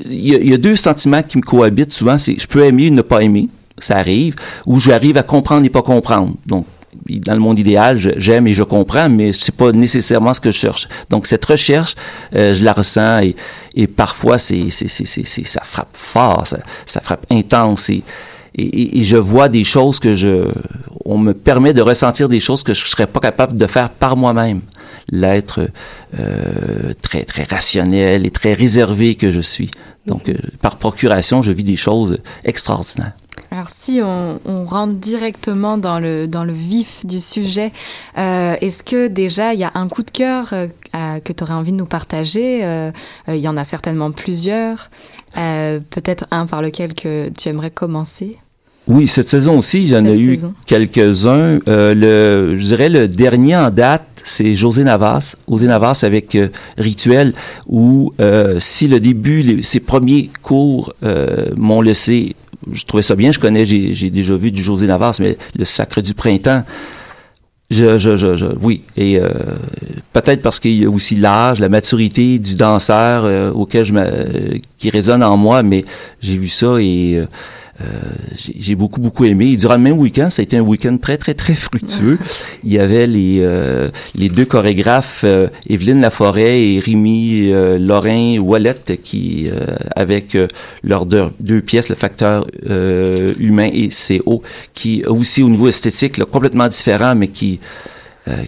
il 0.06 0.14
y, 0.14 0.50
y, 0.50 0.54
a 0.54 0.58
deux 0.58 0.76
sentiments 0.76 1.24
qui 1.24 1.38
me 1.38 1.44
cohabitent 1.44 1.92
souvent. 1.92 2.18
C'est 2.18 2.40
je 2.40 2.48
peux 2.48 2.64
aimer 2.66 2.90
ou 2.90 2.94
ne 2.94 3.02
pas 3.02 3.22
aimer, 3.22 3.48
ça 3.80 3.98
arrive, 3.98 4.36
ou 4.68 4.80
j'arrive 4.80 5.18
à 5.18 5.24
comprendre 5.24 5.66
et 5.66 5.70
pas 5.70 5.82
comprendre. 5.82 6.36
Donc, 6.46 6.66
dans 7.06 7.34
le 7.34 7.40
monde 7.40 7.60
idéal, 7.60 7.98
j'aime 8.18 8.48
et 8.48 8.54
je 8.54 8.64
comprends, 8.64 9.10
mais 9.10 9.34
c'est 9.34 9.56
pas 9.56 9.72
nécessairement 9.72 10.34
ce 10.34 10.42
que 10.42 10.52
je 10.52 10.58
cherche. 10.58 10.88
Donc 11.10 11.28
cette 11.28 11.46
recherche, 11.46 11.96
euh, 12.36 12.54
je 12.54 12.64
la 12.64 12.74
ressens 12.74 13.20
et, 13.22 13.36
et 13.76 13.88
parfois 13.88 14.38
c'est 14.38 14.70
c'est 14.70 14.88
c'est 14.88 15.06
c'est 15.06 15.46
ça 15.46 15.62
frappe 15.64 15.96
fort, 15.96 16.46
ça, 16.46 16.60
ça 16.86 17.02
frappe 17.02 17.26
intense 17.32 17.90
et, 17.90 18.04
et, 18.56 19.00
et 19.00 19.04
je 19.04 19.18
vois 19.18 19.50
des 19.50 19.64
choses 19.64 20.00
que 20.00 20.16
je, 20.16 20.52
on 21.06 21.18
me 21.18 21.34
permet 21.34 21.74
de 21.74 21.82
ressentir 21.82 22.30
des 22.30 22.40
choses 22.40 22.64
que 22.64 22.74
je 22.74 22.86
serais 22.88 23.08
pas 23.08 23.20
capable 23.20 23.58
de 23.58 23.68
faire 23.68 23.90
par 23.90 24.18
moi-même. 24.18 24.62
L'être 25.12 25.70
euh, 26.20 26.94
très 27.02 27.24
très 27.24 27.44
rationnel 27.44 28.26
et 28.26 28.32
très 28.32 28.54
réservé 28.54 29.16
que 29.16 29.32
je 29.32 29.40
suis. 29.42 29.72
Donc 30.06 30.30
euh, 30.30 30.36
par 30.62 30.78
procuration, 30.78 31.42
je 31.42 31.52
vis 31.52 31.64
des 31.64 31.76
choses 31.76 32.18
extraordinaires. 32.44 33.14
Alors 33.52 33.70
si 33.74 34.00
on, 34.04 34.40
on, 34.46 34.66
rentre 34.66 34.94
directement 34.94 35.78
dans 35.80 36.00
le, 36.00 36.28
dans 36.28 36.44
le 36.44 36.54
vif 36.54 37.06
du 37.06 37.20
sujet, 37.20 37.72
euh, 38.18 38.56
est-ce 38.62 38.84
que 38.84 39.08
déjà 39.08 39.56
il 39.56 39.60
y 39.60 39.64
a 39.64 39.72
un 39.74 39.88
coup 39.88 40.04
de 40.04 40.12
cœur 40.12 40.54
euh, 40.54 40.68
que 41.20 41.34
tu 41.34 41.44
aurais 41.44 41.56
envie 41.56 41.72
de 41.72 41.78
nous 41.78 41.88
partager? 41.88 42.64
Euh, 42.64 42.92
Il 43.28 43.38
y 43.38 43.48
en 43.48 43.58
a 43.58 43.64
certainement 43.64 44.12
plusieurs. 44.12 44.92
Peut-être 45.34 46.26
un 46.32 46.46
par 46.46 46.62
lequel 46.62 46.94
que 46.94 47.30
tu 47.30 47.50
aimerais 47.50 47.72
commencer? 47.72 48.38
Oui, 48.88 49.08
cette 49.08 49.30
saison 49.30 49.60
aussi, 49.60 49.88
j'en 49.88 50.04
ai 50.06 50.20
eu 50.20 50.40
quelques-uns. 50.66 51.60
le, 51.68 52.56
je 52.56 52.64
dirais 52.64 52.90
le 52.90 53.08
dernier 53.08 53.56
en 53.56 53.70
date, 53.70 54.08
c'est 54.24 54.56
José 54.56 54.84
Navas. 54.84 55.36
José 55.48 55.68
Navas 55.68 56.02
avec 56.04 56.36
Rituel, 56.78 57.34
où 57.68 58.14
si 58.60 58.88
le 58.88 59.00
début, 59.00 59.42
les, 59.42 59.64
ses 59.64 59.80
premiers 59.80 60.32
cours 60.42 60.94
m'ont 61.56 61.82
laissé 61.82 62.36
je 62.74 62.86
trouvais 62.86 63.04
ça 63.04 63.16
bien. 63.16 63.32
Je 63.32 63.40
connais, 63.40 63.66
j'ai 63.66 64.10
déjà 64.10 64.36
vu 64.36 64.52
du 64.52 64.62
José 64.62 64.88
Navas, 64.88 65.18
mais 65.20 65.38
le 65.58 65.66
Sacre 65.66 66.02
du 66.02 66.14
Printemps, 66.14 66.64
Je, 67.72 68.00
je, 68.00 68.18
je, 68.18 68.36
je, 68.36 68.48
oui. 68.62 68.82
Et 68.98 69.20
euh, 69.20 69.30
peut-être 70.12 70.42
parce 70.42 70.60
qu'il 70.60 70.82
y 70.82 70.86
a 70.86 70.90
aussi 70.90 71.16
l'âge, 71.16 71.60
la 71.60 71.70
maturité 71.70 72.40
du 72.40 72.56
danseur 72.56 73.26
euh, 73.26 73.52
auquel 73.52 73.86
je 73.86 73.94
me, 73.94 74.60
qui 74.80 74.90
résonne 74.90 75.22
en 75.22 75.38
moi, 75.38 75.62
mais 75.62 75.84
j'ai 76.20 76.38
vu 76.38 76.48
ça 76.48 76.78
et 76.80 77.24
euh, 77.82 77.86
j'ai 78.36 78.76
beaucoup, 78.76 79.00
beaucoup 79.00 79.26
aimé. 79.26 79.52
Et 79.52 79.58
durant 79.58 79.76
le 79.76 79.82
même 79.82 79.98
week-end, 79.98 80.30
ça 80.30 80.42
a 80.42 80.44
été 80.44 80.58
un 80.58 80.62
week-end 80.62 80.98
très, 80.98 81.18
très, 81.18 81.34
très 81.34 81.56
fructueux. 81.56 82.20
Il 82.64 82.74
y 82.74 82.80
avait 82.80 83.08
les, 83.08 83.40
euh, 83.40 83.90
les 84.16 84.30
deux 84.30 84.46
chorégraphes, 84.46 85.22
euh, 85.24 85.48
Evelyne 85.70 86.02
Laforêt 86.02 86.62
et 86.62 86.80
Rémi 86.80 87.50
euh, 87.52 87.80
Lorrain 87.80 88.38
Wallet, 88.40 88.98
qui, 89.04 89.50
avec 89.96 90.38
leurs 90.84 91.06
deux, 91.06 91.30
deux, 91.40 91.62
pièces, 91.62 91.90
le 91.90 91.96
facteur 91.96 92.46
humain 92.68 93.70
et 93.72 93.90
CO, 93.90 94.42
qui 94.74 95.04
aussi 95.06 95.42
au 95.42 95.50
niveau 95.50 95.68
esthétique, 95.68 96.18
là, 96.18 96.26
complètement 96.26 96.68
différent, 96.68 97.16
mais 97.16 97.28
qui... 97.28 97.60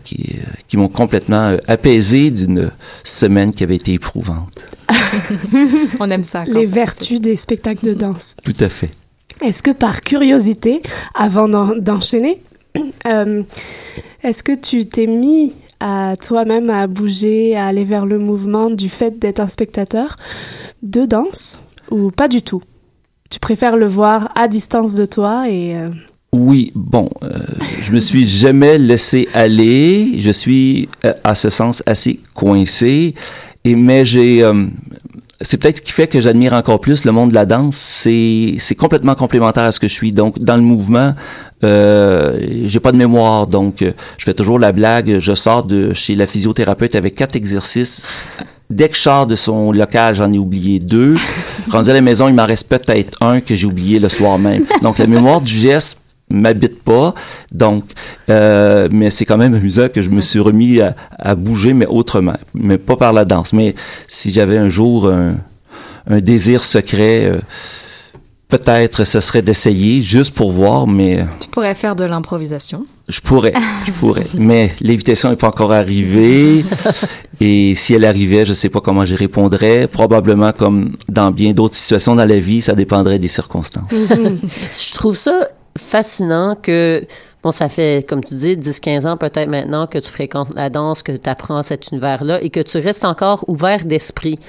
Qui, 0.03 0.36
qui 0.67 0.77
m'ont 0.77 0.89
complètement 0.89 1.57
apaisé 1.67 2.29
d'une 2.29 2.69
semaine 3.03 3.51
qui 3.51 3.63
avait 3.63 3.77
été 3.77 3.93
éprouvante. 3.93 4.67
On 5.99 6.07
aime 6.07 6.23
ça. 6.23 6.43
Les 6.45 6.67
vertus 6.67 7.19
des 7.19 7.36
spectacles 7.36 7.88
de 7.88 7.93
danse. 7.95 8.36
Tout 8.43 8.53
à 8.59 8.69
fait. 8.69 8.91
Est-ce 9.41 9.63
que 9.63 9.71
par 9.71 10.01
curiosité, 10.01 10.81
avant 11.15 11.47
d'enchaîner, 11.75 12.43
euh, 13.07 13.43
est-ce 14.23 14.43
que 14.43 14.53
tu 14.53 14.85
t'es 14.85 15.07
mis 15.07 15.53
à 15.79 16.13
toi-même 16.15 16.69
à 16.69 16.85
bouger, 16.85 17.55
à 17.55 17.65
aller 17.65 17.83
vers 17.83 18.05
le 18.05 18.19
mouvement 18.19 18.69
du 18.69 18.87
fait 18.87 19.17
d'être 19.17 19.39
un 19.39 19.47
spectateur 19.47 20.15
de 20.83 21.05
danse 21.05 21.59
ou 21.89 22.11
pas 22.11 22.27
du 22.27 22.43
tout? 22.43 22.61
Tu 23.31 23.39
préfères 23.39 23.77
le 23.77 23.87
voir 23.87 24.31
à 24.35 24.47
distance 24.47 24.93
de 24.93 25.05
toi 25.05 25.49
et... 25.49 25.75
Euh... 25.75 25.89
Oui, 26.33 26.71
bon, 26.75 27.09
euh, 27.23 27.39
je 27.81 27.91
me 27.91 27.99
suis 27.99 28.25
jamais 28.25 28.77
laissé 28.77 29.27
aller. 29.33 30.13
Je 30.19 30.31
suis, 30.31 30.87
à 31.25 31.35
ce 31.35 31.49
sens, 31.49 31.83
assez 31.85 32.21
coincé. 32.33 33.15
Mais 33.65 34.05
j'ai, 34.05 34.49
c'est 35.41 35.57
peut-être 35.57 35.77
ce 35.77 35.81
qui 35.81 35.91
fait 35.91 36.07
que 36.07 36.21
j'admire 36.21 36.53
encore 36.53 36.79
plus 36.79 37.05
le 37.05 37.11
monde 37.11 37.29
de 37.29 37.35
la 37.35 37.45
danse. 37.45 37.75
C'est 37.75 38.55
c'est 38.57 38.75
complètement 38.75 39.15
complémentaire 39.15 39.63
à 39.63 39.71
ce 39.71 39.79
que 39.79 39.87
je 39.87 39.93
suis. 39.93 40.11
Donc 40.11 40.39
dans 40.39 40.55
le 40.55 40.61
mouvement, 40.61 41.13
euh, 41.63 42.39
j'ai 42.65 42.79
pas 42.79 42.91
de 42.91 42.97
mémoire, 42.97 43.47
donc 43.47 43.81
euh, 43.81 43.91
je 44.17 44.25
fais 44.25 44.33
toujours 44.33 44.59
la 44.59 44.71
blague. 44.71 45.19
Je 45.19 45.33
sors 45.33 45.63
de 45.65 45.93
chez 45.93 46.15
la 46.15 46.27
physiothérapeute 46.27 46.95
avec 46.95 47.15
quatre 47.15 47.35
exercices. 47.35 48.03
Dès 48.69 48.87
que 48.87 48.95
je 48.95 49.01
sors 49.01 49.27
de 49.27 49.35
son 49.35 49.71
local, 49.71 50.15
j'en 50.15 50.31
ai 50.31 50.37
oublié 50.37 50.79
deux. 50.79 51.17
Rendu 51.69 51.89
à 51.89 51.93
la 51.93 52.01
maison, 52.01 52.29
il 52.29 52.33
m'en 52.33 52.45
reste 52.45 52.69
peut-être 52.69 53.21
un 53.21 53.41
que 53.41 53.53
j'ai 53.53 53.67
oublié 53.67 53.99
le 53.99 54.09
soir 54.09 54.39
même. 54.39 54.65
Donc 54.81 54.97
la 54.97 55.07
mémoire 55.07 55.41
du 55.41 55.53
geste 55.53 55.97
m'habite 56.32 56.84
pas. 56.84 57.13
Donc, 57.51 57.86
euh, 58.29 58.88
mais 58.91 59.09
c'est 59.09 59.25
quand 59.25 59.38
même 59.38 59.53
amusant 59.53 59.89
que 59.89 60.01
je 60.01 60.09
me 60.09 60.21
suis 60.21 60.39
remis 60.39 60.82
à, 60.82 60.95
à, 61.17 61.36
bouger, 61.36 61.73
mais 61.73 61.86
autrement, 61.86 62.38
mais 62.53 62.77
pas 62.77 62.95
par 62.95 63.13
la 63.13 63.25
danse. 63.25 63.53
Mais 63.53 63.75
si 64.07 64.32
j'avais 64.32 64.57
un 64.57 64.69
jour 64.69 65.07
un, 65.07 65.36
un 66.07 66.19
désir 66.19 66.63
secret, 66.63 67.25
euh, 67.25 67.39
peut-être 68.47 69.05
ce 69.05 69.19
serait 69.19 69.41
d'essayer 69.41 70.01
juste 70.01 70.34
pour 70.34 70.51
voir, 70.51 70.88
mais... 70.88 71.25
Tu 71.39 71.47
pourrais 71.47 71.75
faire 71.75 71.95
de 71.95 72.03
l'improvisation. 72.03 72.86
Je 73.07 73.19
pourrais, 73.21 73.53
je 73.86 73.91
pourrais. 73.91 74.25
mais 74.38 74.71
l'invitation 74.82 75.29
n'est 75.29 75.36
pas 75.36 75.47
encore 75.47 75.73
arrivée. 75.73 76.65
Et 77.39 77.75
si 77.75 77.93
elle 77.93 78.05
arrivait, 78.05 78.45
je 78.45 78.53
sais 78.53 78.69
pas 78.69 78.79
comment 78.82 79.03
j'y 79.03 79.15
répondrais. 79.15 79.88
Probablement 79.88 80.51
comme 80.53 80.95
dans 81.09 81.32
bien 81.32 81.53
d'autres 81.53 81.75
situations 81.75 82.15
dans 82.15 82.25
la 82.25 82.39
vie, 82.39 82.61
ça 82.61 82.73
dépendrait 82.73 83.19
des 83.19 83.27
circonstances. 83.27 83.89
je 83.91 84.93
trouve 84.93 85.15
ça 85.15 85.47
fascinant 85.78 86.55
que, 86.55 87.05
bon, 87.43 87.51
ça 87.51 87.69
fait, 87.69 88.07
comme 88.07 88.24
tu 88.24 88.34
dis, 88.34 88.55
10-15 88.55 89.07
ans 89.07 89.17
peut-être 89.17 89.49
maintenant 89.49 89.88
que 89.88 89.97
tu 89.97 90.09
fréquentes 90.09 90.53
la 90.55 90.69
danse, 90.69 91.03
que 91.03 91.11
tu 91.11 91.30
apprends 91.30 91.63
cet 91.63 91.91
univers-là 91.91 92.41
et 92.41 92.49
que 92.49 92.59
tu 92.59 92.78
restes 92.78 93.05
encore 93.05 93.45
ouvert 93.47 93.86
d'esprit 93.86 94.39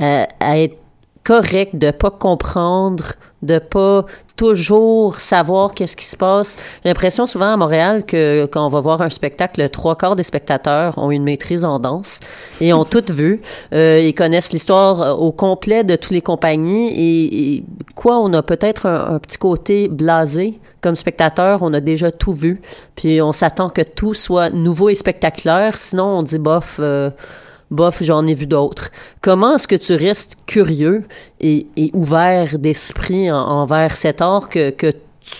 euh, 0.00 0.24
à 0.40 0.58
être 0.58 0.78
correct, 1.24 1.76
de 1.76 1.90
pas 1.90 2.10
comprendre, 2.10 3.12
de 3.42 3.58
pas 3.58 4.04
toujours 4.36 5.18
savoir 5.20 5.74
qu'est-ce 5.74 5.96
qui 5.96 6.04
se 6.04 6.16
passe. 6.16 6.56
J'ai 6.82 6.90
l'impression 6.90 7.26
souvent 7.26 7.52
à 7.52 7.56
Montréal 7.56 8.04
que 8.04 8.46
quand 8.46 8.64
on 8.64 8.68
va 8.68 8.80
voir 8.80 9.02
un 9.02 9.10
spectacle, 9.10 9.68
trois 9.68 9.96
quarts 9.96 10.16
des 10.16 10.22
spectateurs 10.22 10.96
ont 10.98 11.10
une 11.10 11.24
maîtrise 11.24 11.64
en 11.64 11.78
danse 11.78 12.20
et 12.60 12.72
ont 12.72 12.84
tout 12.84 13.04
vu. 13.10 13.40
Euh, 13.72 14.00
ils 14.00 14.14
connaissent 14.14 14.52
l'histoire 14.52 15.20
au 15.20 15.32
complet 15.32 15.84
de 15.84 15.96
toutes 15.96 16.12
les 16.12 16.22
compagnies 16.22 16.92
et, 16.94 17.64
quoi, 17.94 18.18
on 18.18 18.32
a 18.32 18.42
peut-être 18.42 18.86
un, 18.86 19.14
un, 19.14 19.18
petit 19.18 19.38
côté 19.38 19.88
blasé 19.88 20.60
comme 20.80 20.94
spectateur, 20.94 21.62
on 21.62 21.72
a 21.74 21.80
déjà 21.80 22.12
tout 22.12 22.32
vu, 22.32 22.60
puis 22.94 23.20
on 23.20 23.32
s'attend 23.32 23.68
que 23.68 23.82
tout 23.82 24.14
soit 24.14 24.50
nouveau 24.50 24.88
et 24.88 24.94
spectaculaire. 24.94 25.76
Sinon, 25.76 26.18
on 26.18 26.22
dit 26.22 26.38
bof. 26.38 26.76
Euh, 26.78 27.10
bof, 27.70 28.02
j'en 28.02 28.26
ai 28.26 28.34
vu 28.34 28.46
d'autres. 28.46 28.90
Comment 29.20 29.56
est-ce 29.56 29.68
que 29.68 29.76
tu 29.76 29.94
restes 29.94 30.36
curieux 30.46 31.04
et, 31.40 31.66
ouvert 31.92 32.58
d'esprit 32.58 33.30
en, 33.30 33.36
envers 33.36 33.96
cet 33.96 34.20
art 34.20 34.48
que, 34.48 34.72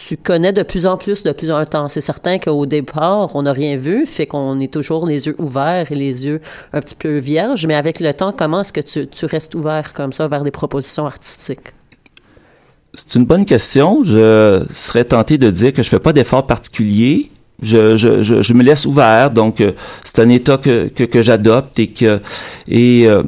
tu 0.07 0.18
connais 0.18 0.53
de 0.53 0.62
plus 0.62 0.87
en 0.87 0.99
plus 0.99 1.22
depuis 1.22 1.51
un 1.51 1.64
temps? 1.64 1.89
C'est 1.89 2.03
certain 2.03 2.39
qu'au 2.39 2.66
départ, 2.66 3.35
on 3.35 3.43
n'a 3.43 3.53
rien 3.53 3.79
vu, 3.79 4.05
fait 4.05 4.26
qu'on 4.26 4.61
est 4.61 4.70
toujours 4.70 5.07
les 5.07 5.26
yeux 5.26 5.37
ouverts 5.39 5.91
et 5.91 5.95
les 5.95 6.26
yeux 6.26 6.43
un 6.74 6.83
petit 6.83 6.95
peu 6.95 7.16
vierges, 7.16 7.66
mais 7.66 7.74
avec 7.74 7.99
le 8.01 8.12
temps, 8.12 8.35
comment 8.37 8.61
est-ce 8.61 8.72
que 8.74 8.83
tu, 8.83 9.09
tu 9.09 9.24
restes 9.24 9.55
ouvert 9.55 9.95
comme 9.95 10.12
ça 10.12 10.29
vers 10.29 10.45
des 10.45 10.51
propositions 10.51 11.07
artistiques? 11.07 11.72
C'est 12.93 13.14
une 13.14 13.24
bonne 13.24 13.47
question. 13.47 14.03
Je 14.03 14.64
serais 14.74 15.05
tenté 15.05 15.39
de 15.39 15.51
dire 15.51 15.72
que 15.72 15.83
je 15.83 15.89
fais 15.89 15.99
pas 15.99 16.12
d'effort 16.12 16.47
particulier. 16.47 17.31
Je, 17.61 17.96
je, 17.96 18.22
je, 18.22 18.40
je, 18.40 18.54
me 18.54 18.62
laisse 18.62 18.86
ouvert, 18.86 19.32
donc 19.32 19.61
euh, 19.61 19.72
c'est 20.04 20.20
un 20.20 20.28
état 20.28 20.59
que, 20.59 20.86
que, 20.88 21.02
que 21.02 21.22
j'adopte 21.24 21.78
et 21.80 21.88
que 21.88 22.20
et 22.68 23.09
euh, 23.09 23.24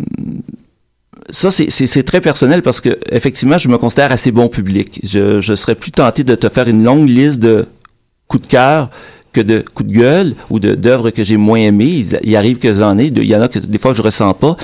ça 1.30 1.50
c'est 1.50 2.02
très 2.04 2.20
personnel 2.20 2.62
parce 2.62 2.80
que 2.80 2.96
effectivement 3.10 3.58
je 3.58 3.68
me 3.68 3.76
considère 3.76 4.12
assez 4.12 4.30
bon 4.30 4.48
public. 4.48 5.00
Je, 5.02 5.40
je 5.40 5.54
serais 5.56 5.74
plus 5.74 5.90
tenté 5.90 6.22
de 6.22 6.36
te 6.36 6.48
faire 6.48 6.68
une 6.68 6.84
longue 6.84 7.08
liste 7.08 7.40
de 7.40 7.66
coups 8.28 8.46
de 8.46 8.52
cœur 8.52 8.90
que 9.32 9.40
de 9.40 9.64
coups 9.74 9.90
de 9.90 9.94
gueule 9.94 10.34
ou 10.48 10.60
d'œuvres 10.60 11.10
que 11.10 11.24
j'ai 11.24 11.36
moins 11.36 11.58
aimées. 11.58 11.84
Il, 11.86 12.20
il 12.22 12.36
arrive 12.36 12.58
que 12.58 12.72
j'en 12.72 12.98
ai, 12.98 13.06
il 13.06 13.24
y 13.24 13.34
en 13.34 13.42
a 13.42 13.48
que 13.48 13.58
des 13.58 13.78
fois 13.78 13.92
que 13.92 13.98
je 13.98 14.02
ressens 14.02 14.34
pas. 14.34 14.56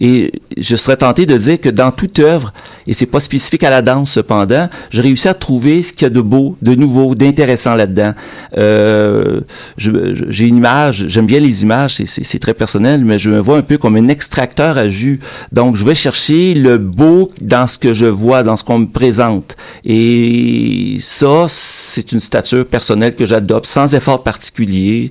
Et 0.00 0.32
je 0.56 0.76
serais 0.76 0.96
tenté 0.96 1.24
de 1.24 1.36
dire 1.36 1.60
que 1.60 1.68
dans 1.68 1.90
toute 1.90 2.18
œuvre, 2.18 2.52
et 2.86 2.92
c'est 2.92 3.06
pas 3.06 3.20
spécifique 3.20 3.62
à 3.62 3.70
la 3.70 3.82
danse 3.82 4.10
cependant, 4.10 4.68
j'ai 4.90 5.00
réussi 5.00 5.28
à 5.28 5.34
trouver 5.34 5.82
ce 5.82 5.92
qu'il 5.92 6.02
y 6.02 6.06
a 6.06 6.10
de 6.10 6.20
beau, 6.20 6.56
de 6.60 6.74
nouveau, 6.74 7.14
d'intéressant 7.14 7.74
là-dedans. 7.74 8.12
Euh, 8.58 9.40
j'ai 9.76 10.46
une 10.46 10.58
image, 10.58 11.06
j'aime 11.08 11.26
bien 11.26 11.40
les 11.40 11.62
images, 11.62 11.96
c'est 12.04 12.38
très 12.38 12.54
personnel, 12.54 13.04
mais 13.04 13.18
je 13.18 13.30
me 13.30 13.38
vois 13.38 13.58
un 13.58 13.62
peu 13.62 13.78
comme 13.78 13.96
un 13.96 14.08
extracteur 14.08 14.76
à 14.76 14.88
jus. 14.88 15.20
Donc, 15.52 15.76
je 15.76 15.84
vais 15.84 15.94
chercher 15.94 16.54
le 16.54 16.78
beau 16.78 17.30
dans 17.40 17.66
ce 17.66 17.78
que 17.78 17.92
je 17.92 18.06
vois, 18.06 18.42
dans 18.42 18.56
ce 18.56 18.64
qu'on 18.64 18.80
me 18.80 18.86
présente. 18.86 19.56
Et 19.84 20.98
ça, 21.00 21.46
c'est 21.48 22.12
une 22.12 22.20
stature 22.20 22.66
personnelle 22.66 23.14
que 23.14 23.24
j'adopte 23.24 23.66
sans 23.66 23.94
effort 23.94 24.22
particulier 24.22 25.10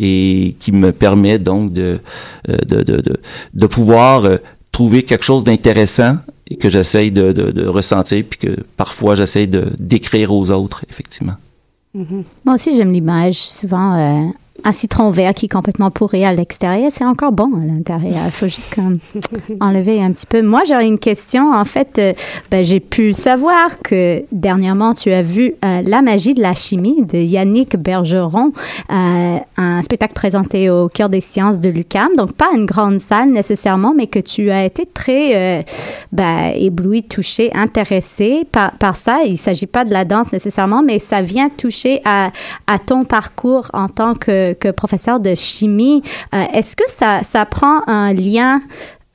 et 0.00 0.56
qui 0.60 0.72
me 0.72 0.90
permet 0.92 1.38
donc 1.38 1.72
de, 1.72 2.00
de, 2.48 2.82
de, 2.82 2.96
de, 3.00 3.16
de 3.54 3.66
pouvoir 3.66 4.38
trouver 4.72 5.02
quelque 5.02 5.24
chose 5.24 5.44
d'intéressant 5.44 6.16
et 6.50 6.56
que 6.56 6.68
j'essaye 6.70 7.10
de, 7.10 7.32
de, 7.32 7.50
de, 7.50 7.66
ressentir 7.66 8.24
puis 8.28 8.38
que 8.38 8.62
parfois 8.76 9.14
j'essaye 9.14 9.46
de 9.46 9.72
décrire 9.78 10.32
aux 10.32 10.50
autres, 10.50 10.84
effectivement. 10.90 11.34
Mm 11.94 12.02
-hmm. 12.02 12.22
Moi 12.44 12.54
aussi, 12.54 12.70
j'aime 12.76 12.92
l'image. 12.92 13.38
Souvent, 13.60 13.88
euh, 13.94 14.28
un 14.64 14.72
citron 14.72 15.10
vert 15.10 15.34
qui 15.34 15.46
est 15.46 15.48
complètement 15.48 15.90
pourri 15.90 16.24
à 16.24 16.32
l'extérieur, 16.32 16.90
c'est 16.92 17.04
encore 17.04 17.32
bon 17.32 17.50
à 17.60 17.64
l'intérieur. 17.64 18.22
Il 18.26 18.30
faut 18.30 18.46
juste 18.46 18.74
comme 18.74 18.98
enlever 19.60 20.02
un 20.02 20.12
petit 20.12 20.26
peu. 20.26 20.42
Moi, 20.42 20.62
j'aurais 20.68 20.86
une 20.86 20.98
question. 20.98 21.52
En 21.52 21.64
fait, 21.64 21.98
euh, 21.98 22.12
ben, 22.50 22.64
j'ai 22.64 22.80
pu 22.80 23.12
savoir 23.14 23.78
que 23.82 24.22
dernièrement, 24.32 24.94
tu 24.94 25.12
as 25.12 25.22
vu 25.22 25.54
euh, 25.64 25.82
La 25.84 26.02
magie 26.02 26.34
de 26.34 26.42
la 26.42 26.54
chimie 26.54 27.02
de 27.02 27.18
Yannick 27.18 27.76
Bergeron, 27.76 28.52
euh, 28.90 29.38
un 29.56 29.82
spectacle 29.82 30.14
présenté 30.14 30.70
au 30.70 30.88
cœur 30.88 31.08
des 31.08 31.20
sciences 31.20 31.60
de 31.60 31.68
l'UCAM. 31.68 32.16
Donc, 32.16 32.32
pas 32.32 32.48
une 32.54 32.66
grande 32.66 33.00
salle 33.00 33.30
nécessairement, 33.30 33.94
mais 33.96 34.06
que 34.06 34.18
tu 34.18 34.50
as 34.50 34.64
été 34.64 34.86
très 34.86 35.64
ben, 36.12 36.52
ébloui, 36.56 37.02
touché, 37.02 37.50
intéressé 37.54 38.46
par, 38.50 38.72
par 38.72 38.96
ça. 38.96 39.20
Il 39.24 39.32
ne 39.32 39.36
s'agit 39.36 39.66
pas 39.66 39.84
de 39.84 39.92
la 39.92 40.04
danse 40.04 40.32
nécessairement, 40.32 40.82
mais 40.82 40.98
ça 40.98 41.22
vient 41.22 41.48
toucher 41.48 42.00
à, 42.04 42.30
à 42.66 42.78
ton 42.78 43.04
parcours 43.04 43.70
en 43.72 43.88
tant 43.88 44.14
que 44.14 44.49
que 44.52 44.70
professeur 44.70 45.20
de 45.20 45.34
chimie. 45.34 46.02
Euh, 46.34 46.44
Est-ce 46.52 46.76
que 46.76 46.88
ça, 46.88 47.20
ça 47.22 47.44
prend 47.46 47.82
un 47.86 48.12
lien 48.12 48.60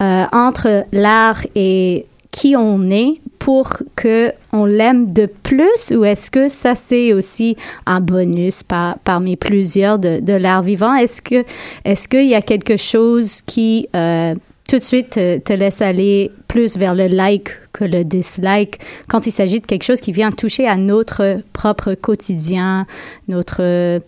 euh, 0.02 0.26
entre 0.32 0.86
l'art 0.92 1.42
et 1.56 2.06
qui 2.32 2.56
on 2.58 2.90
est 2.90 3.22
pour 3.40 3.70
que 3.96 4.34
on 4.52 4.66
l'aime 4.66 5.14
de 5.14 5.26
plus? 5.26 5.92
Ou 5.92 6.04
est-ce 6.04 6.30
que 6.30 6.50
ça 6.50 6.76
c'est 6.76 7.14
aussi 7.14 7.56
un 7.86 8.02
bonus 8.02 8.64
par, 8.64 9.00
parmi 9.00 9.38
plusieurs 9.38 10.00
de, 10.00 10.20
de 10.20 10.34
l'art 10.34 10.64
vivant? 10.64 10.94
Est-ce 10.96 11.22
que 11.22 11.46
est-ce 11.86 12.08
qu'il 12.08 12.28
y 12.28 12.36
a 12.36 12.42
quelque 12.42 12.76
chose 12.76 13.42
qui 13.46 13.88
euh, 13.96 14.36
tout 14.68 14.80
de 14.80 14.84
suite 14.84 15.12
te, 15.12 15.38
te, 15.38 15.54
laisse 15.54 15.82
aller 15.82 16.32
plus 16.48 16.76
vers 16.76 16.96
le 16.96 17.08
like 17.08 17.50
que 17.72 17.86
le 17.86 18.04
dislike 18.04 18.80
quand 19.08 19.28
il 19.28 19.32
s'agit 19.32 19.62
de 19.62 19.66
quelque 19.66 19.84
chose 19.84 20.02
qui 20.02 20.12
vient 20.12 20.32
toucher 20.32 20.68
à 20.68 20.76
notre 20.76 21.42
propre 21.54 21.94
quotidien 21.94 22.86
notre 23.28 24.02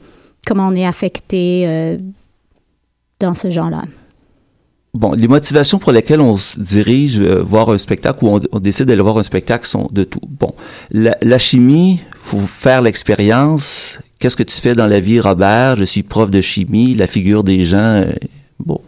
comment 0.48 0.68
on 0.68 0.76
est 0.76 0.86
affecté 0.86 2.00
dans 3.20 3.34
ce 3.34 3.50
genre-là. 3.50 3.84
Bon, 4.94 5.14
les 5.14 5.28
motivations 5.28 5.78
pour 5.78 5.92
lesquelles 5.92 6.22
on 6.22 6.38
se 6.38 6.60
dirige 6.60 7.20
voir 7.20 7.70
un 7.70 7.78
spectacle 7.78 8.24
ou 8.24 8.40
on, 8.52 8.60
décide 8.60 8.86
d'aller 8.86 9.02
voir 9.02 9.18
un 9.18 9.24
spectacle 9.24 9.68
sont 9.68 9.90
de 9.92 10.04
tout. 10.04 10.22
Bon, 10.28 10.56
la, 10.90 11.16
la 11.22 11.38
chimie, 11.38 12.00
faut 12.16 12.40
faire 12.40 12.82
l'expérience. 12.82 14.00
Qu'est-ce 14.20 14.36
que 14.36 14.44
tu 14.44 14.60
fais 14.60 14.74
dans 14.74 14.88
la 14.88 15.00
vie, 15.00 15.20
Robert? 15.20 15.76
Je 15.76 15.84
suis 15.84 16.02
prof 16.02 16.32
de 16.32 16.42
chimie. 16.42 16.96
La 16.96 17.06
figure 17.06 17.44
des 17.44 17.64
gens, 17.64 18.06
bon, 18.60 18.82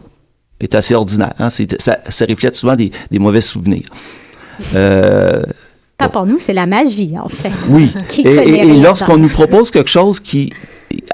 est 0.58 0.74
assez 0.74 0.94
ordinaire. 0.94 1.34
Hein? 1.38 1.50
Ça, 1.50 1.98
ça, 2.08 2.24
reflète 2.28 2.56
souvent 2.56 2.76
des, 2.76 2.90
des 3.10 3.18
mauvais 3.18 3.40
souvenirs. 3.40 3.84
Euh, 4.74 5.42
Pas 5.98 6.08
pour 6.08 6.26
nous, 6.26 6.38
c'est 6.38 6.52
la 6.52 6.66
magie, 6.66 7.14
en 7.18 7.28
fait. 7.28 7.52
Oui. 7.68 7.92
et, 8.18 8.28
et, 8.28 8.80
lorsqu'on 8.80 9.18
nous 9.18 9.28
propose 9.28 9.70
quelque 9.70 9.90
chose 9.90 10.18
qui 10.18 10.50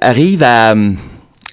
arrive 0.00 0.42
à, 0.42 0.74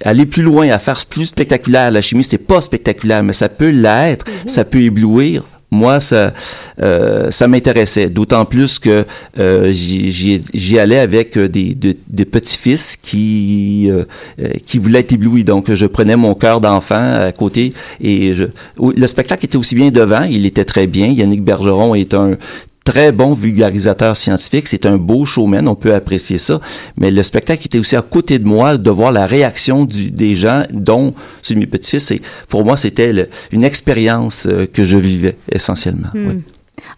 aller 0.04 0.26
plus 0.26 0.42
loin, 0.42 0.68
à 0.70 0.78
faire 0.78 1.04
plus 1.06 1.26
spectaculaire, 1.26 1.90
la 1.90 2.02
chimie, 2.02 2.24
c'est 2.24 2.38
pas 2.38 2.60
spectaculaire, 2.60 3.22
mais 3.22 3.32
ça 3.32 3.48
peut 3.48 3.70
l'être, 3.70 4.26
mm-hmm. 4.26 4.48
ça 4.48 4.64
peut 4.64 4.80
éblouir 4.80 5.44
moi, 5.74 6.00
ça, 6.00 6.32
euh, 6.80 7.30
ça 7.30 7.48
m'intéressait. 7.48 8.08
D'autant 8.08 8.44
plus 8.44 8.78
que 8.78 9.04
euh, 9.38 9.72
j'y 9.72 10.78
allais 10.78 10.98
avec 10.98 11.36
euh, 11.36 11.48
des, 11.48 11.74
des, 11.74 12.24
petits-fils 12.24 12.96
qui 12.96 13.90
euh, 13.90 14.04
euh, 14.40 14.52
qui 14.64 14.78
voulaient 14.78 15.00
être 15.00 15.12
éblouis. 15.12 15.44
Donc, 15.44 15.72
je 15.72 15.86
prenais 15.86 16.16
mon 16.16 16.34
cœur 16.34 16.60
d'enfant 16.60 17.24
à 17.26 17.32
côté 17.32 17.72
et 18.00 18.34
je, 18.34 18.44
le 18.80 19.06
spectacle 19.06 19.44
était 19.44 19.56
aussi 19.56 19.74
bien 19.74 19.90
devant. 19.90 20.22
Il 20.22 20.46
était 20.46 20.64
très 20.64 20.86
bien. 20.86 21.08
Yannick 21.08 21.42
Bergeron 21.42 21.94
est 21.94 22.14
un 22.14 22.36
très 22.84 23.12
bon 23.12 23.32
vulgarisateur 23.32 24.14
scientifique. 24.14 24.68
C'est 24.68 24.86
un 24.86 24.98
beau 24.98 25.24
showman, 25.24 25.66
on 25.66 25.74
peut 25.74 25.94
apprécier 25.94 26.38
ça. 26.38 26.60
Mais 26.96 27.10
le 27.10 27.22
spectacle 27.22 27.66
était 27.66 27.78
aussi 27.78 27.96
à 27.96 28.02
côté 28.02 28.38
de 28.38 28.46
moi, 28.46 28.76
de 28.76 28.90
voir 28.90 29.10
la 29.10 29.26
réaction 29.26 29.84
du, 29.86 30.10
des 30.10 30.36
gens, 30.36 30.64
dont 30.70 31.14
celui 31.42 31.60
de 31.60 31.66
mes 31.66 31.70
petits-fils. 31.70 32.12
Pour 32.48 32.64
moi, 32.64 32.76
c'était 32.76 33.28
une 33.50 33.64
expérience 33.64 34.46
euh, 34.46 34.66
que 34.66 34.84
je 34.84 34.98
vivais 34.98 35.36
essentiellement. 35.50 36.10
Hmm. 36.14 36.40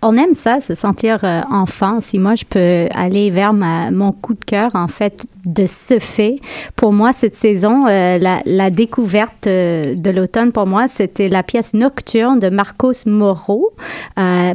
On 0.02 0.16
aime 0.16 0.34
ça, 0.34 0.60
se 0.60 0.74
sentir 0.74 1.20
euh, 1.24 1.40
enfant. 1.50 2.00
Si 2.00 2.18
moi, 2.18 2.34
je 2.34 2.44
peux 2.44 2.86
aller 2.94 3.30
vers 3.30 3.52
mon 3.52 4.12
coup 4.12 4.34
de 4.34 4.44
cœur, 4.44 4.70
en 4.74 4.88
fait, 4.88 5.24
de 5.46 5.66
ce 5.66 5.98
fait, 5.98 6.40
pour 6.74 6.92
moi, 6.92 7.12
cette 7.12 7.36
saison, 7.36 7.86
euh, 7.86 8.18
la, 8.18 8.70
découverte 8.70 9.46
euh, 9.46 9.94
de 9.94 10.10
l'automne, 10.10 10.52
pour 10.52 10.66
moi, 10.66 10.88
c'était 10.88 11.28
la 11.28 11.42
pièce 11.42 11.72
Nocturne 11.72 12.38
de 12.38 12.50
Marcos 12.50 13.06
Moreau, 13.06 13.72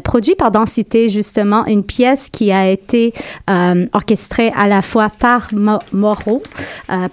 produit 0.03 0.35
par 0.35 0.51
Densité, 0.51 1.09
justement, 1.09 1.65
une 1.65 1.83
pièce 1.83 2.29
qui 2.29 2.51
a 2.51 2.69
été 2.69 3.13
orchestrée 3.93 4.51
à 4.55 4.67
la 4.67 4.81
fois 4.81 5.09
par 5.09 5.49
Moreau, 5.91 6.43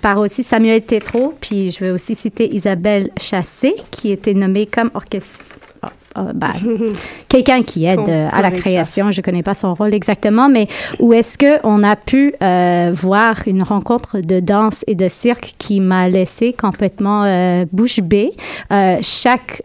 par 0.03 0.19
aussi 0.19 0.43
Samuel 0.43 0.83
Tétro, 0.83 1.35
puis 1.41 1.71
je 1.71 1.81
vais 1.81 1.91
aussi 1.91 2.15
citer 2.15 2.55
Isabelle 2.55 3.11
Chassé, 3.17 3.75
qui 3.91 4.11
était 4.11 4.35
nommée 4.35 4.67
comme 4.67 4.91
orchestre 4.95 5.58
euh, 6.19 6.33
ben, 6.35 6.53
quelqu'un 7.29 7.63
qui 7.63 7.85
aide 7.85 8.09
euh, 8.09 8.29
à 8.31 8.43
la 8.43 8.51
création. 8.51 9.11
Je 9.11 9.21
ne 9.21 9.23
connais 9.23 9.43
pas 9.43 9.55
son 9.55 9.75
rôle 9.75 9.95
exactement, 9.95 10.49
mais 10.49 10.69
où 10.99 11.13
est-ce 11.13 11.39
que 11.39 11.59
on 11.65 11.83
a 11.83 11.97
pu 11.97 12.35
euh, 12.43 12.91
voir 12.95 13.37
une 13.47 13.63
rencontre 13.63 14.21
de 14.21 14.41
danse 14.41 14.85
et 14.87 14.95
de 14.95 15.09
cirque 15.09 15.55
qui 15.59 15.81
m'a 15.81 16.09
laissé 16.09 16.53
complètement 16.53 17.09
bouche 17.73 18.01
bée? 18.01 18.33
chaque 19.03 19.63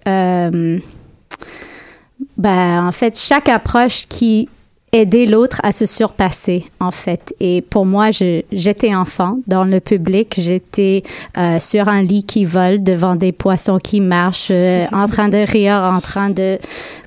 ben, 2.38 2.88
en 2.88 2.92
fait, 2.92 3.18
chaque 3.20 3.50
approche 3.50 4.06
qui 4.08 4.50
aider 4.94 5.26
l'autre 5.26 5.60
à 5.64 5.72
se 5.72 5.88
surpasser, 5.88 6.66
en 6.80 6.92
fait. 6.92 7.36
Et 7.40 7.62
pour 7.62 7.86
moi, 7.86 8.10
j'étais 8.12 8.96
enfant 8.96 9.40
dans 9.48 9.64
le 9.64 9.80
public, 9.80 10.36
j'étais 10.38 11.04
euh, 11.38 11.60
sur 11.60 11.88
un 11.88 12.04
lit 12.04 12.24
qui 12.24 12.46
vole 12.46 12.84
devant 12.84 13.16
des 13.16 13.32
poissons 13.32 13.80
qui 13.80 14.00
marchent, 14.02 14.52
euh, 14.52 14.86
en 14.94 15.08
train 15.08 15.30
de 15.30 15.38
rire, 15.38 15.82
en 15.84 16.00
train 16.00 16.30
de 16.30 16.60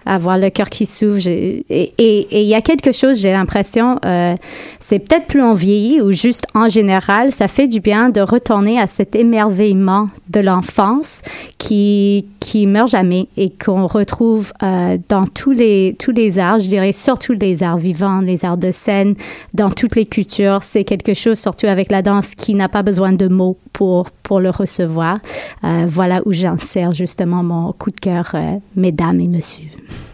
avoir 0.05 0.39
le 0.39 0.51
cœur 0.51 0.69
qui 0.69 0.87
s'ouvre. 0.87 1.27
Et 1.27 1.93
il 2.01 2.47
y 2.47 2.55
a 2.55 2.61
quelque 2.61 2.93
chose, 2.93 3.21
j'ai 3.21 3.33
l'impression, 3.33 3.99
euh, 4.05 4.35
c'est 4.81 5.01
peut-être 5.01 5.27
plus 5.27 5.43
en 5.43 5.55
vieillit 5.55 6.01
ou 6.01 6.13
juste 6.13 6.47
en 6.55 6.69
général, 6.69 7.33
ça 7.33 7.49
fait 7.49 7.69
du 7.69 7.81
bien 7.81 8.11
de 8.11 8.21
retourner 8.21 8.81
à 8.81 8.87
cet 8.87 9.15
émerveillement 9.17 10.09
de 10.29 10.41
l'enfance 10.41 11.23
qui 11.59 12.27
qui 12.47 12.69
meurt 12.69 12.87
jamais 12.87 13.27
et 13.37 13.51
qu'on 13.51 13.89
retrouve 13.89 14.53
euh, 14.63 14.99
dans 15.09 15.27
tous 15.27 15.51
les 15.51 15.97
tous 15.99 16.13
les 16.13 16.39
arts, 16.39 16.61
je 16.61 16.69
dirais 16.69 16.93
surtout 16.93 17.33
les 17.33 17.65
arts 17.65 17.77
vivants, 17.77 18.21
les 18.21 18.45
arts 18.45 18.57
de 18.57 18.71
scène, 18.71 19.17
dans 19.53 19.69
toutes 19.69 19.97
les 19.97 20.07
cultures. 20.07 20.63
C'est 20.63 20.85
quelque 20.85 21.13
chose, 21.13 21.41
surtout 21.41 21.67
avec 21.67 21.91
la 21.91 22.03
danse, 22.03 22.37
qui 22.37 22.55
n'a 22.55 22.69
pas 22.69 22.85
besoin 22.85 23.13
de 23.13 23.27
mots 23.27 23.59
pour 23.73 24.13
pour 24.23 24.39
le 24.39 24.51
recevoir. 24.51 25.19
Euh, 25.65 25.87
voilà 25.89 26.23
où 26.25 26.31
j'insère 26.31 26.93
justement 26.93 27.43
mon 27.43 27.73
coup 27.73 27.91
de 27.91 27.99
cœur, 27.99 28.31
euh, 28.35 28.59
mesdames 28.77 29.21
et 29.21 29.27
messieurs. 29.27 29.71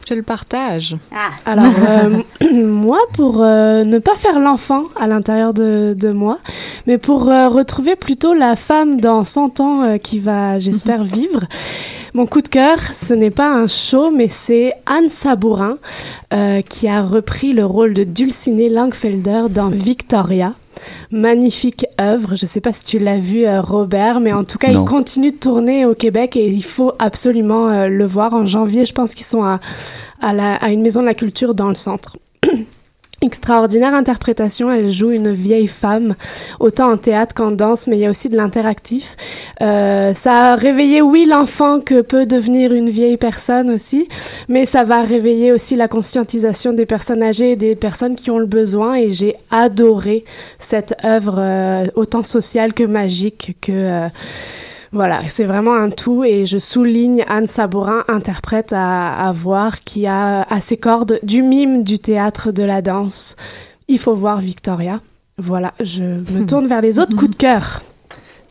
Je 0.09 0.15
le 0.15 0.23
partage. 0.23 0.97
Ah. 1.15 1.31
Alors, 1.47 1.73
euh, 1.89 2.23
moi, 2.65 2.99
pour 3.15 3.39
ne 3.39 3.99
pas 3.99 4.15
faire 4.17 4.41
l'enfant 4.41 4.85
à 4.97 5.07
l'intérieur 5.07 5.55
de, 5.55 5.95
de, 5.97 6.11
moi, 6.11 6.39
mais 6.87 6.99
pour 6.99 7.25
retrouver 7.25 7.97
plutôt 7.97 8.35
la 8.35 8.57
femme 8.57 9.01
dans 9.01 9.25
100 9.25 9.61
ans 9.61 9.99
qui 9.99 10.19
va, 10.19 10.59
j'espère, 10.59 11.05
vivre, 11.05 11.45
mon 12.15 12.27
coup 12.27 12.43
de 12.43 12.49
cœur, 12.49 12.79
ce 12.93 13.15
n'est 13.15 13.31
pas 13.31 13.49
un 13.49 13.69
show, 13.69 14.11
mais 14.11 14.29
c'est 14.29 14.75
Anne 14.87 15.09
Sabourin 15.09 15.79
qui 16.69 16.89
a 16.89 17.03
repris 17.03 17.53
le 17.53 17.65
rôle 17.65 17.95
de 17.95 18.05
Dulcinée 18.05 18.69
Langfelder 18.69 19.45
dans 19.51 19.71
Victoria. 19.71 20.55
Magnifique 21.11 21.87
œuvre. 22.01 22.35
Je 22.37 22.45
ne 22.45 22.49
sais 22.49 22.61
pas 22.61 22.73
si 22.73 22.85
tu 22.85 22.99
l'as 22.99 23.19
vu, 23.19 23.45
euh, 23.45 23.61
Robert, 23.61 24.21
mais 24.21 24.33
en 24.33 24.45
tout 24.45 24.59
cas, 24.59 24.71
il 24.71 24.85
continue 24.85 25.33
de 25.33 25.37
tourner 25.37 25.85
au 25.87 25.95
Québec 25.95 26.37
et 26.37 26.49
il 26.49 26.65
faut 26.65 26.93
absolument 26.99 27.69
euh, 27.69 27.89
le 27.89 28.05
voir. 28.07 28.35
En 28.35 28.47
janvier, 28.47 28.85
je 28.85 28.93
pense 28.93 29.15
qu'ils 29.15 29.27
sont 29.27 29.43
à, 29.45 29.61
à 30.21 30.71
une 30.71 30.83
maison 30.83 31.01
de 31.01 31.07
la 31.07 31.15
culture 31.15 31.55
dans 31.55 31.69
le 31.69 31.75
centre. 31.75 32.17
extraordinaire 33.23 33.95
interprétation. 33.95 34.71
Elle 34.71 34.93
joue 34.93 35.11
une 35.11 35.33
vieille 35.33 35.69
femme, 35.69 36.15
autant 36.61 36.93
en 36.93 36.97
théâtre 36.97 37.35
qu'en 37.35 37.53
danse, 37.53 37.87
mais 37.87 37.97
il 37.97 38.01
y 38.01 38.07
a 38.07 38.11
aussi 38.11 38.29
de 38.29 38.37
l'interactif. 38.37 39.17
Euh, 39.63 40.13
ça 40.13 40.53
a 40.53 40.57
réveillé, 40.57 41.01
oui, 41.01 41.25
l'enfant 41.29 41.81
que 41.81 42.03
peut 42.03 42.27
devenir 42.27 42.73
une 42.73 42.91
vieille 42.91 43.17
personne 43.17 43.71
aussi, 43.71 44.09
mais 44.49 44.67
ça 44.67 44.85
va 44.85 45.03
réveiller 45.03 45.53
aussi 45.53 45.77
la 45.77 45.89
conscientisation 45.89 46.73
des 46.73 46.87
personnes 46.87 47.23
âgées 47.23 47.53
et 47.53 47.57
des 47.57 47.77
personnes 47.77 48.17
qui 48.17 48.31
ont 48.31 48.39
le 48.39 48.47
besoin. 48.47 48.97
Et 48.97 49.13
j'ai 49.13 49.37
adoré 49.51 50.25
cette 50.59 50.95
œuvre, 51.05 51.37
euh, 51.39 51.87
autant 51.95 52.23
sociale 52.23 52.75
que 52.75 52.85
magique 52.85 53.57
que... 53.61 53.73
Euh, 53.73 54.09
voilà, 54.93 55.23
c'est 55.29 55.45
vraiment 55.45 55.75
un 55.75 55.89
tout 55.89 56.23
et 56.23 56.45
je 56.45 56.59
souligne 56.59 57.25
Anne 57.27 57.47
Sabourin, 57.47 58.05
interprète 58.09 58.75
à, 58.75 59.33
voir, 59.35 59.81
qui 59.81 60.07
a 60.07 60.43
à 60.43 60.61
ses 60.61 60.77
cordes 60.77 61.19
du 61.23 61.43
mime, 61.43 61.83
du 61.83 61.99
théâtre, 61.99 62.53
de 62.53 62.63
la 62.63 62.83
danse. 62.83 63.37
Il 63.89 63.99
faut 63.99 64.15
voir 64.15 64.41
Victoria. 64.41 65.01
Voilà, 65.39 65.73
je 65.81 66.03
me 66.03 66.41
hmm. 66.41 66.47
tourne 66.47 66.67
vers 66.67 66.83
les 66.83 66.99
autres 66.99 67.17
coups 67.17 67.31
de 67.31 67.37
cœur. 67.37 67.81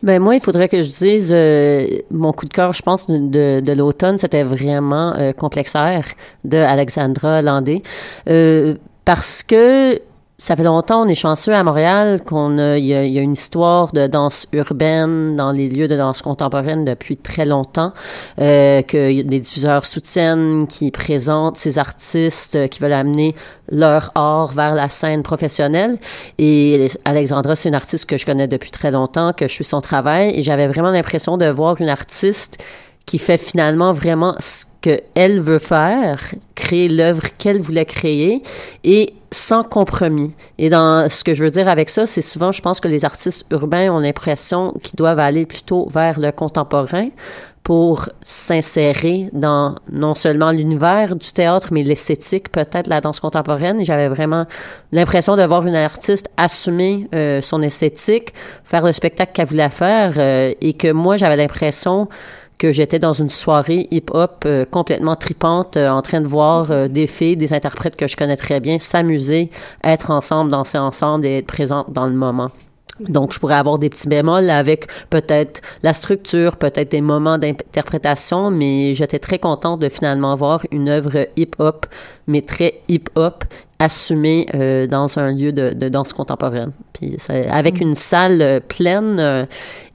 Ben 0.02 0.20
moi, 0.20 0.34
il 0.34 0.40
faudrait 0.40 0.68
que 0.68 0.82
je 0.82 0.88
dise 0.88 1.30
euh, 1.32 1.86
mon 2.10 2.32
coup 2.32 2.46
de 2.46 2.52
cœur, 2.52 2.72
je 2.72 2.82
pense, 2.82 3.06
de, 3.06 3.60
de 3.60 3.72
l'automne, 3.72 4.18
c'était 4.18 4.42
vraiment 4.42 5.14
euh, 5.14 5.32
Complexaire 5.32 6.04
de 6.42 6.58
Alexandra 6.58 7.40
Landé. 7.40 7.84
Euh, 8.28 8.74
parce 9.04 9.44
que 9.44 10.00
ça 10.42 10.56
fait 10.56 10.64
longtemps, 10.64 11.02
on 11.02 11.06
est 11.06 11.14
chanceux 11.14 11.54
à 11.54 11.62
Montréal 11.62 12.20
qu'on 12.20 12.58
a, 12.58 12.76
il 12.76 12.84
y 12.84 12.94
a, 12.94 13.04
une 13.04 13.34
histoire 13.34 13.92
de 13.92 14.08
danse 14.08 14.48
urbaine 14.52 15.36
dans 15.36 15.52
les 15.52 15.68
lieux 15.68 15.86
de 15.86 15.96
danse 15.96 16.20
contemporaine 16.20 16.84
depuis 16.84 17.16
très 17.16 17.44
longtemps, 17.44 17.92
euh, 18.40 18.82
que 18.82 19.22
des 19.22 19.38
diffuseurs 19.38 19.84
soutiennent, 19.84 20.66
qui 20.66 20.90
présentent 20.90 21.58
ces 21.58 21.78
artistes 21.78 22.56
euh, 22.56 22.66
qui 22.66 22.80
veulent 22.80 22.92
amener 22.92 23.36
leur 23.70 24.10
art 24.16 24.48
vers 24.48 24.74
la 24.74 24.88
scène 24.88 25.22
professionnelle. 25.22 25.98
Et 26.38 26.88
Alexandra, 27.04 27.54
c'est 27.54 27.68
une 27.68 27.76
artiste 27.76 28.06
que 28.06 28.16
je 28.16 28.26
connais 28.26 28.48
depuis 28.48 28.72
très 28.72 28.90
longtemps, 28.90 29.32
que 29.32 29.46
je 29.46 29.52
suis 29.52 29.64
son 29.64 29.80
travail, 29.80 30.36
et 30.36 30.42
j'avais 30.42 30.66
vraiment 30.66 30.90
l'impression 30.90 31.38
de 31.38 31.46
voir 31.46 31.80
une 31.80 31.88
artiste 31.88 32.58
qui 33.06 33.18
fait 33.18 33.38
finalement 33.38 33.92
vraiment 33.92 34.34
ce 34.40 34.64
qu'elle 34.82 35.40
veut 35.40 35.58
faire, 35.58 36.34
créer 36.54 36.88
l'œuvre 36.88 37.22
qu'elle 37.38 37.60
voulait 37.60 37.86
créer 37.86 38.42
et 38.84 39.14
sans 39.30 39.64
compromis. 39.64 40.34
Et 40.58 40.68
dans 40.68 41.08
ce 41.08 41.24
que 41.24 41.32
je 41.32 41.42
veux 41.42 41.50
dire 41.50 41.68
avec 41.68 41.88
ça, 41.88 42.04
c'est 42.04 42.20
souvent, 42.20 42.52
je 42.52 42.60
pense 42.60 42.80
que 42.80 42.88
les 42.88 43.04
artistes 43.04 43.46
urbains 43.50 43.90
ont 43.90 44.00
l'impression 44.00 44.74
qu'ils 44.82 44.96
doivent 44.96 45.18
aller 45.18 45.46
plutôt 45.46 45.88
vers 45.88 46.20
le 46.20 46.32
contemporain 46.32 47.08
pour 47.62 48.08
s'insérer 48.22 49.28
dans 49.32 49.76
non 49.90 50.14
seulement 50.14 50.50
l'univers 50.50 51.14
du 51.14 51.32
théâtre, 51.32 51.68
mais 51.70 51.84
l'esthétique, 51.84 52.50
peut-être 52.50 52.88
la 52.88 53.00
danse 53.00 53.20
contemporaine. 53.20 53.80
Et 53.80 53.84
j'avais 53.84 54.08
vraiment 54.08 54.46
l'impression 54.90 55.36
de 55.36 55.44
voir 55.44 55.64
une 55.66 55.76
artiste 55.76 56.28
assumer 56.36 57.08
euh, 57.14 57.40
son 57.40 57.62
esthétique, 57.62 58.34
faire 58.64 58.84
le 58.84 58.92
spectacle 58.92 59.32
qu'elle 59.32 59.46
voulait 59.46 59.68
faire, 59.68 60.14
euh, 60.16 60.52
et 60.60 60.72
que 60.72 60.90
moi, 60.90 61.16
j'avais 61.16 61.36
l'impression 61.36 62.08
que 62.62 62.70
j'étais 62.70 63.00
dans 63.00 63.12
une 63.12 63.28
soirée 63.28 63.88
hip-hop 63.90 64.44
euh, 64.46 64.64
complètement 64.64 65.16
tripante, 65.16 65.76
euh, 65.76 65.88
en 65.88 66.00
train 66.00 66.20
de 66.20 66.28
voir 66.28 66.70
euh, 66.70 66.86
des 66.86 67.08
filles, 67.08 67.36
des 67.36 67.52
interprètes 67.52 67.96
que 67.96 68.06
je 68.06 68.16
connais 68.16 68.36
très 68.36 68.60
bien, 68.60 68.78
s'amuser, 68.78 69.50
être 69.82 70.12
ensemble, 70.12 70.52
danser 70.52 70.78
ensemble 70.78 71.26
et 71.26 71.38
être 71.38 71.48
présente 71.48 71.92
dans 71.92 72.06
le 72.06 72.12
moment. 72.12 72.52
Donc, 73.00 73.32
je 73.32 73.40
pourrais 73.40 73.56
avoir 73.56 73.80
des 73.80 73.90
petits 73.90 74.06
bémols 74.06 74.48
avec 74.48 74.86
peut-être 75.10 75.60
la 75.82 75.92
structure, 75.92 76.56
peut-être 76.56 76.92
des 76.92 77.00
moments 77.00 77.36
d'interprétation, 77.36 78.52
mais 78.52 78.94
j'étais 78.94 79.18
très 79.18 79.40
contente 79.40 79.80
de 79.80 79.88
finalement 79.88 80.36
voir 80.36 80.64
une 80.70 80.88
œuvre 80.88 81.26
hip-hop, 81.36 81.86
mais 82.28 82.42
très 82.42 82.74
hip-hop, 82.88 83.42
assumée 83.82 84.46
euh, 84.54 84.86
dans 84.86 85.18
un 85.18 85.32
lieu 85.32 85.52
de, 85.52 85.72
de 85.74 85.88
danse 85.88 86.12
contemporaine. 86.12 86.72
Puis 86.92 87.16
avec 87.28 87.80
mm. 87.80 87.82
une 87.82 87.94
salle 87.94 88.40
euh, 88.40 88.60
pleine 88.60 89.18
euh, 89.18 89.44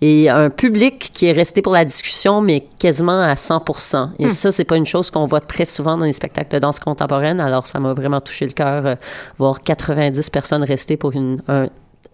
et 0.01 0.29
un 0.29 0.49
public 0.49 1.11
qui 1.13 1.27
est 1.27 1.31
resté 1.31 1.61
pour 1.61 1.71
la 1.71 1.85
discussion, 1.85 2.41
mais 2.41 2.65
quasiment 2.79 3.21
à 3.21 3.33
100% 3.33 4.09
Et 4.19 4.25
mm. 4.25 4.29
ça, 4.29 4.51
c'est 4.51 4.65
pas 4.65 4.75
une 4.75 4.85
chose 4.85 5.09
qu'on 5.09 5.25
voit 5.25 5.39
très 5.39 5.65
souvent 5.65 5.97
dans 5.97 6.05
les 6.05 6.13
spectacles 6.13 6.53
de 6.53 6.59
danse 6.59 6.79
contemporaine. 6.79 7.39
Alors, 7.39 7.65
ça 7.65 7.79
m'a 7.79 7.93
vraiment 7.93 8.19
touché 8.19 8.45
le 8.45 8.51
cœur, 8.51 8.97
voir 9.37 9.61
90 9.63 10.29
personnes 10.29 10.63
rester 10.63 10.97
pour 10.97 11.13
une, 11.13 11.37
un, 11.47 11.67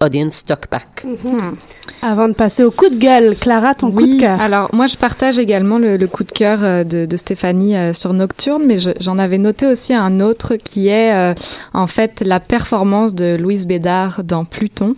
Audience 0.04 0.44
Talkback. 0.44 1.06
Mhm. 1.06 1.56
Avant 2.02 2.28
de 2.28 2.34
passer 2.34 2.64
au 2.64 2.72
coup 2.72 2.90
de 2.90 2.98
gueule, 2.98 3.36
Clara, 3.38 3.74
ton 3.74 3.92
coup 3.92 4.06
de 4.06 4.20
cœur. 4.20 4.40
Alors 4.42 4.70
moi, 4.74 4.88
je 4.88 4.98
partage 4.98 5.40
également 5.40 5.78
le, 5.78 5.98
coup 6.08 6.24
de 6.24 6.32
cœur 6.32 6.60
euh, 6.64 6.84
de, 6.84 7.18
Stéphanie 7.18 7.76
euh, 7.76 7.94
sur 7.94 8.14
Nocturne, 8.14 8.64
mais 8.66 8.78
j'en 9.00 9.18
avais 9.18 9.38
noté 9.38 9.66
aussi 9.66 9.94
un 9.94 10.20
autre 10.20 10.56
qui 10.56 10.90
est 10.90 11.14
euh, 11.14 11.34
en 11.74 11.88
fait 11.88 12.22
la 12.22 12.40
performance 12.40 13.16
de 13.16 13.36
Louise 13.36 13.66
Bédard 13.66 14.24
dans 14.24 14.46
Pluton. 14.46 14.96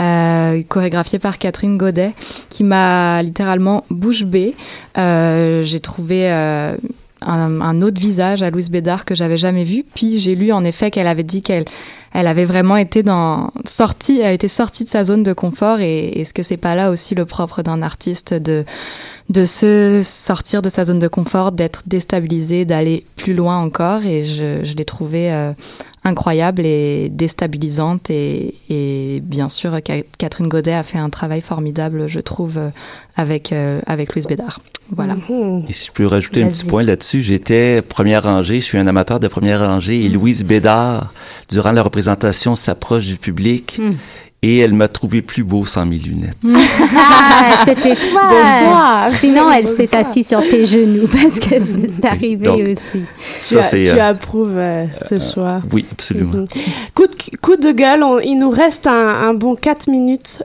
Euh, 0.00 0.62
chorégraphiée 0.66 1.18
par 1.18 1.36
Catherine 1.36 1.76
Godet, 1.76 2.14
qui 2.48 2.64
m'a 2.64 3.22
littéralement 3.22 3.84
bouche 3.90 4.24
bée. 4.24 4.54
j'ai 4.96 5.80
trouvé 5.80 6.30
un, 7.22 7.60
un, 7.60 7.82
autre 7.82 8.00
visage 8.00 8.42
à 8.42 8.50
Louise 8.50 8.70
Bédard 8.70 9.04
que 9.04 9.14
j'avais 9.14 9.38
jamais 9.38 9.64
vu. 9.64 9.84
Puis 9.94 10.18
j'ai 10.18 10.34
lu 10.34 10.52
en 10.52 10.64
effet 10.64 10.90
qu'elle 10.90 11.06
avait 11.06 11.22
dit 11.22 11.42
qu'elle 11.42 11.64
elle 12.12 12.26
avait 12.26 12.44
vraiment 12.44 12.76
été 12.76 13.02
dans 13.02 13.52
sortie, 13.64 14.20
elle 14.20 14.34
était 14.34 14.48
sortie 14.48 14.84
de 14.84 14.88
sa 14.88 15.04
zone 15.04 15.22
de 15.22 15.32
confort 15.32 15.78
et 15.80 16.08
est-ce 16.20 16.34
que 16.34 16.42
c'est 16.42 16.56
pas 16.56 16.74
là 16.74 16.90
aussi 16.90 17.14
le 17.14 17.24
propre 17.24 17.62
d'un 17.62 17.82
artiste 17.82 18.34
de 18.34 18.64
de 19.28 19.44
se 19.44 20.00
sortir 20.02 20.60
de 20.60 20.68
sa 20.68 20.84
zone 20.84 20.98
de 20.98 21.06
confort, 21.06 21.52
d'être 21.52 21.84
déstabilisé, 21.86 22.64
d'aller 22.64 23.04
plus 23.14 23.32
loin 23.32 23.58
encore? 23.58 24.04
Et 24.04 24.24
je, 24.24 24.64
je 24.64 24.74
l'ai 24.74 24.84
trouvé 24.84 25.32
euh, 25.32 25.52
incroyable 26.02 26.66
et 26.66 27.08
déstabilisante 27.10 28.10
et, 28.10 28.54
et 28.68 29.20
bien 29.20 29.48
sûr 29.48 29.78
Catherine 30.18 30.48
Godet 30.48 30.72
a 30.72 30.82
fait 30.82 30.98
un 30.98 31.10
travail 31.10 31.42
formidable 31.42 32.08
je 32.08 32.20
trouve 32.20 32.58
euh, 32.58 32.70
avec 33.16 33.52
euh, 33.52 33.80
avec 33.86 34.14
Louise 34.14 34.26
Bédard. 34.26 34.60
Voilà. 34.90 35.14
Mhm. 35.14 35.64
Et 35.68 35.72
si 35.72 35.86
je 35.86 35.92
peux 35.92 36.06
rajouter 36.06 36.42
un 36.42 36.48
petit 36.48 36.64
point 36.64 36.82
là-dessus, 36.82 37.22
j'étais 37.22 37.82
première 37.82 38.24
rangée, 38.24 38.60
je 38.60 38.64
suis 38.64 38.78
un 38.78 38.86
amateur 38.86 39.20
de 39.20 39.28
première 39.28 39.60
rangée, 39.60 40.04
et 40.04 40.08
mhm. 40.08 40.14
Louise 40.14 40.44
Bédard, 40.44 41.12
durant 41.48 41.72
la 41.72 41.82
représentation, 41.82 42.56
s'approche 42.56 43.06
du 43.06 43.16
public. 43.16 43.78
Mhm 43.78 43.96
et 44.42 44.58
elle 44.58 44.72
m'a 44.72 44.88
trouvé 44.88 45.20
plus 45.20 45.44
beau 45.44 45.64
sans 45.64 45.84
mes 45.86 45.98
lunettes. 45.98 46.36
Ah, 47.02 47.64
c'était 47.66 47.94
toi. 47.94 48.22
Bonsoir. 48.28 49.08
Sinon, 49.08 49.50
elle 49.52 49.66
s'est 49.66 49.94
assise 49.96 50.28
sur 50.28 50.40
tes 50.40 50.66
genoux 50.66 51.06
parce 51.12 51.38
que 51.38 51.56
c'est 51.58 52.04
arrivé 52.04 52.72
aussi. 52.72 53.02
Tu, 53.42 53.56
tu 53.56 53.88
euh, 53.88 54.08
approuves 54.10 54.56
euh, 54.56 54.86
ce 54.92 55.16
euh, 55.16 55.20
choix. 55.20 55.62
Oui, 55.72 55.86
absolument. 55.90 56.30
Mhm. 56.34 56.46
coup, 56.94 57.06
de, 57.06 57.36
coup 57.40 57.56
de 57.56 57.72
gueule, 57.72 58.04
il 58.24 58.38
nous 58.38 58.50
reste 58.50 58.86
un, 58.86 59.34
bon 59.34 59.54
4 59.54 59.88
minutes. 59.88 60.42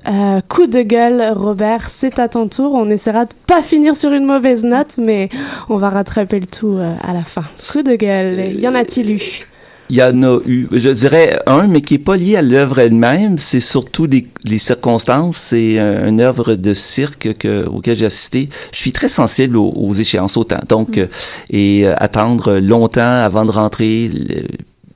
coup 0.49 0.67
de 0.67 0.81
gueule, 0.81 1.33
Robert, 1.35 1.89
c'est 1.89 2.19
à 2.19 2.27
ton 2.27 2.47
tour. 2.47 2.73
On 2.73 2.89
essaiera 2.89 3.25
de 3.25 3.33
pas 3.47 3.61
finir 3.61 3.95
sur 3.95 4.11
une 4.11 4.25
mauvaise 4.25 4.63
note, 4.63 4.97
mais 4.97 5.29
on 5.69 5.77
va 5.77 5.89
rattraper 5.89 6.39
le 6.39 6.47
tout 6.47 6.77
à 6.79 7.13
la 7.13 7.23
fin. 7.23 7.43
Coup 7.71 7.83
de 7.83 7.95
gueule, 7.95 8.55
y 8.59 8.67
en 8.67 8.75
a-t-il 8.75 9.11
eu? 9.11 9.45
Il 9.89 9.97
y 9.97 10.03
en 10.03 10.23
a 10.23 10.39
eu, 10.45 10.67
je 10.71 10.89
dirais 10.89 11.39
un, 11.45 11.67
mais 11.67 11.81
qui 11.81 11.95
est 11.95 11.99
pas 11.99 12.17
lié 12.17 12.37
à 12.37 12.41
l'œuvre 12.41 12.79
elle-même. 12.79 13.37
C'est 13.37 13.59
surtout 13.59 14.05
les, 14.05 14.27
les 14.43 14.57
circonstances. 14.57 15.37
C'est 15.37 15.77
une 15.77 16.21
œuvre 16.21 16.55
de 16.55 16.73
cirque 16.73 17.33
que, 17.37 17.65
auquel 17.65 17.95
j'ai 17.95 18.05
assisté. 18.05 18.49
Je 18.71 18.77
suis 18.77 18.91
très 18.91 19.09
sensible 19.09 19.57
aux, 19.57 19.93
échéances 19.93 20.37
autant. 20.37 20.59
Donc, 20.67 20.97
mm. 20.97 21.01
euh, 21.01 21.07
et 21.49 21.87
euh, 21.87 21.93
attendre 21.97 22.57
longtemps 22.57 23.23
avant 23.23 23.45
de 23.45 23.51
rentrer, 23.51 24.11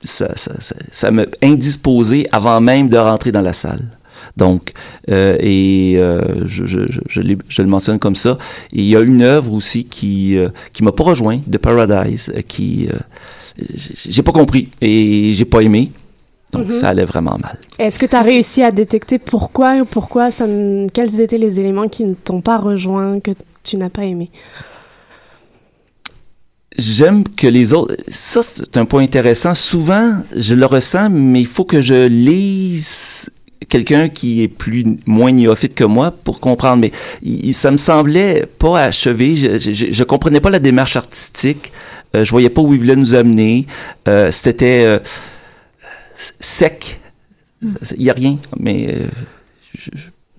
ça, 0.04 0.28
ça, 0.36 0.52
ça, 0.60 0.74
ça 0.90 1.10
me 1.10 1.28
indisposé 1.42 2.26
avant 2.32 2.60
même 2.60 2.88
de 2.88 2.96
rentrer 2.96 3.32
dans 3.32 3.42
la 3.42 3.52
salle. 3.52 3.86
Donc, 4.36 4.72
euh, 5.10 5.36
et 5.40 5.96
euh, 5.98 6.46
je, 6.46 6.66
je, 6.66 6.80
je, 6.88 7.00
je, 7.48 7.62
le 7.62 7.68
mentionne 7.68 7.98
comme 7.98 8.16
ça. 8.16 8.38
Et 8.72 8.80
il 8.80 8.86
y 8.86 8.96
a 8.96 9.00
une 9.00 9.22
œuvre 9.22 9.52
aussi 9.52 9.84
qui 9.84 10.36
euh, 10.36 10.48
qui 10.72 10.84
m'a 10.84 10.92
pas 10.92 11.04
rejoint, 11.04 11.40
de 11.46 11.58
Paradise, 11.58 12.32
qui 12.48 12.88
j'ai 13.74 14.22
pas 14.22 14.32
compris 14.32 14.68
et 14.80 15.34
j'ai 15.34 15.44
pas 15.44 15.60
aimé. 15.60 15.92
Donc, 16.52 16.66
mhm. 16.66 16.80
ça 16.80 16.88
allait 16.88 17.04
vraiment 17.04 17.36
mal. 17.40 17.58
Est-ce 17.78 17.98
que 17.98 18.06
tu 18.06 18.16
as 18.16 18.22
réussi 18.22 18.62
à 18.62 18.70
détecter 18.70 19.18
pourquoi, 19.18 19.84
pourquoi 19.84 20.30
ça, 20.30 20.46
quels 20.92 21.20
étaient 21.20 21.38
les 21.38 21.60
éléments 21.60 21.88
qui 21.88 22.04
ne 22.04 22.14
t'ont 22.14 22.40
pas 22.40 22.58
rejoint, 22.58 23.20
que 23.20 23.30
tu 23.62 23.76
n'as 23.76 23.90
pas 23.90 24.04
aimé? 24.04 24.30
J'aime 26.76 27.24
que 27.24 27.46
les 27.46 27.72
autres. 27.72 27.94
Ça, 28.08 28.42
c'est 28.42 28.76
un 28.76 28.84
point 28.84 29.02
intéressant. 29.02 29.54
Souvent, 29.54 30.22
je 30.34 30.54
le 30.54 30.66
ressens, 30.66 31.10
mais 31.10 31.40
il 31.40 31.46
faut 31.46 31.64
que 31.64 31.82
je 31.82 32.06
lise 32.06 33.30
quelqu'un 33.68 34.08
qui 34.08 34.42
est 34.42 34.48
plus 34.48 34.84
moins 35.06 35.32
néophyte 35.32 35.74
que 35.74 35.84
moi 35.84 36.10
pour 36.10 36.40
comprendre. 36.40 36.88
Mais 37.22 37.52
ça 37.52 37.70
me 37.70 37.76
semblait 37.76 38.46
pas 38.58 38.80
achevé. 38.80 39.36
Je, 39.36 39.58
je, 39.58 39.86
je 39.90 40.04
comprenais 40.04 40.40
pas 40.40 40.50
la 40.50 40.58
démarche 40.58 40.96
artistique. 40.96 41.72
Euh, 42.16 42.24
je 42.24 42.30
voyais 42.30 42.50
pas 42.50 42.60
où 42.62 42.72
il 42.74 42.80
voulait 42.80 42.96
nous 42.96 43.14
amener. 43.14 43.66
Euh, 44.08 44.30
C'était 44.30 44.84
euh, 44.84 44.98
sec. 46.40 47.00
Il 47.62 48.02
y 48.02 48.10
a 48.10 48.14
rien, 48.14 48.38
mais 48.58 48.86
euh, 48.88 49.08
je, 49.74 49.90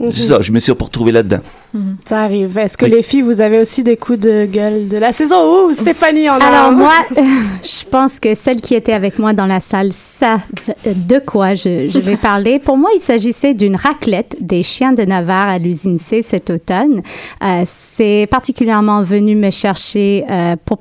Mhm. 0.01 0.11
ça, 0.13 0.41
je 0.41 0.51
me 0.51 0.57
suis 0.59 0.71
retrouvé 0.71 1.11
là-dedans. 1.11 1.41
Mhm. 1.73 1.97
Ça 2.05 2.23
arrive. 2.23 2.57
Est-ce 2.57 2.75
que 2.75 2.87
les 2.87 3.03
filles, 3.03 3.21
vous 3.21 3.39
avez 3.39 3.59
aussi 3.59 3.83
des 3.83 3.97
coups 3.97 4.19
de 4.19 4.45
gueule 4.45 4.87
de 4.87 4.97
la 4.97 5.13
saison? 5.13 5.67
Ouh, 5.67 5.71
Stéphanie 5.73 6.27
en 6.27 6.39
a 6.39 6.43
Alors 6.43 6.71
moi, 6.71 6.93
je 7.15 7.85
pense 7.87 8.19
que 8.19 8.33
celle 8.33 8.61
qui 8.61 8.73
était 8.73 8.93
avec 8.93 9.19
moi 9.19 9.33
dans 9.33 9.45
la 9.45 9.59
salle 9.59 9.91
savent 9.93 10.41
de 10.85 11.19
quoi 11.19 11.53
je, 11.53 11.85
je 11.87 11.99
vais 11.99 12.17
parler. 12.31 12.57
Pour 12.57 12.77
moi, 12.77 12.89
il 12.95 12.99
s'agissait 12.99 13.53
d'une 13.53 13.75
raclette 13.75 14.37
des 14.41 14.63
chiens 14.63 14.91
de 14.93 15.03
Navarre 15.03 15.49
à 15.49 15.59
l'usine 15.59 15.99
C 15.99 16.23
cet 16.23 16.49
automne. 16.49 17.03
Euh, 17.43 17.63
c'est 17.67 18.27
particulièrement 18.31 19.03
venu 19.03 19.35
me 19.35 19.51
chercher 19.51 20.25
euh, 20.31 20.55
pour, 20.65 20.79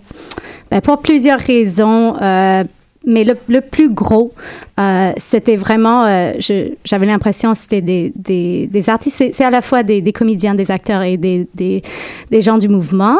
ben, 0.71 0.81
pour 0.81 1.01
plusieurs 1.01 1.41
raisons. 1.41 2.17
Euh, 2.21 2.65
mais 3.07 3.25
le, 3.25 3.61
plus 3.63 3.89
gros, 3.89 4.31
euh, 4.79 5.13
c'était 5.17 5.57
vraiment, 5.57 6.05
euh, 6.05 6.33
j'avais 6.85 7.07
l'impression 7.07 7.55
c'était 7.55 7.81
des, 7.81 8.13
des, 8.15 8.91
artistes, 8.91 9.25
c'est 9.33 9.43
à 9.43 9.51
la 9.51 9.63
fois 9.63 9.83
des, 9.83 10.13
comédiens, 10.13 10.55
des 10.55 10.71
acteurs 10.71 11.01
et 11.03 11.17
des, 11.17 11.49
des, 11.55 12.41
gens 12.43 12.59
du 12.59 12.69
mouvement. 12.69 13.17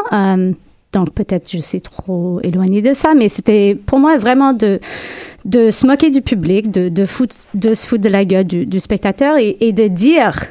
Donc 0.93 1.11
peut-être 1.13 1.49
je 1.49 1.57
suis 1.61 1.81
trop 1.81 2.39
éloignée 2.43 2.83
de 2.83 2.93
ça, 2.93 3.15
mais 3.15 3.27
c'était 3.27 3.75
pour 3.75 3.97
moi 3.97 4.17
vraiment 4.17 4.53
de 4.53 4.79
de 5.45 5.71
se 5.71 5.87
moquer 5.87 6.11
du 6.11 6.21
public, 6.21 6.69
de 6.69 6.89
de, 6.89 7.05
se 7.05 7.87
foutre 7.87 8.03
de 8.03 8.09
la 8.09 8.25
gueule 8.25 8.45
du, 8.45 8.79
spectateur 8.79 9.37
et, 9.39 9.71
de 9.71 9.87
dire 9.87 10.45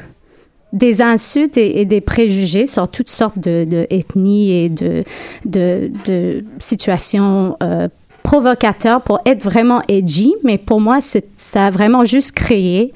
des 0.72 1.02
insultes 1.02 1.56
et, 1.56 1.84
des 1.84 2.00
préjugés 2.00 2.66
sur 2.66 2.88
toutes 2.88 3.10
sortes 3.10 3.38
de, 3.38 3.86
ethnies 3.90 4.52
et 4.52 4.68
de, 4.68 5.04
de, 5.44 6.44
situations 6.58 7.56
euh, 7.62 7.88
provocateur 8.22 9.02
pour 9.02 9.20
être 9.26 9.42
vraiment 9.42 9.82
edgy, 9.88 10.34
mais 10.44 10.58
pour 10.58 10.80
moi, 10.80 10.98
ça 11.00 11.66
a 11.66 11.70
vraiment 11.70 12.04
juste 12.04 12.32
créé 12.32 12.92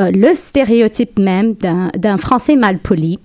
euh, 0.00 0.10
le 0.12 0.34
stéréotype 0.34 1.18
même 1.18 1.54
d'un 1.54 2.16
Français 2.18 2.54
mal 2.54 2.78
poli. 2.78 3.18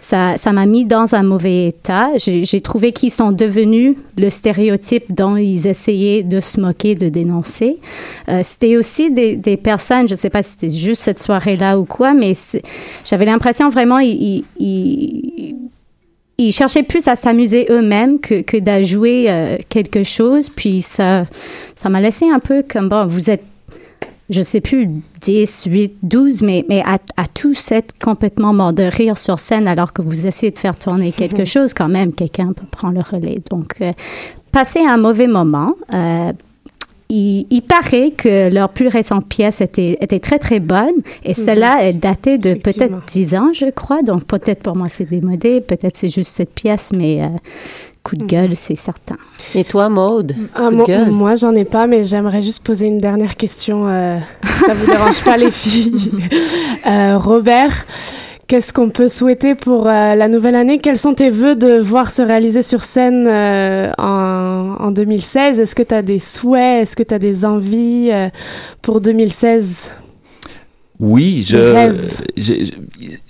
Ça, 0.00 0.36
ça 0.36 0.52
m'a 0.52 0.64
mis 0.64 0.84
dans 0.84 1.14
un 1.14 1.24
mauvais 1.24 1.66
état. 1.66 2.10
J'ai 2.18 2.60
trouvé 2.60 2.92
qu'ils 2.92 3.10
sont 3.10 3.32
devenus 3.32 3.96
le 4.16 4.30
stéréotype 4.30 5.12
dont 5.12 5.36
ils 5.36 5.66
essayaient 5.66 6.22
de 6.22 6.38
se 6.38 6.60
moquer, 6.60 6.94
de 6.94 7.08
dénoncer. 7.08 7.78
Euh, 8.28 8.40
c'était 8.44 8.76
aussi 8.76 9.10
des, 9.10 9.56
personnes, 9.56 10.06
je 10.06 10.14
ne 10.14 10.18
sais 10.18 10.30
pas 10.30 10.42
si 10.42 10.52
c'était 10.52 10.70
juste 10.70 11.02
cette 11.02 11.18
soirée-là 11.18 11.78
ou 11.80 11.84
quoi, 11.84 12.14
mais 12.14 12.32
j'avais 13.04 13.24
l'impression 13.24 13.68
vraiment, 13.70 13.98
ils, 13.98 14.44
ils, 14.60 15.56
ils 16.38 16.52
cherchaient 16.52 16.84
plus 16.84 17.08
à 17.08 17.16
s'amuser 17.16 17.66
eux-mêmes 17.68 18.20
que, 18.20 18.42
que 18.42 18.56
d'ajouer 18.56 19.28
euh, 19.28 19.56
quelque 19.68 20.04
chose. 20.04 20.48
Puis 20.48 20.82
ça, 20.82 21.24
ça 21.74 21.88
m'a 21.88 22.00
laissé 22.00 22.30
un 22.30 22.38
peu 22.38 22.62
comme, 22.66 22.88
bon, 22.88 23.06
vous 23.06 23.28
êtes, 23.28 23.42
je 24.30 24.42
sais 24.42 24.60
plus, 24.60 24.88
10, 25.20 25.64
8, 25.68 25.96
12, 26.02 26.42
mais, 26.42 26.64
mais 26.68 26.82
à, 26.84 26.98
à 27.16 27.26
tous 27.26 27.72
être 27.72 27.98
complètement 27.98 28.52
mort 28.52 28.72
de 28.72 28.82
rire 28.82 29.16
sur 29.16 29.38
scène 29.38 29.66
alors 29.66 29.92
que 29.92 30.02
vous 30.02 30.26
essayez 30.26 30.52
de 30.52 30.58
faire 30.58 30.78
tourner 30.78 31.12
quelque 31.12 31.44
chose, 31.46 31.72
quand 31.74 31.88
même, 31.88 32.12
quelqu'un 32.12 32.52
peut 32.52 32.66
prendre 32.70 32.94
le 32.94 33.00
relais. 33.00 33.40
Donc, 33.50 33.76
euh, 33.80 33.92
passer 34.52 34.80
un 34.80 34.96
mauvais 34.96 35.26
moment. 35.26 35.74
Euh, 35.94 36.32
il, 37.10 37.62
paraît 37.62 38.10
que 38.10 38.52
leur 38.52 38.68
plus 38.68 38.88
récente 38.88 39.26
pièce 39.26 39.60
était, 39.60 39.96
était 40.00 40.18
très, 40.18 40.38
très 40.38 40.60
bonne. 40.60 40.94
Et 41.24 41.30
mhm. 41.30 41.44
celle-là, 41.44 41.78
elle 41.82 41.98
datait 41.98 42.38
de 42.38 42.54
peut-être 42.54 42.94
10 43.06 43.34
ans, 43.34 43.48
je 43.54 43.70
crois. 43.70 44.02
Donc, 44.02 44.24
peut-être 44.24 44.62
pour 44.62 44.76
moi, 44.76 44.88
c'est 44.88 45.08
démodé. 45.08 45.60
Peut-être 45.60 45.96
c'est 45.96 46.10
juste 46.10 46.34
cette 46.34 46.52
pièce, 46.52 46.90
mais 46.94 47.22
euh, 47.22 47.28
coup 48.04 48.16
de 48.16 48.22
mhm. 48.22 48.28
gueule, 48.28 48.56
c'est 48.56 48.76
certain. 48.76 49.16
Et 49.54 49.64
toi, 49.64 49.88
Maude? 49.88 50.34
Ah, 50.54 50.70
moi, 50.70 51.34
j'en 51.34 51.54
ai 51.54 51.64
pas, 51.64 51.86
mais 51.86 52.04
j'aimerais 52.04 52.42
juste 52.42 52.62
poser 52.62 52.86
une 52.86 52.98
dernière 52.98 53.36
question. 53.36 53.88
Euh, 53.88 54.18
ça 54.66 54.74
vous 54.74 54.86
dérange 54.86 55.22
pas, 55.24 55.36
les 55.36 55.50
filles? 55.50 56.10
Euh, 56.86 57.18
Robert, 57.18 57.86
Qu'est-ce 58.48 58.72
qu'on 58.72 58.88
peut 58.88 59.10
souhaiter 59.10 59.54
pour 59.54 59.88
euh, 59.88 60.14
la 60.14 60.26
nouvelle 60.26 60.54
année? 60.54 60.78
Quels 60.78 60.98
sont 60.98 61.12
tes 61.12 61.28
vœux 61.28 61.54
de 61.54 61.78
voir 61.78 62.10
se 62.10 62.22
réaliser 62.22 62.62
sur 62.62 62.82
scène 62.82 63.26
euh, 63.28 63.90
en, 63.98 64.76
en, 64.80 64.90
2016 64.90 65.60
Est-ce 65.60 65.74
que 65.74 65.82
tu 65.82 65.94
as 65.94 66.00
des 66.00 66.18
souhaits? 66.18 66.82
Est-ce 66.82 66.96
que 66.96 67.02
tu 67.02 67.12
as 67.12 67.18
des 67.18 67.44
envies 67.44 68.08
euh, 68.10 68.30
pour 68.80 69.00
2016 69.00 69.92
oui, 71.00 71.46
je, 71.46 71.94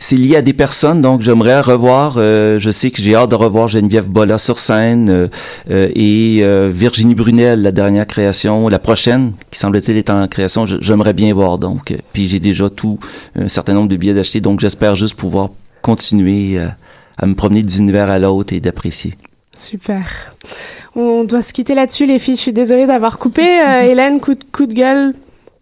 c'est 0.09 0.16
lié 0.16 0.36
à 0.36 0.42
des 0.42 0.54
personnes, 0.54 1.02
donc 1.02 1.20
j'aimerais 1.20 1.61
revoir. 1.61 2.14
Euh, 2.16 2.59
je 2.59 2.70
sais 2.70 2.90
que 2.90 3.02
j'ai 3.02 3.14
hâte 3.14 3.30
de 3.30 3.34
revoir 3.34 3.68
Geneviève 3.68 4.09
Bolla 4.09 4.38
sur 4.38 4.59
scène 4.59 5.11
euh, 5.11 5.28
euh, 5.70 5.90
et 5.94 6.42
Virginie 6.70 7.14
Brunel, 7.14 7.61
la 7.61 7.72
dernière 7.72 8.06
création, 8.06 8.68
la 8.68 8.78
prochaine 8.78 9.34
qui 9.50 9.59
semble-t-il 9.59 9.98
est 9.98 10.09
en 10.09 10.26
création. 10.26 10.64
J'aimerais 10.64 11.12
bien 11.12 11.34
voir 11.34 11.59
donc. 11.59 11.94
Puis 12.14 12.26
j'ai 12.26 12.40
déjà 12.40 12.70
tout 12.70 12.98
un 13.36 13.48
certain 13.48 13.74
nombre 13.74 13.90
de 13.90 13.96
billets 13.96 14.14
d'acheter, 14.14 14.40
donc 14.40 14.61
j'espère 14.61 14.96
juste 14.96 15.14
pouvoir 15.14 15.50
continuer 15.82 16.59
à 17.18 17.26
me 17.26 17.34
promener 17.34 17.62
d'univers 17.62 18.09
à 18.09 18.18
l'autre 18.18 18.54
et 18.54 18.61
d'apprécier. 18.61 19.12
Super. 19.59 20.06
On 20.96 21.24
doit 21.24 21.42
se 21.42 21.52
quitter 21.52 21.74
là-dessus, 21.74 22.06
les 22.06 22.18
filles. 22.18 22.36
Je 22.36 22.40
suis 22.40 22.52
désolée 22.54 22.86
d'avoir 22.86 23.18
coupé. 23.18 23.42
Hélène, 23.42 24.20
coup 24.20 24.32
de, 24.32 24.44
coup 24.52 24.64
de 24.64 24.72
gueule 24.72 25.12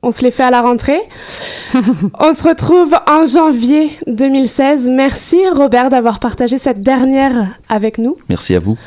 on 0.06 0.12
se 0.12 0.22
les 0.22 0.30
fait 0.30 0.44
à 0.44 0.50
la 0.50 0.62
rentrée. 0.62 1.00
on 1.74 2.32
se 2.32 2.44
retrouve 2.48 2.94
en 3.08 3.26
janvier 3.26 3.90
2016. 4.06 4.88
Merci 4.88 5.36
Robert 5.52 5.88
d'avoir 5.88 6.20
partagé 6.20 6.58
cette 6.58 6.80
dernière 6.80 7.48
avec 7.68 7.98
nous. 7.98 8.16
Merci 8.28 8.54
à 8.54 8.60
vous. 8.60 8.78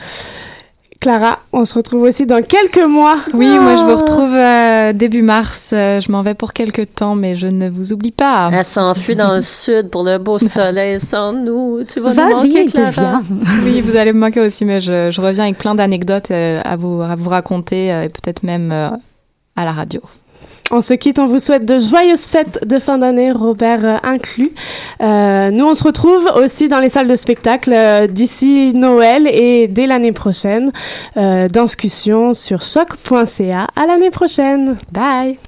Clara, 1.01 1.39
on 1.51 1.65
se 1.65 1.76
retrouve 1.76 2.03
aussi 2.03 2.26
dans 2.26 2.41
quelques 2.41 2.86
mois. 2.86 3.17
Oui, 3.34 3.47
moi 3.47 3.76
je 3.76 3.84
vous 3.84 3.91
oh. 3.91 3.97
retrouve 3.97 4.34
euh, 4.34 4.93
début 4.93 5.22
mars. 5.22 5.72
Euh, 5.74 5.99
je 5.99 6.09
m'en 6.09 6.22
vais 6.22 6.36
pour 6.36 6.53
quelques 6.53 6.95
temps, 6.95 7.15
mais 7.15 7.36
je 7.36 7.47
ne 7.47 7.70
vous 7.70 7.91
oublie 7.91 8.11
pas. 8.11 8.49
Elle 8.53 8.65
s'enfuit 8.65 9.15
dans 9.15 9.36
le 9.36 9.41
sud 9.41 9.89
pour 9.89 10.03
le 10.03 10.20
beau 10.20 10.39
soleil 10.39 11.01
sans 11.01 11.34
nous. 11.34 11.84
Tu 11.84 11.99
vas 11.99 12.13
nous 12.13 12.36
manquer, 12.36 12.65
Clara. 12.65 13.22
Oui, 13.65 13.82
vous 13.82 13.97
allez 13.97 14.13
me 14.13 14.20
manquer 14.20 14.39
aussi, 14.39 14.63
mais 14.63 14.80
je, 14.80 15.22
reviens 15.22 15.45
avec 15.45 15.57
plein 15.57 15.76
d'anecdotes 15.76 16.32
euh, 16.32 16.61
à, 16.63 16.78
vous, 16.78 17.01
à 17.01 17.15
vous 17.17 17.30
raconter 17.30 17.88
et 17.88 18.07
peut-être 18.07 18.43
même 18.43 18.72
à 18.72 19.65
la 19.65 19.72
radio. 19.72 20.01
On 20.72 20.82
se 20.82 20.93
quitte, 20.93 21.17
on 21.17 21.26
vous 21.26 21.39
souhaite 21.39 21.65
de 21.65 21.80
joyeuses 21.80 22.28
fêtes 22.28 22.59
de 22.63 22.78
fin 22.78 22.99
d'année, 22.99 23.32
Robert 23.32 23.84
euh, 23.84 23.97
inclus. 24.03 24.51
Euh, 25.01 25.49
nous, 25.49 25.65
on 25.65 25.74
se 25.74 25.84
retrouve 25.84 26.30
aussi 26.36 26.67
dans 26.67 26.80
les 26.80 26.89
salles 26.89 27.07
de 27.07 27.15
spectacle 27.15 27.74
euh, 27.74 28.05
d'ici 28.05 28.72
Noël 28.76 29.28
et 29.28 29.67
dès 29.67 29.88
l'année 29.88 30.11
prochaine. 30.11 30.72
Euh, 31.17 31.47
discussion 31.47 32.34
sur 32.34 32.61
choc.ca. 32.61 33.67
À 33.76 33.88
l'année 33.88 34.11
prochaine. 34.11 34.78
Bye. 34.91 35.39